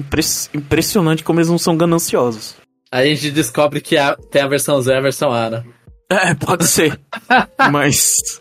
impressionante 0.55 1.23
como 1.23 1.39
eles 1.39 1.49
não 1.49 1.59
são 1.59 1.77
gananciosos. 1.77 2.57
A 2.91 3.05
gente 3.05 3.31
descobre 3.31 3.81
que 3.81 3.97
a, 3.97 4.17
tem 4.31 4.43
a 4.43 4.49
versão 4.49 4.81
Z 4.81 4.93
e 4.93 4.97
a 4.97 5.01
versão 5.01 5.33
A, 5.33 5.51
né? 5.51 5.65
É, 6.11 6.35
pode 6.35 6.67
ser. 6.67 7.01
mas. 7.71 8.41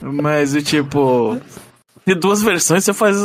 Mas, 0.00 0.52
tipo. 0.64 1.40
De 2.06 2.14
duas 2.14 2.42
versões 2.42 2.84
você 2.84 2.92
faz 2.92 3.16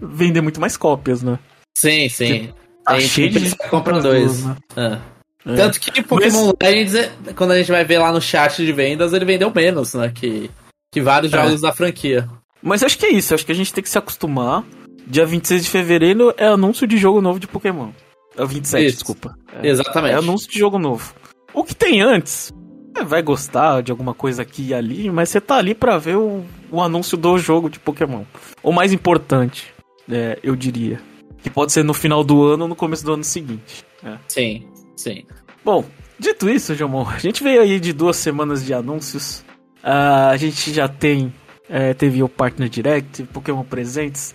vender 0.00 0.40
muito 0.40 0.60
mais 0.60 0.76
cópias, 0.76 1.22
né? 1.22 1.38
Sim, 1.76 2.08
sim. 2.08 2.40
Tipo, 2.46 2.66
Tá 2.86 3.00
cheio 3.00 3.30
de 3.30 3.56
compra 3.68 4.00
dois. 4.00 4.44
Né? 4.44 4.56
Ah. 4.76 5.00
É. 5.44 5.54
Tanto 5.56 5.80
que 5.80 6.02
Pokémon 6.02 6.52
Mas... 6.60 6.68
Legends, 6.68 6.94
é, 6.94 7.12
quando 7.34 7.52
a 7.52 7.58
gente 7.58 7.70
vai 7.70 7.84
ver 7.84 7.98
lá 7.98 8.12
no 8.12 8.20
chat 8.20 8.64
de 8.64 8.72
vendas, 8.72 9.12
ele 9.12 9.24
vendeu 9.24 9.52
menos, 9.54 9.94
né? 9.94 10.10
Que, 10.12 10.50
que 10.92 11.00
vários 11.00 11.32
é. 11.32 11.36
jogos 11.36 11.60
da 11.60 11.72
franquia. 11.72 12.28
Mas 12.62 12.82
acho 12.82 12.98
que 12.98 13.06
é 13.06 13.12
isso, 13.12 13.34
acho 13.34 13.44
que 13.46 13.52
a 13.52 13.54
gente 13.54 13.72
tem 13.72 13.82
que 13.82 13.90
se 13.90 13.98
acostumar. 13.98 14.64
Dia 15.06 15.24
26 15.24 15.64
de 15.64 15.70
fevereiro 15.70 16.34
é 16.36 16.46
anúncio 16.46 16.86
de 16.86 16.96
jogo 16.96 17.20
novo 17.20 17.38
de 17.38 17.46
Pokémon. 17.46 17.90
É 18.36 18.42
o 18.42 18.46
27, 18.46 18.84
isso. 18.84 18.96
desculpa. 18.96 19.34
É, 19.62 19.68
Exatamente. 19.68 20.14
É 20.14 20.18
anúncio 20.18 20.50
de 20.50 20.58
jogo 20.58 20.78
novo. 20.78 21.14
O 21.54 21.64
que 21.64 21.74
tem 21.74 22.02
antes, 22.02 22.52
é, 22.96 23.04
vai 23.04 23.22
gostar 23.22 23.82
de 23.82 23.90
alguma 23.90 24.14
coisa 24.14 24.42
aqui 24.42 24.68
e 24.68 24.74
ali, 24.74 25.10
mas 25.10 25.28
você 25.28 25.40
tá 25.40 25.56
ali 25.56 25.74
para 25.74 25.96
ver 25.98 26.16
o, 26.16 26.44
o 26.70 26.82
anúncio 26.82 27.16
do 27.16 27.38
jogo 27.38 27.70
de 27.70 27.78
Pokémon. 27.78 28.24
O 28.62 28.72
mais 28.72 28.92
importante, 28.92 29.72
é, 30.10 30.38
eu 30.42 30.56
diria. 30.56 31.00
Que 31.42 31.50
pode 31.50 31.72
ser 31.72 31.84
no 31.84 31.94
final 31.94 32.24
do 32.24 32.42
ano 32.44 32.64
ou 32.64 32.68
no 32.68 32.74
começo 32.74 33.04
do 33.04 33.12
ano 33.12 33.24
seguinte. 33.24 33.84
É. 34.02 34.18
Sim, 34.28 34.66
sim. 34.96 35.24
Bom, 35.64 35.84
dito 36.18 36.48
isso, 36.50 36.74
Jomon, 36.74 37.08
a 37.08 37.18
gente 37.18 37.42
veio 37.42 37.60
aí 37.60 37.78
de 37.78 37.92
duas 37.92 38.16
semanas 38.16 38.64
de 38.64 38.74
anúncios. 38.74 39.44
Uh, 39.84 40.30
a 40.30 40.36
gente 40.36 40.72
já 40.72 40.88
tem. 40.88 41.32
É, 41.68 41.94
teve 41.94 42.22
o 42.22 42.28
Partner 42.28 42.68
Direct, 42.68 43.22
Pokémon 43.24 43.62
Presentes. 43.62 44.34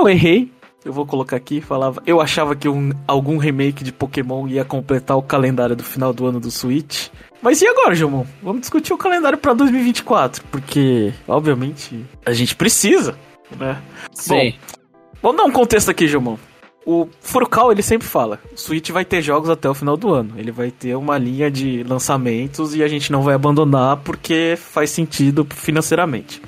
Eu 0.00 0.08
errei, 0.08 0.50
eu 0.84 0.92
vou 0.92 1.04
colocar 1.04 1.36
aqui, 1.36 1.60
falava. 1.60 2.02
Eu 2.06 2.20
achava 2.20 2.56
que 2.56 2.68
um, 2.68 2.90
algum 3.06 3.36
remake 3.36 3.84
de 3.84 3.92
Pokémon 3.92 4.48
ia 4.48 4.64
completar 4.64 5.16
o 5.16 5.22
calendário 5.22 5.76
do 5.76 5.84
final 5.84 6.12
do 6.12 6.26
ano 6.26 6.40
do 6.40 6.50
Switch. 6.50 7.08
Mas 7.42 7.60
e 7.60 7.66
agora, 7.66 7.94
Jomon? 7.94 8.24
Vamos 8.42 8.62
discutir 8.62 8.92
o 8.92 8.98
calendário 8.98 9.36
para 9.36 9.52
2024, 9.52 10.42
porque, 10.50 11.12
obviamente, 11.28 12.04
a 12.24 12.32
gente 12.32 12.56
precisa, 12.56 13.14
né? 13.58 13.80
Sim. 14.12 14.54
Bom, 14.54 14.78
vamos 15.22 15.36
dar 15.36 15.44
um 15.44 15.52
contexto 15.52 15.90
aqui, 15.90 16.08
Jomon 16.08 16.38
o 16.86 17.08
Furukawa 17.20 17.72
ele 17.72 17.82
sempre 17.82 18.08
fala, 18.08 18.40
o 18.52 18.56
Switch 18.56 18.90
vai 18.90 19.04
ter 19.04 19.22
jogos 19.22 19.50
até 19.50 19.68
o 19.68 19.74
final 19.74 19.96
do 19.96 20.12
ano. 20.12 20.34
Ele 20.36 20.50
vai 20.50 20.70
ter 20.70 20.96
uma 20.96 21.18
linha 21.18 21.50
de 21.50 21.84
lançamentos 21.84 22.74
e 22.74 22.82
a 22.82 22.88
gente 22.88 23.12
não 23.12 23.22
vai 23.22 23.34
abandonar 23.34 23.98
porque 23.98 24.56
faz 24.56 24.90
sentido 24.90 25.46
financeiramente. 25.48 26.42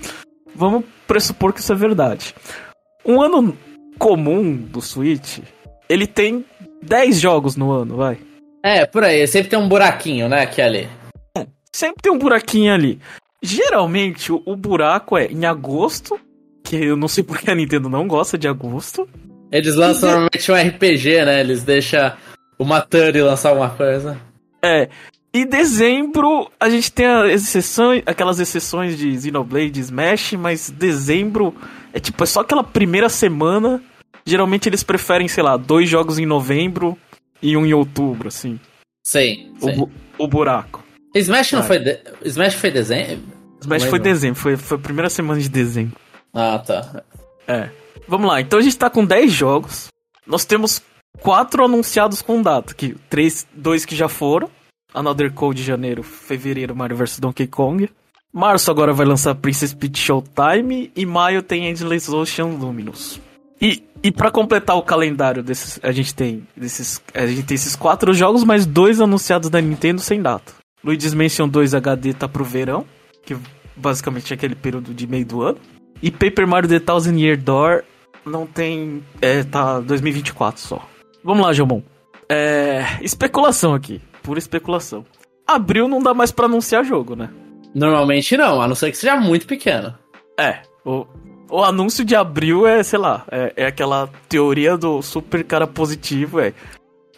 Vamos 0.55 0.84
pressupor 1.07 1.53
que 1.53 1.61
isso 1.61 1.72
é 1.72 1.76
verdade. 1.76 2.34
Um 3.05 3.20
ano 3.20 3.57
comum 3.98 4.57
do 4.57 4.80
Switch, 4.80 5.38
ele 5.88 6.07
tem 6.07 6.44
10 6.82 7.20
jogos 7.20 7.57
no 7.57 7.70
ano, 7.70 7.96
vai. 7.96 8.18
É, 8.64 8.86
por 8.86 9.03
aí, 9.05 9.26
sempre 9.26 9.50
tem 9.50 9.59
um 9.59 9.68
buraquinho, 9.68 10.28
né, 10.28 10.42
aqui 10.42 10.62
ali. 10.62 10.88
É, 11.36 11.46
sempre 11.72 12.03
tem 12.03 12.12
um 12.12 12.18
buraquinho 12.18 12.72
ali. 12.72 13.00
Geralmente 13.42 14.32
o, 14.32 14.40
o 14.46 14.55
buraco 14.57 15.16
é 15.18 15.26
em 15.26 15.44
agosto, 15.44 16.18
que 16.64 16.76
eu 16.76 16.96
não 16.96 17.09
sei 17.09 17.24
porque 17.24 17.50
a 17.50 17.55
Nintendo 17.55 17.88
não 17.88 18.07
gosta 18.07 18.38
de 18.38 18.46
agosto. 18.48 19.09
Eles 19.50 19.74
lançam 19.74 20.09
E- 20.09 20.12
normalmente 20.12 20.53
um 20.53 20.55
RPG, 20.55 21.24
né? 21.24 21.40
Eles 21.40 21.62
deixam 21.62 22.12
uma 22.59 22.80
Turi 22.80 23.20
lançar 23.20 23.50
alguma 23.50 23.70
coisa. 23.70 24.18
É. 24.64 24.88
Em 25.35 25.47
dezembro, 25.47 26.51
a 26.61 26.68
gente 26.68 26.93
tem 26.93 27.07
exceções, 27.30 28.03
aquelas 28.05 28.39
exceções 28.39 28.99
de 28.99 29.18
Xenoblade 29.18 29.80
Smash, 29.80 30.33
mas 30.33 30.68
dezembro 30.70 31.55
é 31.93 31.99
tipo, 31.99 32.22
é 32.22 32.26
só 32.26 32.41
aquela 32.41 32.62
primeira 32.62 33.09
semana. 33.09 33.83
Geralmente 34.26 34.68
eles 34.68 34.83
preferem, 34.83 35.26
sei 35.28 35.43
lá, 35.43 35.57
dois 35.57 35.89
jogos 35.89 36.18
em 36.18 36.26
novembro 36.26 36.97
e 37.41 37.57
um 37.57 37.64
em 37.64 37.72
outubro, 37.72 38.28
assim. 38.28 38.61
Sim. 39.05 39.53
O, 39.61 39.72
bu- 39.72 39.91
o 40.18 40.28
buraco. 40.28 40.85
Smash 41.14 41.53
não 41.53 41.62
Vai. 41.62 41.68
foi. 41.68 41.78
De... 41.80 41.99
Smash 42.24 42.55
foi 42.55 42.70
desenho? 42.70 43.22
Smash 43.62 43.85
foi 43.85 43.99
dezembro, 43.99 44.39
foi, 44.41 44.57
foi 44.57 44.76
a 44.76 44.80
primeira 44.80 45.09
semana 45.11 45.41
de 45.41 45.49
dezembro. 45.49 45.97
Ah, 46.35 46.59
tá. 46.59 47.03
É. 47.49 47.70
Vamos 48.07 48.28
lá, 48.28 48.41
então 48.41 48.59
a 48.59 48.62
gente 48.62 48.76
tá 48.76 48.91
com 48.91 49.05
10 49.05 49.33
jogos. 49.33 49.87
Nós 50.26 50.45
temos 50.45 50.83
quatro 51.20 51.64
anunciados 51.64 52.20
com 52.22 52.43
data, 52.43 52.74
que 52.74 52.95
três, 53.09 53.47
dois 53.55 53.85
que 53.85 53.97
já 53.97 54.09
foram. 54.09 54.51
Another 54.95 55.32
Code 55.32 55.61
de 55.61 55.66
janeiro, 55.66 56.03
fevereiro, 56.03 56.74
Mario 56.76 56.97
vs 56.97 57.18
Donkey 57.18 57.47
Kong. 57.47 57.88
Março 58.32 58.70
agora 58.70 58.93
vai 58.93 59.07
lançar 59.07 59.34
Princess 59.34 59.74
Peach 59.74 59.99
Showtime 59.99 60.90
e 60.97 61.05
maio 61.05 61.43
tem 61.43 61.68
Endless 61.68 62.11
Ocean 62.11 62.47
Luminous. 62.47 63.20
E, 63.61 63.82
e 64.03 64.11
para 64.11 64.30
completar 64.30 64.76
o 64.76 64.82
calendário 64.82 65.43
desses, 65.43 65.78
a 65.82 65.93
gente 65.93 66.14
tem 66.14 66.47
desses, 66.57 67.01
a 67.14 67.26
gente 67.26 67.45
tem 67.45 67.55
esses 67.55 67.76
quatro 67.76 68.12
jogos, 68.14 68.43
mais 68.43 68.66
dois 68.66 69.01
anunciados 69.01 69.51
da 69.51 69.61
Nintendo 69.61 70.01
sem 70.01 70.20
data. 70.20 70.53
Luigi's 70.82 71.14
Mansion 71.14 71.49
2 71.49 71.74
HD 71.74 72.12
tá 72.12 72.28
pro 72.28 72.45
verão, 72.45 72.84
que 73.24 73.36
basicamente 73.76 74.32
é 74.32 74.34
aquele 74.34 74.55
período 74.55 74.93
de 74.93 75.07
meio 75.07 75.24
do 75.24 75.43
ano. 75.43 75.59
E 76.03 76.11
Paper 76.11 76.47
Mario 76.47 76.68
The 76.68 76.80
Thousand 76.80 77.16
Year 77.16 77.36
Door 77.36 77.84
não 78.26 78.47
tem. 78.47 79.05
É, 79.20 79.45
tá 79.45 79.78
2024 79.80 80.61
só. 80.61 80.88
Vamos 81.22 81.45
lá, 81.45 81.53
Jomon. 81.53 81.82
É. 82.28 82.84
Especulação 83.01 83.74
aqui. 83.74 84.01
Pura 84.22 84.38
especulação. 84.38 85.04
Abril 85.46 85.88
não 85.88 86.02
dá 86.02 86.14
mais 86.14 86.30
pra 86.30 86.46
anunciar 86.46 86.84
jogo, 86.84 87.16
né? 87.16 87.30
Normalmente 87.74 88.36
não, 88.36 88.60
a 88.60 88.68
não 88.68 88.74
ser 88.74 88.90
que 88.90 88.96
seja 88.96 89.16
muito 89.16 89.46
pequeno. 89.46 89.94
É. 90.38 90.60
O, 90.84 91.06
o 91.50 91.62
anúncio 91.62 92.04
de 92.04 92.14
abril 92.14 92.66
é, 92.66 92.82
sei 92.82 92.98
lá, 92.98 93.24
é, 93.30 93.52
é 93.56 93.66
aquela 93.66 94.08
teoria 94.28 94.76
do 94.76 95.02
super 95.02 95.42
cara 95.44 95.66
positivo, 95.66 96.40
é. 96.40 96.52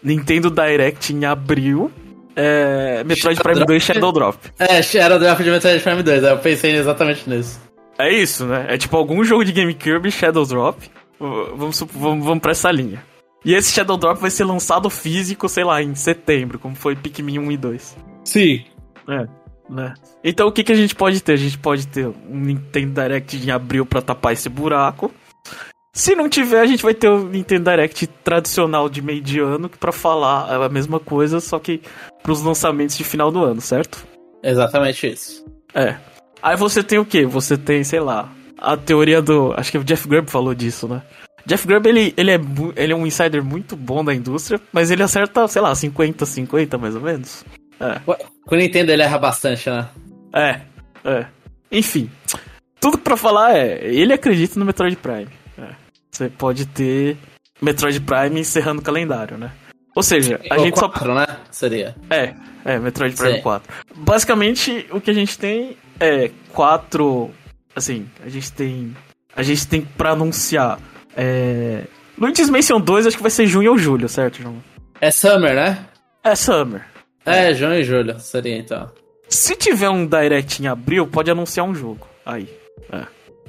Nintendo 0.02 0.50
Direct 0.50 1.12
em 1.12 1.24
abril. 1.24 1.90
É. 2.36 3.05
Metroid 3.05 3.36
Shadow 3.36 3.42
Prime 3.42 3.55
Drop. 3.57 3.68
2 3.68 3.82
Shadow 3.82 4.12
Drop. 4.12 4.38
É, 4.59 5.14
o 5.14 5.18
draft 5.18 5.42
de 5.42 5.50
Metroid 5.50 5.80
Prime 5.82 6.02
2, 6.02 6.24
aí 6.24 6.30
eu 6.30 6.38
pensei 6.38 6.74
exatamente 6.74 7.28
nisso. 7.28 7.61
É 7.98 8.12
isso, 8.12 8.44
né? 8.44 8.66
É 8.68 8.76
tipo 8.76 8.96
algum 8.96 9.22
jogo 9.24 9.44
de 9.44 9.52
GameCube, 9.52 10.11
Shadow 10.11 10.44
Drop. 10.44 10.90
Vamos, 11.18 11.80
vamos, 11.92 12.24
vamos 12.24 12.40
pra 12.40 12.50
essa 12.50 12.70
linha. 12.70 13.02
E 13.45 13.55
esse 13.55 13.72
Shadow 13.72 13.97
Drop 13.97 14.20
vai 14.20 14.30
ser 14.30 14.45
lançado 14.45 14.88
físico, 14.88 15.49
sei 15.49 15.64
lá, 15.64 15.82
em 15.82 15.95
setembro, 15.95 16.59
como 16.59 16.74
foi 16.74 16.97
Pikmin 16.97 17.38
1 17.38 17.53
e 17.53 17.57
2. 17.57 17.97
Sim. 18.24 18.64
É, 19.09 19.26
né? 19.68 19.95
Então 20.22 20.49
o 20.49 20.53
que, 20.53 20.64
que 20.64 20.72
a 20.72 20.76
gente 20.76 20.95
pode 20.95 21.22
ter? 21.22 21.32
A 21.32 21.36
gente 21.36 21.59
pode 21.59 21.86
ter 21.86 22.07
um 22.07 22.40
Nintendo 22.40 23.01
Direct 23.01 23.36
em 23.36 23.51
abril 23.51 23.84
pra 23.84 24.01
tapar 24.01 24.32
esse 24.32 24.49
buraco. 24.49 25.12
Se 25.92 26.16
não 26.16 26.28
tiver, 26.28 26.61
a 26.61 26.66
gente 26.66 26.82
vai 26.82 26.95
ter 26.95 27.09
o 27.09 27.28
Nintendo 27.28 27.70
Direct 27.70 28.07
tradicional 28.24 28.88
de 28.88 29.01
meio 29.01 29.20
de 29.20 29.38
ano 29.38 29.68
pra 29.68 29.92
falar 29.92 30.64
a 30.64 30.68
mesma 30.68 30.99
coisa, 30.99 31.38
só 31.38 31.59
que 31.59 31.82
pros 32.22 32.42
lançamentos 32.42 32.97
de 32.97 33.05
final 33.05 33.30
do 33.30 33.45
ano, 33.45 33.61
certo? 33.61 34.05
Exatamente 34.42 35.07
isso. 35.07 35.45
É. 35.74 35.97
Aí 36.42 36.57
você 36.57 36.82
tem 36.82 36.99
o 36.99 37.05
quê? 37.05 37.24
Você 37.24 37.57
tem, 37.57 37.84
sei 37.84 38.01
lá, 38.01 38.28
a 38.59 38.76
teoria 38.76 39.22
do. 39.22 39.53
Acho 39.57 39.70
que 39.70 39.78
o 39.78 39.84
Jeff 39.84 40.09
Grubb 40.09 40.30
falou 40.30 40.55
disso, 40.55 40.88
né? 40.88 41.03
Jeff 41.47 41.66
Grubb, 41.66 41.86
ele, 41.88 42.14
ele, 42.16 42.30
é, 42.30 42.40
ele 42.76 42.92
é 42.92 42.97
um 42.97 43.07
insider 43.07 43.42
muito 43.45 43.76
bom 43.76 44.05
da 44.05 44.14
indústria, 44.14 44.61
mas 44.72 44.90
ele 44.90 45.03
acerta, 45.03 45.47
sei 45.47 45.61
lá, 45.61 45.72
50-50 45.72 46.78
mais 46.78 46.95
ou 46.95 47.01
menos. 47.03 47.45
É. 47.80 48.01
Com 48.45 48.55
o 48.55 48.59
Nintendo 48.59 48.92
ele 48.92 49.03
erra 49.03 49.18
bastante, 49.18 49.68
né? 49.68 49.88
É, 50.34 50.61
é. 51.05 51.26
Enfim, 51.70 52.11
tudo 52.80 52.99
pra 52.99 53.16
falar 53.16 53.57
é, 53.57 53.84
ele 53.84 54.12
acredita 54.12 54.59
no 54.59 54.64
Metroid 54.64 54.97
Prime. 54.97 55.28
É. 55.59 55.74
Você 56.11 56.28
pode 56.28 56.66
ter 56.66 57.16
Metroid 57.61 58.01
Prime 58.01 58.40
encerrando 58.40 58.80
o 58.80 58.84
calendário, 58.84 59.36
né? 59.36 59.51
Ou 59.95 60.03
seja, 60.03 60.40
a 60.51 60.57
Ou 60.57 60.64
gente 60.64 60.78
só. 60.78 60.88
quatro, 60.88 61.14
né? 61.14 61.26
Seria. 61.51 61.95
É, 62.11 62.34
é, 62.64 62.78
Metroid 62.78 63.14
Prime 63.16 63.36
Sim. 63.36 63.42
4. 63.42 63.74
Basicamente, 63.95 64.86
o 64.90 65.01
que 65.01 65.11
a 65.11 65.14
gente 65.14 65.38
tem 65.38 65.76
é 66.01 66.30
quatro. 66.53 67.30
Assim, 67.76 68.07
a 68.24 68.28
gente 68.28 68.53
tem. 68.53 68.97
A 69.36 69.42
gente 69.42 69.66
tem 69.66 69.82
pra 69.82 70.11
anunciar. 70.12 70.78
É. 71.17 71.85
Luigi's 72.19 72.49
Mansion 72.51 72.81
2 72.81 73.07
acho 73.09 73.17
que 73.17 73.23
vai 73.23 73.31
ser 73.31 73.47
junho 73.47 73.73
ou 73.73 73.79
julho, 73.79 74.09
certo, 74.09 74.41
João? 74.41 74.57
É 75.01 75.11
Summer, 75.11 75.55
né? 75.55 75.85
É 76.23 76.35
Summer. 76.35 76.85
É, 77.27 77.53
junho 77.55 77.75
e 77.75 77.85
julho, 77.85 78.19
seria 78.21 78.57
então. 78.57 78.91
Se 79.29 79.57
tiver 79.57 79.89
um 79.91 80.07
Direct 80.07 80.62
em 80.62 80.67
abril, 80.67 81.07
pode 81.07 81.31
anunciar 81.31 81.67
um 81.67 81.75
jogo. 81.75 82.07
Aí. 82.25 82.49
É. 82.93 83.03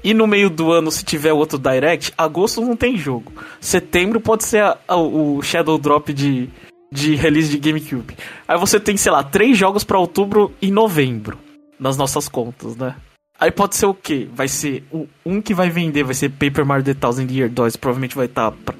E 0.03 0.13
no 0.13 0.25
meio 0.27 0.49
do 0.49 0.71
ano, 0.71 0.89
se 0.91 1.03
tiver 1.03 1.33
outro 1.33 1.57
Direct, 1.59 2.11
agosto 2.17 2.61
não 2.61 2.75
tem 2.75 2.97
jogo. 2.97 3.31
Setembro 3.59 4.19
pode 4.19 4.43
ser 4.45 4.63
a- 4.63 4.77
a- 4.87 4.95
o 4.97 5.41
Shadow 5.41 5.77
Drop 5.77 6.11
de, 6.13 6.49
de 6.91 7.15
release 7.15 7.49
de 7.49 7.57
GameCube. 7.57 8.15
Aí 8.47 8.57
você 8.57 8.79
tem, 8.79 8.95
sei 8.97 9.11
lá, 9.11 9.23
três 9.23 9.57
jogos 9.57 9.83
pra 9.83 9.99
outubro 9.99 10.53
e 10.61 10.71
novembro. 10.71 11.37
Nas 11.79 11.97
nossas 11.97 12.27
contas, 12.29 12.75
né? 12.77 12.95
Aí 13.39 13.51
pode 13.51 13.75
ser 13.75 13.85
o 13.85 13.93
quê? 13.93 14.27
Vai 14.33 14.47
ser. 14.47 14.83
O, 14.91 15.07
um 15.25 15.41
que 15.41 15.53
vai 15.53 15.69
vender 15.69 16.03
vai 16.03 16.13
ser 16.13 16.29
Paper 16.29 16.65
Mario 16.65 16.85
The 16.85 16.93
Thousand 16.93 17.27
Year 17.29 17.49
Doors, 17.49 17.75
provavelmente 17.75 18.15
vai 18.15 18.25
estar 18.27 18.51
pra, 18.51 18.75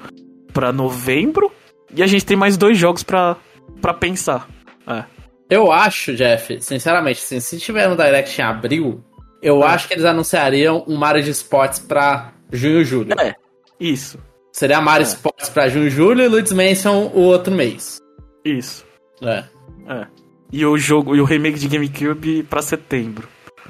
pra 0.52 0.72
novembro. 0.72 1.52
E 1.94 2.02
a 2.02 2.06
gente 2.06 2.24
tem 2.24 2.36
mais 2.36 2.56
dois 2.56 2.76
jogos 2.78 3.02
pra, 3.02 3.36
pra 3.80 3.92
pensar. 3.94 4.48
É. 4.86 5.04
Eu 5.48 5.70
acho, 5.70 6.14
Jeff, 6.16 6.60
sinceramente, 6.60 7.20
assim, 7.22 7.38
se 7.38 7.58
tiver 7.60 7.88
no 7.88 7.96
Direct 7.96 8.40
em 8.40 8.44
abril, 8.44 9.04
eu 9.42 9.62
Ah. 9.62 9.72
acho 9.74 9.86
que 9.86 9.94
eles 9.94 10.04
anunciariam 10.04 10.82
um 10.88 10.96
Mario 10.96 11.22
de 11.22 11.30
Esportes 11.30 11.78
pra 11.78 12.32
junho 12.52 12.80
e 12.80 12.84
julho. 12.84 13.20
É, 13.20 13.34
isso. 13.78 14.18
Seria 14.52 14.80
Mario 14.80 15.04
É. 15.04 15.08
Sports 15.08 15.48
pra 15.50 15.68
junho 15.68 15.86
e 15.86 15.90
julho 15.90 16.22
e 16.22 16.28
Luigi's 16.28 16.52
Mansion 16.52 17.10
o 17.14 17.20
outro 17.20 17.54
mês. 17.54 17.98
Isso. 18.44 18.84
É. 19.22 19.44
É. 19.88 20.06
E 20.50 20.64
o 20.64 20.76
jogo 20.78 21.14
e 21.14 21.20
o 21.20 21.24
remake 21.24 21.58
de 21.58 21.68
GameCube 21.68 22.42
pra 22.44 22.62
setembro. 22.62 23.28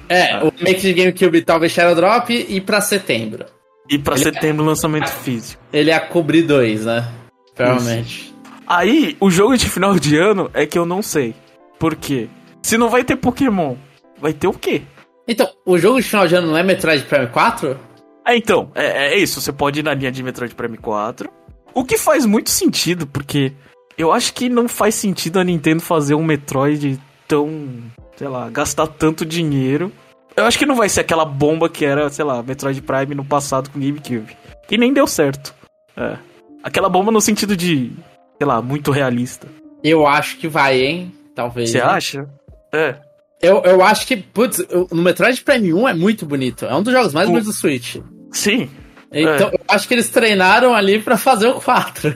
É, 0.08 0.32
Ah. 0.34 0.44
o 0.44 0.52
make 0.62 0.80
de 0.80 0.92
GameCube 0.92 1.42
talvez 1.42 1.72
Shadow 1.72 1.94
Drop 1.94 2.32
e 2.32 2.60
pra 2.60 2.80
setembro. 2.80 3.44
E 3.88 3.98
pra 3.98 4.14
Ele- 4.14 4.24
setembro 4.24 4.64
lançamento 4.64 5.08
físico. 5.08 5.62
Ele 5.72 5.90
ia 5.90 6.00
cobrir 6.00 6.42
dois, 6.42 6.84
né? 6.84 7.08
Provavelmente. 7.54 8.34
Aí, 8.66 9.16
o 9.20 9.30
jogo 9.30 9.56
de 9.56 9.68
final 9.68 9.96
de 9.98 10.16
ano 10.16 10.50
é 10.52 10.66
que 10.66 10.78
eu 10.78 10.84
não 10.84 11.00
sei. 11.02 11.34
Por 11.78 11.94
quê? 11.94 12.28
Se 12.62 12.76
não 12.76 12.88
vai 12.88 13.04
ter 13.04 13.16
Pokémon, 13.16 13.76
vai 14.20 14.32
ter 14.32 14.48
o 14.48 14.52
quê? 14.52 14.82
Então, 15.28 15.48
o 15.64 15.78
jogo 15.78 16.00
de 16.00 16.08
final 16.08 16.26
de 16.26 16.34
ano 16.34 16.48
não 16.48 16.56
é 16.56 16.62
Metroid 16.62 17.04
Prime 17.04 17.28
4? 17.28 17.78
Ah, 18.24 18.34
então, 18.36 18.70
é, 18.74 19.14
é 19.14 19.18
isso. 19.18 19.40
Você 19.40 19.52
pode 19.52 19.80
ir 19.80 19.82
na 19.84 19.94
linha 19.94 20.10
de 20.10 20.22
Metroid 20.22 20.54
Prime 20.54 20.76
4. 20.78 21.30
O 21.72 21.84
que 21.84 21.96
faz 21.96 22.26
muito 22.26 22.50
sentido, 22.50 23.06
porque 23.06 23.52
eu 23.96 24.10
acho 24.12 24.32
que 24.34 24.48
não 24.48 24.66
faz 24.68 24.94
sentido 24.96 25.38
a 25.38 25.44
Nintendo 25.44 25.80
fazer 25.80 26.14
um 26.14 26.24
Metroid 26.24 26.98
tão. 27.28 27.82
Sei 28.16 28.28
lá, 28.28 28.48
gastar 28.50 28.86
tanto 28.86 29.24
dinheiro. 29.24 29.92
Eu 30.36 30.44
acho 30.44 30.58
que 30.58 30.66
não 30.66 30.74
vai 30.76 30.88
ser 30.88 31.00
aquela 31.00 31.24
bomba 31.24 31.68
que 31.68 31.84
era, 31.84 32.08
sei 32.10 32.24
lá, 32.24 32.42
Metroid 32.42 32.80
Prime 32.82 33.14
no 33.14 33.24
passado 33.24 33.70
com 33.70 33.78
GameCube. 33.80 34.36
Que 34.68 34.76
nem 34.76 34.92
deu 34.92 35.06
certo. 35.06 35.54
É. 35.96 36.16
Aquela 36.62 36.88
bomba 36.88 37.10
no 37.12 37.20
sentido 37.20 37.56
de, 37.56 37.92
sei 38.38 38.46
lá, 38.46 38.60
muito 38.60 38.90
realista. 38.90 39.46
Eu 39.82 40.06
acho 40.06 40.36
que 40.36 40.48
vai, 40.48 40.80
hein? 40.80 41.14
Talvez. 41.34 41.70
Você 41.70 41.78
hein? 41.78 41.84
acha? 41.84 42.28
É. 42.74 42.96
Eu, 43.40 43.62
eu 43.64 43.82
acho 43.82 44.06
que, 44.06 44.16
putz, 44.16 44.58
o- 44.58 44.88
no 44.94 45.02
Metroid 45.02 45.40
Prime 45.42 45.72
1 45.72 45.88
é 45.88 45.94
muito 45.94 46.26
bonito. 46.26 46.64
É 46.66 46.74
um 46.74 46.82
dos 46.82 46.92
jogos 46.92 47.14
mais 47.14 47.28
O- 47.28 47.32
bonitos 47.32 47.54
do 47.54 47.58
Switch. 47.58 47.96
Sim. 48.32 48.68
Então, 49.12 49.48
É. 49.48 49.54
eu 49.54 49.60
acho 49.68 49.86
que 49.86 49.94
eles 49.94 50.08
treinaram 50.10 50.74
ali 50.74 50.98
pra 51.00 51.16
fazer 51.16 51.46
o 51.48 51.60
4. 51.60 52.14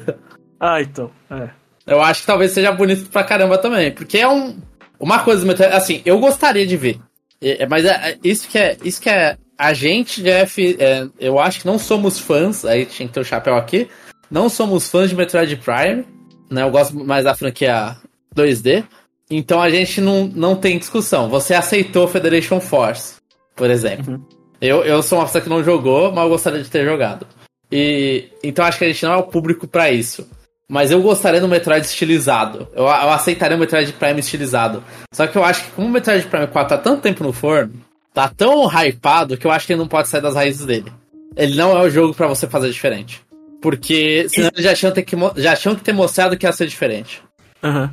Ah, 0.59 0.81
então. 0.83 1.11
É. 1.31 1.49
Eu 1.87 2.03
acho 2.03 2.21
que 2.23 2.27
talvez 2.27 2.53
seja 2.53 2.73
bonito 2.73 3.09
pra 3.11 3.25
caramba 3.25 3.57
também. 3.57 3.93
Porque 3.93 4.19
é 4.19 4.29
um. 4.29 4.59
Uma 5.01 5.21
coisa 5.21 5.41
do 5.41 5.47
Metroid. 5.47 5.75
Assim, 5.75 6.03
eu 6.05 6.19
gostaria 6.21 6.67
de 6.67 6.77
ver. 6.77 7.01
É, 7.41 7.67
mas 7.67 7.87
é, 7.87 8.11
é 8.11 8.19
isso 8.23 8.47
que 8.47 8.59
é. 8.59 8.77
Isso 8.85 9.01
que 9.01 9.09
é. 9.09 9.39
A 9.59 9.73
gente, 9.73 10.23
Jeff, 10.23 10.77
é, 10.79 11.07
eu 11.19 11.39
acho 11.39 11.61
que 11.61 11.67
não 11.67 11.79
somos 11.79 12.19
fãs. 12.19 12.65
Aí 12.65 12.85
tinha 12.85 13.09
que 13.09 13.15
ter 13.15 13.21
o 13.21 13.25
chapéu 13.25 13.57
aqui. 13.57 13.89
Não 14.31 14.49
somos 14.49 14.91
fãs 14.91 15.09
de 15.09 15.17
Metroid 15.17 15.57
Prime. 15.57 16.05
Né? 16.51 16.63
Eu 16.63 16.71
gosto 16.71 16.95
mais 16.95 17.25
da 17.25 17.35
franquia 17.35 17.97
2D. 18.37 18.85
Então 19.31 19.63
a 19.63 19.71
gente 19.71 20.01
não, 20.01 20.27
não 20.27 20.57
tem 20.57 20.79
discussão. 20.79 21.29
Você 21.29 21.55
aceitou 21.55 22.09
Federation 22.09 22.61
Force, 22.61 23.15
por 23.55 23.71
exemplo. 23.71 24.15
Uhum. 24.15 24.25
Eu, 24.61 24.85
eu 24.85 25.03
sou 25.03 25.19
uma 25.19 25.25
pessoa 25.25 25.43
que 25.43 25.49
não 25.49 25.65
jogou, 25.65 26.13
mas 26.13 26.25
eu 26.25 26.31
gostaria 26.31 26.63
de 26.63 26.69
ter 26.69 26.85
jogado. 26.85 27.27
E 27.73 28.29
então 28.43 28.65
acho 28.65 28.79
que 28.79 28.85
a 28.85 28.89
gente 28.89 29.05
não 29.05 29.13
é 29.13 29.17
o 29.17 29.23
público 29.23 29.67
pra 29.67 29.91
isso. 29.91 30.29
Mas 30.71 30.93
eu 30.93 31.03
gostaria 31.03 31.41
do 31.41 31.49
Metroid 31.49 31.85
estilizado. 31.85 32.69
Eu, 32.73 32.85
eu 32.85 32.89
aceitaria 33.11 33.57
o 33.57 33.61
Metroid 33.61 33.93
Prime 33.95 34.21
estilizado. 34.21 34.85
Só 35.13 35.27
que 35.27 35.37
eu 35.37 35.43
acho 35.45 35.65
que 35.65 35.73
como 35.73 35.89
o 35.89 35.91
Metroid 35.91 36.25
Prime 36.29 36.47
4 36.47 36.77
tá 36.77 36.81
tanto 36.81 37.03
tempo 37.03 37.25
no 37.25 37.33
forno, 37.33 37.73
tá 38.15 38.29
tão 38.29 38.69
hypado 38.69 39.37
que 39.37 39.45
eu 39.45 39.51
acho 39.51 39.67
que 39.67 39.73
ele 39.73 39.81
não 39.81 39.89
pode 39.89 40.07
sair 40.09 40.21
das 40.21 40.37
raízes 40.37 40.65
dele. 40.65 40.93
Ele 41.37 41.57
não 41.57 41.77
é 41.77 41.83
o 41.83 41.91
jogo 41.91 42.15
pra 42.15 42.29
você 42.29 42.47
fazer 42.47 42.71
diferente. 42.71 43.21
Porque 43.61 44.29
senão 44.29 44.49
eles 44.55 44.65
já 44.65 44.73
tinham, 44.75 44.93
ter 44.93 45.03
que, 45.03 45.17
já 45.37 45.57
tinham 45.57 45.75
que 45.75 45.83
ter 45.83 45.93
mostrado 45.93 46.37
que 46.39 46.47
ia 46.47 46.53
ser 46.53 46.69
diferente. 46.69 47.21
Aham. 47.63 47.93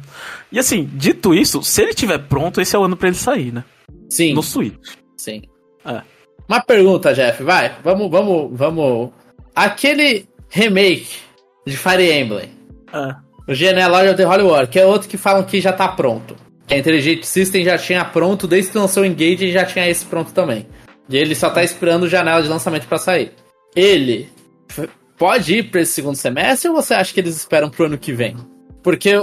E 0.52 0.60
assim, 0.60 0.88
dito 0.94 1.34
isso, 1.34 1.64
se 1.64 1.82
ele 1.82 1.96
tiver 1.96 2.20
pronto, 2.20 2.62
esse 2.62 2.76
é 2.76 2.80
o 2.80 2.84
ano 2.84 2.96
pra 2.96 3.08
ele 3.08 3.18
sair, 3.18 3.52
né? 3.52 3.64
Sim, 4.08 4.34
No 4.36 4.44
Switch. 4.44 4.76
sim. 5.18 5.42
É. 5.84 6.02
Uma 6.48 6.62
pergunta, 6.62 7.14
Jeff, 7.14 7.42
vai. 7.44 7.76
Vamos, 7.84 8.10
vamos, 8.10 8.50
vamos. 8.58 9.10
Aquele 9.56 10.26
remake 10.50 11.18
de 11.66 11.76
Fire 11.76 12.10
Emblem, 12.12 12.50
É. 12.94 13.16
o 13.52 13.54
Genealogy 13.54 14.10
of 14.10 14.18
the 14.18 14.26
Holy 14.26 14.68
que 14.68 14.80
é 14.80 14.86
outro 14.86 15.08
que 15.08 15.18
falam 15.18 15.44
que 15.44 15.60
já 15.60 15.74
tá 15.74 15.88
pronto. 15.88 16.36
Que 16.66 16.74
a 16.74 16.78
Intelligent 16.78 17.24
System 17.24 17.64
já 17.64 17.78
tinha 17.78 18.04
pronto, 18.04 18.48
desde 18.48 18.72
que 18.72 18.78
lançou 18.78 19.04
o 19.04 19.06
Engage 19.06 19.52
já 19.52 19.66
tinha 19.66 19.88
esse 19.88 20.06
pronto 20.06 20.34
também. 20.34 20.68
E 21.10 21.18
ele 21.18 21.34
só 21.34 21.50
tá 21.50 21.64
esperando 21.64 22.10
janela 22.10 22.42
de 22.42 22.50
lançamento 22.50 22.88
pra 22.88 22.98
sair. 22.98 23.32
Ele 23.76 24.30
pode 25.18 25.56
ir 25.56 25.72
pra 25.72 25.82
esse 25.82 25.94
segundo 25.94 26.16
semestre 26.16 26.70
ou 26.70 26.76
você 26.76 26.94
acha 26.94 27.14
que 27.14 27.20
eles 27.20 27.38
esperam 27.38 27.70
pro 27.70 27.86
ano 27.86 27.98
que 27.98 28.12
vem? 28.12 28.36
Porque, 28.84 29.14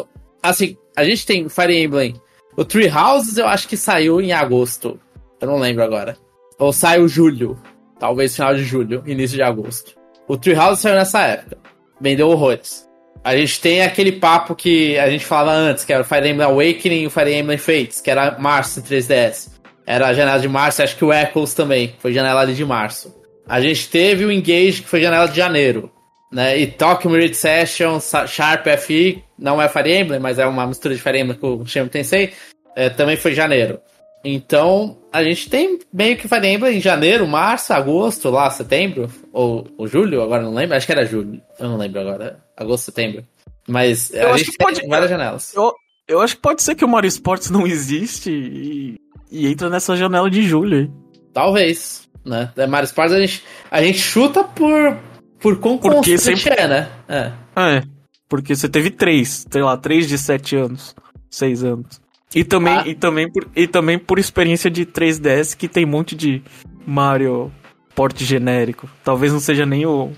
assim, 0.42 0.76
a 0.96 1.04
gente 1.04 1.26
tem 1.26 1.48
Fire 1.48 1.76
Emblem. 1.76 2.14
O 2.56 2.64
Three 2.64 2.90
Houses 2.90 3.36
eu 3.36 3.46
acho 3.46 3.68
que 3.68 3.76
saiu 3.76 4.20
em 4.20 4.32
agosto. 4.32 4.98
Eu 5.40 5.48
não 5.48 5.58
lembro 5.58 5.82
agora. 5.82 6.16
Ou 6.58 6.72
saiu 6.72 7.08
julho. 7.08 7.58
Talvez 7.98 8.34
final 8.34 8.54
de 8.54 8.64
julho, 8.64 9.02
início 9.06 9.36
de 9.36 9.42
agosto. 9.42 9.94
O 10.26 10.36
Three 10.36 10.56
Houses 10.56 10.80
saiu 10.80 10.94
nessa 10.94 11.20
época. 11.22 11.58
Vendeu 12.00 12.28
horrores. 12.28 12.88
A 13.24 13.34
gente 13.34 13.58
tem 13.58 13.82
aquele 13.82 14.12
papo 14.12 14.54
que 14.54 14.98
a 14.98 15.08
gente 15.08 15.24
falava 15.24 15.50
antes, 15.52 15.82
que 15.82 15.92
era 15.92 16.02
o 16.02 16.04
Fire 16.04 16.28
Emblem 16.28 16.46
Awakening 16.46 17.02
e 17.02 17.06
o 17.06 17.10
Fire 17.10 17.32
Emblem 17.32 17.56
Fates, 17.56 18.02
que 18.02 18.10
era 18.10 18.38
março 18.38 18.80
em 18.80 18.82
3DS. 18.82 19.48
Era 19.86 20.08
a 20.08 20.12
janela 20.12 20.38
de 20.38 20.48
março, 20.48 20.82
acho 20.82 20.94
que 20.94 21.04
o 21.04 21.12
Echoes 21.12 21.54
também, 21.54 21.94
foi 21.98 22.12
janela 22.12 22.42
ali 22.42 22.52
de 22.52 22.64
março. 22.66 23.14
A 23.48 23.62
gente 23.62 23.88
teve 23.88 24.26
o 24.26 24.30
Engage, 24.30 24.82
que 24.82 24.88
foi 24.88 25.00
janela 25.00 25.26
de 25.26 25.36
janeiro. 25.36 25.90
Né? 26.30 26.58
E 26.58 26.66
Tokyo 26.66 27.08
Mirror 27.08 27.32
Session, 27.32 27.98
Sharp 28.26 28.66
FI, 28.78 29.24
não 29.38 29.60
é 29.60 29.68
Fire 29.70 29.90
Emblem, 29.90 30.20
mas 30.20 30.38
é 30.38 30.44
uma 30.46 30.66
mistura 30.66 30.94
de 30.94 31.00
Fire 31.00 31.18
Emblem 31.18 31.38
com 31.38 31.56
o 31.56 31.66
Shenmue 31.66 31.88
Tensei, 31.88 32.32
é, 32.76 32.90
também 32.90 33.16
foi 33.16 33.32
janeiro. 33.32 33.80
Então, 34.24 34.96
a 35.12 35.22
gente 35.22 35.50
tem 35.50 35.78
meio 35.92 36.16
que 36.16 36.26
Emblem 36.34 36.78
em 36.78 36.80
janeiro, 36.80 37.26
março, 37.26 37.72
agosto, 37.74 38.30
lá, 38.30 38.48
setembro, 38.50 39.10
ou, 39.32 39.66
ou 39.76 39.86
julho, 39.86 40.22
agora 40.22 40.42
não 40.42 40.54
lembro, 40.54 40.74
acho 40.76 40.86
que 40.86 40.92
era 40.92 41.04
julho, 41.04 41.40
eu 41.58 41.68
não 41.68 41.76
lembro 41.76 42.00
agora, 42.00 42.42
agosto, 42.56 42.84
setembro. 42.86 43.22
Mas 43.68 44.10
Eu 44.12 44.28
a 44.28 44.30
acho 44.30 44.38
gente 44.38 44.50
que 44.52 44.56
tem 44.58 44.66
pode- 44.66 44.88
várias 44.88 45.10
janelas. 45.10 45.52
Eu, 45.54 45.72
eu 46.08 46.20
acho 46.20 46.36
que 46.36 46.42
pode 46.42 46.62
ser 46.62 46.74
que 46.74 46.84
o 46.84 46.88
Mario 46.88 47.08
Sports 47.08 47.50
não 47.50 47.66
existe 47.66 48.30
e, 48.30 48.96
e 49.30 49.46
entra 49.46 49.68
nessa 49.68 49.94
janela 49.96 50.30
de 50.30 50.42
julho. 50.42 50.90
Talvez, 51.32 52.08
né? 52.24 52.50
É, 52.56 52.66
Mario 52.66 52.86
Sports 52.86 53.12
a 53.14 53.20
gente, 53.20 53.42
a 53.70 53.82
gente 53.82 53.98
chuta 53.98 54.42
por, 54.44 54.96
por 55.40 55.58
quão 55.58 55.76
Porque 55.78 56.16
sempre- 56.18 56.50
é, 56.58 56.68
né? 56.68 56.88
É. 57.08 57.32
É, 57.56 57.82
porque 58.28 58.54
você 58.56 58.68
teve 58.68 58.90
três, 58.90 59.46
sei 59.50 59.62
lá, 59.62 59.76
três 59.76 60.08
de 60.08 60.16
sete 60.18 60.56
anos, 60.56 60.94
seis 61.30 61.62
anos. 61.64 62.00
E 62.34 62.42
também, 62.44 62.74
Ah. 62.78 62.82
e 62.86 62.94
também, 62.94 63.30
por, 63.30 63.46
e 63.54 63.66
também 63.66 63.98
por 63.98 64.18
experiência 64.18 64.70
de 64.70 64.84
3DS 64.84 65.54
que 65.56 65.68
tem 65.68 65.84
um 65.84 65.88
monte 65.88 66.14
de 66.16 66.42
Mario 66.86 67.52
porte 67.94 68.24
genérico. 68.24 68.88
Talvez 69.04 69.32
não 69.32 69.40
seja 69.40 69.64
nem 69.64 69.86
o. 69.86 70.10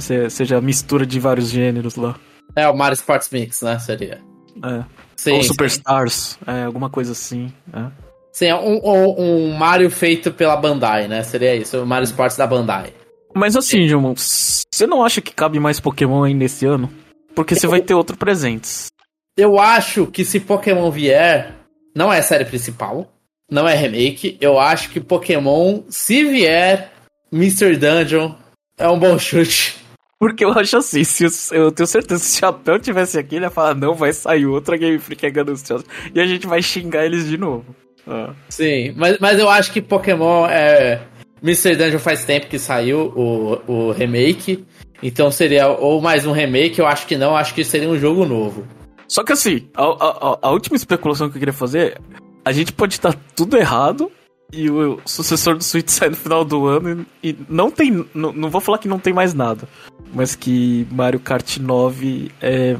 se- 0.00 0.30
Seja 0.30 0.58
a 0.58 0.60
mistura 0.60 1.04
de 1.06 1.20
vários 1.20 1.50
gêneros 1.50 1.96
lá. 1.96 2.16
É 2.56 2.66
o 2.68 2.76
Mario 2.76 2.94
Sports 2.94 3.28
Mix, 3.30 3.62
né? 3.62 3.78
Seria. 3.78 4.20
É. 4.64 4.84
Sim, 5.16 5.32
Ou. 5.32 5.42
Superstars, 5.42 6.38
é, 6.46 6.64
alguma 6.64 6.88
coisa 6.90 7.12
assim. 7.12 7.52
é. 7.72 7.90
Sim, 8.32 8.46
é 8.46 8.54
um, 8.54 8.78
um, 8.84 9.20
um 9.50 9.52
Mario 9.56 9.90
feito 9.90 10.30
pela 10.32 10.56
Bandai, 10.56 11.08
né? 11.08 11.22
Seria 11.24 11.56
isso, 11.56 11.82
o 11.82 11.86
Mario 11.86 12.04
Sports 12.04 12.36
da 12.36 12.46
Bandai. 12.46 12.92
Mas 13.34 13.56
assim, 13.56 13.86
Gilmon, 13.88 14.14
você 14.16 14.86
não 14.86 15.04
acha 15.04 15.20
que 15.20 15.34
cabe 15.34 15.58
mais 15.58 15.80
Pokémon 15.80 16.22
aí 16.22 16.34
nesse 16.34 16.64
ano? 16.64 16.88
Porque 17.34 17.54
você 17.54 17.66
vai 17.66 17.80
ter 17.80 17.94
outro 17.94 18.16
presentes. 18.16 18.88
Eu 19.36 19.58
acho 19.58 20.06
que 20.06 20.24
se 20.24 20.38
Pokémon 20.40 20.90
vier, 20.90 21.54
não 21.98 22.12
é 22.12 22.18
a 22.18 22.22
série 22.22 22.44
principal, 22.44 23.10
não 23.50 23.66
é 23.68 23.74
remake. 23.74 24.36
Eu 24.40 24.58
acho 24.60 24.90
que 24.90 25.00
Pokémon, 25.00 25.82
se 25.88 26.22
vier, 26.24 26.92
Mr. 27.32 27.76
Dungeon 27.76 28.32
é 28.78 28.88
um 28.88 28.98
bom 28.98 29.18
chute. 29.18 29.76
Porque 30.20 30.44
eu 30.44 30.52
acho 30.52 30.76
assim, 30.76 31.02
se 31.04 31.26
o- 31.26 31.30
eu 31.54 31.72
tenho 31.72 31.86
certeza 31.86 32.20
que 32.22 32.26
se 32.30 32.36
o 32.36 32.40
Chapéu 32.40 32.78
tivesse 32.78 33.18
aqui, 33.18 33.36
ele 33.36 33.44
ia 33.46 33.50
falar, 33.50 33.74
não, 33.74 33.94
vai 33.94 34.12
sair 34.12 34.46
outra 34.46 34.76
Game 34.76 34.98
Freak 34.98 35.26
é 35.26 35.30
gananciosa. 35.30 35.84
E 36.14 36.20
a 36.20 36.26
gente 36.26 36.46
vai 36.46 36.62
xingar 36.62 37.04
eles 37.04 37.26
de 37.26 37.36
novo. 37.36 37.74
Ah. 38.06 38.32
Sim, 38.48 38.92
mas, 38.96 39.18
mas 39.18 39.38
eu 39.38 39.48
acho 39.50 39.72
que 39.72 39.80
Pokémon 39.82 40.46
é. 40.46 41.00
Mr. 41.42 41.76
Dungeon 41.76 41.98
faz 42.00 42.24
tempo 42.24 42.46
que 42.48 42.58
saiu 42.58 43.12
o, 43.14 43.60
o 43.72 43.90
remake. 43.92 44.64
Então 45.02 45.30
seria 45.30 45.68
ou 45.68 46.00
mais 46.00 46.26
um 46.26 46.32
remake, 46.32 46.78
eu 46.80 46.86
acho 46.86 47.06
que 47.06 47.16
não, 47.16 47.36
acho 47.36 47.54
que 47.54 47.62
seria 47.64 47.88
um 47.88 47.98
jogo 47.98 48.24
novo. 48.24 48.66
Só 49.08 49.24
que 49.24 49.32
assim, 49.32 49.68
a, 49.74 49.82
a- 49.84 50.38
a- 50.42 50.50
última 50.50 50.76
especulação 50.76 51.28
que 51.30 51.36
eu 51.36 51.40
queria 51.40 51.52
fazer, 51.52 51.98
a 52.44 52.52
gente 52.52 52.72
pode 52.72 52.94
estar 52.94 53.14
tudo 53.34 53.56
errado 53.56 54.12
e 54.52 54.70
o 54.70 55.00
sucessor 55.06 55.56
do 55.56 55.64
Switch 55.64 55.88
sai 55.90 56.10
no 56.10 56.16
final 56.16 56.44
do 56.44 56.66
ano 56.66 57.06
e, 57.22 57.30
e 57.30 57.36
não 57.48 57.70
tem. 57.70 58.06
Não, 58.14 58.50
vou 58.50 58.60
falar 58.60 58.78
que 58.78 58.88
não 58.88 58.98
tem 58.98 59.12
mais 59.12 59.32
nada, 59.34 59.66
mas 60.12 60.34
que 60.34 60.86
Mario 60.90 61.20
Kart 61.20 61.56
9 61.58 62.30
é, 62.40 62.76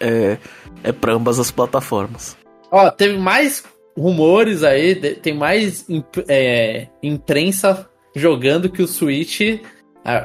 é, 0.00 0.38
é 0.84 0.92
pra 0.92 1.12
ambas 1.12 1.38
as 1.40 1.50
plataformas. 1.50 2.36
Ó, 2.70 2.90
teve 2.90 3.18
mais 3.18 3.64
rumores 3.96 4.62
aí, 4.62 4.94
tem 4.96 5.34
mais 5.34 5.86
é, 6.28 6.88
imprensa 7.02 7.88
jogando 8.14 8.68
que 8.68 8.82
o 8.82 8.88
Switch. 8.88 9.40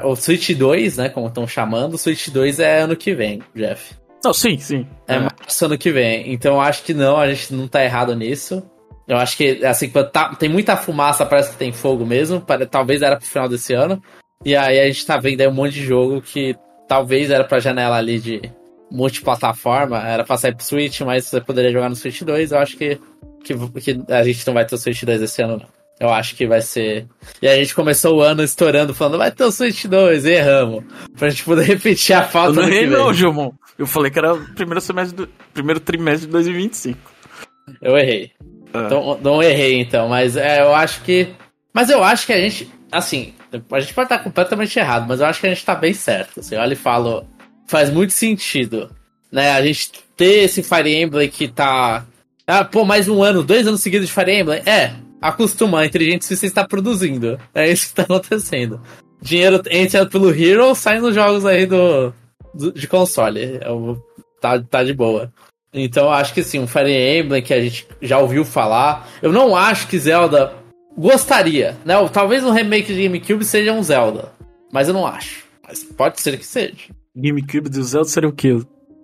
o 0.04 0.14
Switch 0.16 0.50
2, 0.56 0.96
né? 0.96 1.08
Como 1.08 1.26
estão 1.28 1.46
chamando, 1.46 1.94
o 1.94 1.98
Switch 1.98 2.28
2 2.28 2.58
é 2.60 2.80
ano 2.82 2.96
que 2.96 3.14
vem, 3.14 3.40
Jeff. 3.54 3.94
Não, 4.24 4.32
sim, 4.34 4.58
sim. 4.58 4.86
É, 5.08 5.18
março 5.18 5.64
ano 5.64 5.78
que 5.78 5.90
vem. 5.90 6.32
Então 6.32 6.54
eu 6.54 6.60
acho 6.60 6.82
que 6.82 6.92
não, 6.94 7.16
a 7.18 7.32
gente 7.32 7.54
não 7.54 7.66
tá 7.66 7.82
errado 7.84 8.14
nisso. 8.14 8.62
Eu 9.08 9.16
acho 9.16 9.36
que, 9.36 9.64
assim, 9.64 9.88
tá- 10.12 10.34
tem 10.36 10.48
muita 10.48 10.76
fumaça, 10.76 11.26
parece 11.26 11.50
que 11.52 11.56
tem 11.56 11.72
fogo 11.72 12.04
mesmo. 12.06 12.40
pare- 12.40 12.66
Talvez 12.66 13.02
era 13.02 13.16
pro 13.16 13.26
final 13.26 13.48
desse 13.48 13.72
ano. 13.72 14.00
E 14.44 14.54
aí 14.54 14.78
a 14.78 14.86
gente 14.86 15.04
tá 15.04 15.16
vendo 15.18 15.40
aí 15.40 15.48
um 15.48 15.52
monte 15.54 15.74
de 15.74 15.84
jogo 15.84 16.20
que 16.22 16.54
talvez 16.88 17.30
era 17.30 17.44
pra 17.44 17.58
janela 17.60 17.96
ali 17.96 18.18
de 18.20 18.40
multiplataforma, 18.90 19.98
era 20.06 20.24
pra 20.24 20.36
sair 20.36 20.54
pro 20.54 20.64
Switch, 20.64 21.00
mas 21.00 21.24
você 21.26 21.40
poderia 21.40 21.72
jogar 21.72 21.88
no 21.88 21.96
Switch 21.96 22.22
2. 22.22 22.52
Eu 22.52 22.58
acho 22.58 22.76
que, 22.76 22.98
que, 23.44 23.54
que 23.80 24.00
a 24.12 24.22
gente 24.22 24.46
não 24.46 24.54
vai 24.54 24.64
ter 24.64 24.74
o 24.74 24.78
Switch 24.78 25.02
2 25.02 25.22
esse 25.22 25.42
ano, 25.42 25.56
não. 25.58 25.66
Eu 25.98 26.08
acho 26.08 26.34
que 26.34 26.46
vai 26.46 26.62
ser. 26.62 27.06
E 27.42 27.46
a 27.48 27.54
gente 27.56 27.74
começou 27.74 28.16
o 28.16 28.20
ano 28.22 28.42
estourando, 28.42 28.94
falando, 28.94 29.18
vai 29.18 29.30
ter 29.30 29.44
o 29.44 29.52
Switch 29.52 29.84
2, 29.84 30.24
e 30.24 30.30
erramos. 30.32 30.82
Pra 31.18 31.28
gente 31.28 31.44
poder 31.44 31.64
repetir 31.76 32.16
a 32.16 32.22
Eu 32.22 32.28
falta 32.28 32.52
não 32.54 32.62
do 32.62 32.68
que 32.70 32.74
errei, 32.74 32.86
não, 32.86 33.12
Gilmon. 33.12 33.50
Eu 33.80 33.86
falei 33.86 34.10
que 34.10 34.18
era 34.18 34.34
o 34.34 34.54
primeiro 34.54 34.78
semestre 34.78 35.16
do, 35.16 35.28
primeiro 35.54 35.80
trimestre 35.80 36.26
de 36.26 36.32
2025. 36.32 36.98
Eu 37.80 37.96
errei. 37.96 38.30
Ah. 38.74 38.82
Então, 38.84 39.18
não 39.22 39.42
errei, 39.42 39.80
então, 39.80 40.06
mas 40.06 40.36
é, 40.36 40.60
eu 40.60 40.74
acho 40.74 41.00
que. 41.02 41.28
Mas 41.72 41.88
eu 41.88 42.04
acho 42.04 42.26
que 42.26 42.32
a 42.34 42.38
gente. 42.38 42.70
Assim, 42.92 43.32
a 43.72 43.80
gente 43.80 43.94
pode 43.94 44.04
estar 44.06 44.18
completamente 44.18 44.78
errado, 44.78 45.06
mas 45.08 45.20
eu 45.20 45.26
acho 45.26 45.40
que 45.40 45.46
a 45.46 45.54
gente 45.54 45.64
tá 45.64 45.74
bem 45.74 45.94
certo. 45.94 46.40
Assim, 46.40 46.56
olha 46.56 46.74
e 46.74 46.76
falo. 46.76 47.26
Faz 47.66 47.88
muito 47.88 48.12
sentido. 48.12 48.90
Né? 49.32 49.50
A 49.52 49.62
gente 49.64 49.92
ter 50.14 50.44
esse 50.44 50.62
Fire 50.62 50.94
Emblem 50.94 51.30
que 51.30 51.48
tá. 51.48 52.04
Ah, 52.46 52.64
pô, 52.64 52.84
mais 52.84 53.08
um 53.08 53.22
ano, 53.22 53.42
dois 53.42 53.66
anos 53.66 53.80
seguidos 53.80 54.08
de 54.08 54.12
Fire 54.12 54.30
Emblem? 54.30 54.60
É, 54.66 54.92
acostuma, 55.22 55.80
a 55.80 55.86
Inteligente 55.86 56.26
System 56.26 56.48
está 56.48 56.68
produzindo. 56.68 57.38
É 57.54 57.70
isso 57.70 57.88
que 57.88 57.94
tá 57.94 58.02
acontecendo. 58.14 58.78
Dinheiro 59.22 59.62
entra 59.70 60.04
pelo 60.04 60.34
Hero, 60.34 60.74
sai 60.74 61.00
nos 61.00 61.14
jogos 61.14 61.46
aí 61.46 61.64
do- 61.64 62.12
de 62.54 62.86
console. 62.88 63.58
É 63.60 63.70
o- 63.70 63.96
tá, 64.40 64.60
tá 64.60 64.82
de 64.84 64.92
boa. 64.94 65.32
Então 65.72 66.04
eu 66.06 66.10
acho 66.12 66.34
que 66.34 66.42
sim, 66.42 66.58
um 66.58 66.66
Fire 66.66 66.90
Emblem 66.90 67.42
que 67.42 67.54
a 67.54 67.60
gente 67.60 67.86
já 68.02 68.18
ouviu 68.18 68.44
falar. 68.44 69.08
Eu 69.22 69.32
não 69.32 69.54
acho 69.54 69.86
que 69.86 69.98
Zelda 69.98 70.52
gostaria, 70.96 71.76
né? 71.84 71.96
Ou 71.98 72.08
Talvez 72.08 72.44
um 72.44 72.50
remake 72.50 72.92
de 72.92 73.02
GameCube 73.04 73.44
seja 73.44 73.72
um 73.72 73.82
Zelda, 73.82 74.32
mas 74.72 74.88
eu 74.88 74.94
não 74.94 75.06
acho. 75.06 75.44
Mas 75.66 75.84
pode 75.84 76.20
ser 76.20 76.36
que 76.38 76.44
seja. 76.46 76.74
GameCube 77.16 77.68
do 77.68 77.82
Zelda 77.84 78.08
seria 78.08 78.28
o 78.28 78.32
quê? 78.32 78.52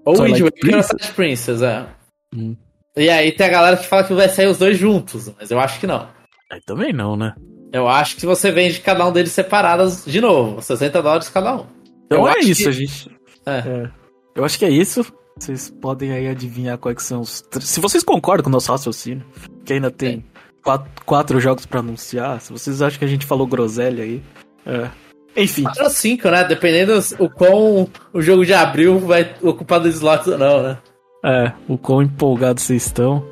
Ou 0.04 0.14
Twilight 0.14 0.42
Wind 0.42 0.52
Waker 0.52 0.60
Princess? 0.70 1.10
Princess, 1.10 1.62
é. 1.62 1.86
Hum. 2.34 2.56
E 2.96 3.08
aí 3.10 3.30
tem 3.30 3.46
a 3.46 3.50
galera 3.50 3.76
que 3.76 3.86
fala 3.86 4.04
que 4.04 4.14
vai 4.14 4.28
sair 4.28 4.46
os 4.46 4.58
dois 4.58 4.76
juntos, 4.78 5.30
mas 5.38 5.50
eu 5.50 5.60
acho 5.60 5.78
que 5.78 5.86
não. 5.86 6.08
Aí 6.50 6.60
também 6.64 6.92
não, 6.92 7.16
né? 7.16 7.34
Eu 7.72 7.86
acho 7.88 8.16
que 8.16 8.24
você 8.26 8.50
vende 8.50 8.80
cada 8.80 9.06
um 9.06 9.12
deles 9.12 9.32
separados 9.32 10.04
de 10.04 10.20
novo, 10.20 10.62
60 10.62 11.02
dólares 11.02 11.28
cada 11.28 11.56
um. 11.56 11.66
Então 12.06 12.20
Eu 12.20 12.28
é 12.28 12.38
isso, 12.40 12.62
que- 12.62 12.68
a 12.68 12.72
gente. 12.72 13.15
É. 13.46 13.58
É. 13.58 13.90
Eu 14.34 14.44
acho 14.44 14.58
que 14.58 14.64
é 14.64 14.70
isso. 14.70 15.04
Vocês 15.38 15.70
podem 15.70 16.12
aí 16.12 16.28
adivinhar 16.28 16.78
quais 16.78 16.96
que 16.96 17.02
são 17.02 17.20
os. 17.20 17.44
Se 17.60 17.80
vocês 17.80 18.02
concordam 18.02 18.44
com 18.44 18.50
o 18.50 18.52
nosso 18.52 18.72
raciocínio, 18.72 19.24
que 19.64 19.74
ainda 19.74 19.90
tem 19.90 20.24
quatro, 20.62 20.90
quatro 21.04 21.40
jogos 21.40 21.66
pra 21.66 21.80
anunciar, 21.80 22.40
se 22.40 22.52
vocês 22.52 22.80
acham 22.80 22.98
que 22.98 23.04
a 23.04 23.08
gente 23.08 23.26
falou 23.26 23.46
groselha 23.46 24.02
aí. 24.02 24.22
É. 24.64 24.90
Enfim, 25.36 25.64
4 25.64 25.84
ou 25.84 25.90
5, 25.90 26.30
né? 26.30 26.44
Dependendo 26.44 26.98
o 27.18 27.28
quão 27.28 27.88
o 28.12 28.22
jogo 28.22 28.46
de 28.46 28.54
abril 28.54 28.98
vai 28.98 29.34
ocupar 29.42 29.78
dos 29.78 29.94
slots 29.96 30.26
ou 30.28 30.38
não, 30.38 30.62
né? 30.62 30.78
é, 31.26 31.52
o 31.68 31.76
quão 31.76 32.02
empolgados 32.02 32.62
vocês 32.62 32.86
estão. 32.86 33.24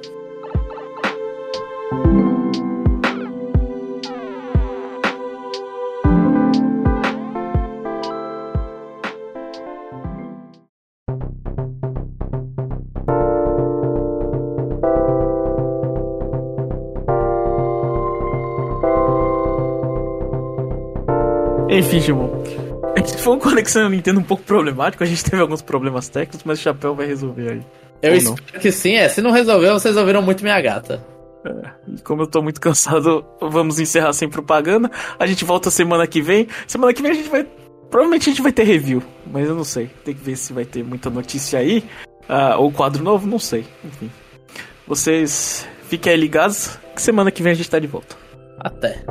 Enfim, 21.75 22.01
Gilmão. 22.01 22.31
Foi 23.19 23.35
um 23.35 23.39
conexão 23.39 23.89
Nintendo 23.89 24.21
um 24.21 24.23
pouco 24.23 24.45
problemático, 24.45 25.03
a 25.03 25.07
gente 25.07 25.25
teve 25.25 25.43
alguns 25.43 25.61
problemas 25.61 26.09
técnicos, 26.09 26.43
mas 26.45 26.61
o 26.61 26.63
Chapéu 26.63 26.95
vai 26.95 27.07
resolver 27.07 27.51
aí. 27.51 27.63
Eu 28.01 28.13
Ou 28.13 28.17
espero 28.17 28.37
não. 28.53 28.61
que 28.61 28.71
sim, 28.71 28.95
é. 28.95 29.09
Se 29.09 29.21
não 29.21 29.33
resolveu, 29.33 29.73
vocês 29.75 29.97
ouviram 29.97 30.23
muito 30.23 30.43
minha 30.45 30.61
gata. 30.61 31.05
É, 31.45 31.71
e 31.89 32.01
como 32.03 32.23
eu 32.23 32.27
tô 32.29 32.41
muito 32.43 32.61
cansado, 32.61 33.25
vamos 33.41 33.81
encerrar 33.81 34.13
sem 34.13 34.29
propaganda. 34.29 34.91
A 35.19 35.27
gente 35.27 35.45
volta 35.45 35.71
semana 35.71 36.07
que 36.07 36.23
vem. 36.23 36.47
Semana 36.67 36.93
que 36.95 37.03
vem 37.03 37.11
a 37.11 37.15
gente 37.15 37.29
vai. 37.29 37.45
Provavelmente 37.91 38.29
a 38.29 38.33
gente 38.33 38.43
vai 38.43 38.53
ter 38.53 38.65
review, 38.65 39.03
mas 39.27 39.49
eu 39.49 39.55
não 39.55 39.65
sei. 39.65 39.91
Tem 40.05 40.15
que 40.15 40.23
ver 40.23 40.37
se 40.37 40.53
vai 40.53 40.65
ter 40.65 40.85
muita 40.85 41.11
notícia 41.11 41.59
aí. 41.59 41.85
Uh, 42.29 42.59
ou 42.59 42.71
quadro 42.71 43.03
novo, 43.03 43.27
não 43.27 43.39
sei. 43.39 43.67
Enfim. 43.85 44.11
Vocês 44.87 45.67
fiquem 45.89 46.13
aí 46.13 46.19
ligados 46.19 46.79
que 46.95 47.03
semana 47.03 47.31
que 47.31 47.43
vem 47.43 47.53
a 47.53 47.57
gente 47.57 47.69
tá 47.69 47.79
de 47.79 47.87
volta. 47.87 48.17
Até. 48.61 49.03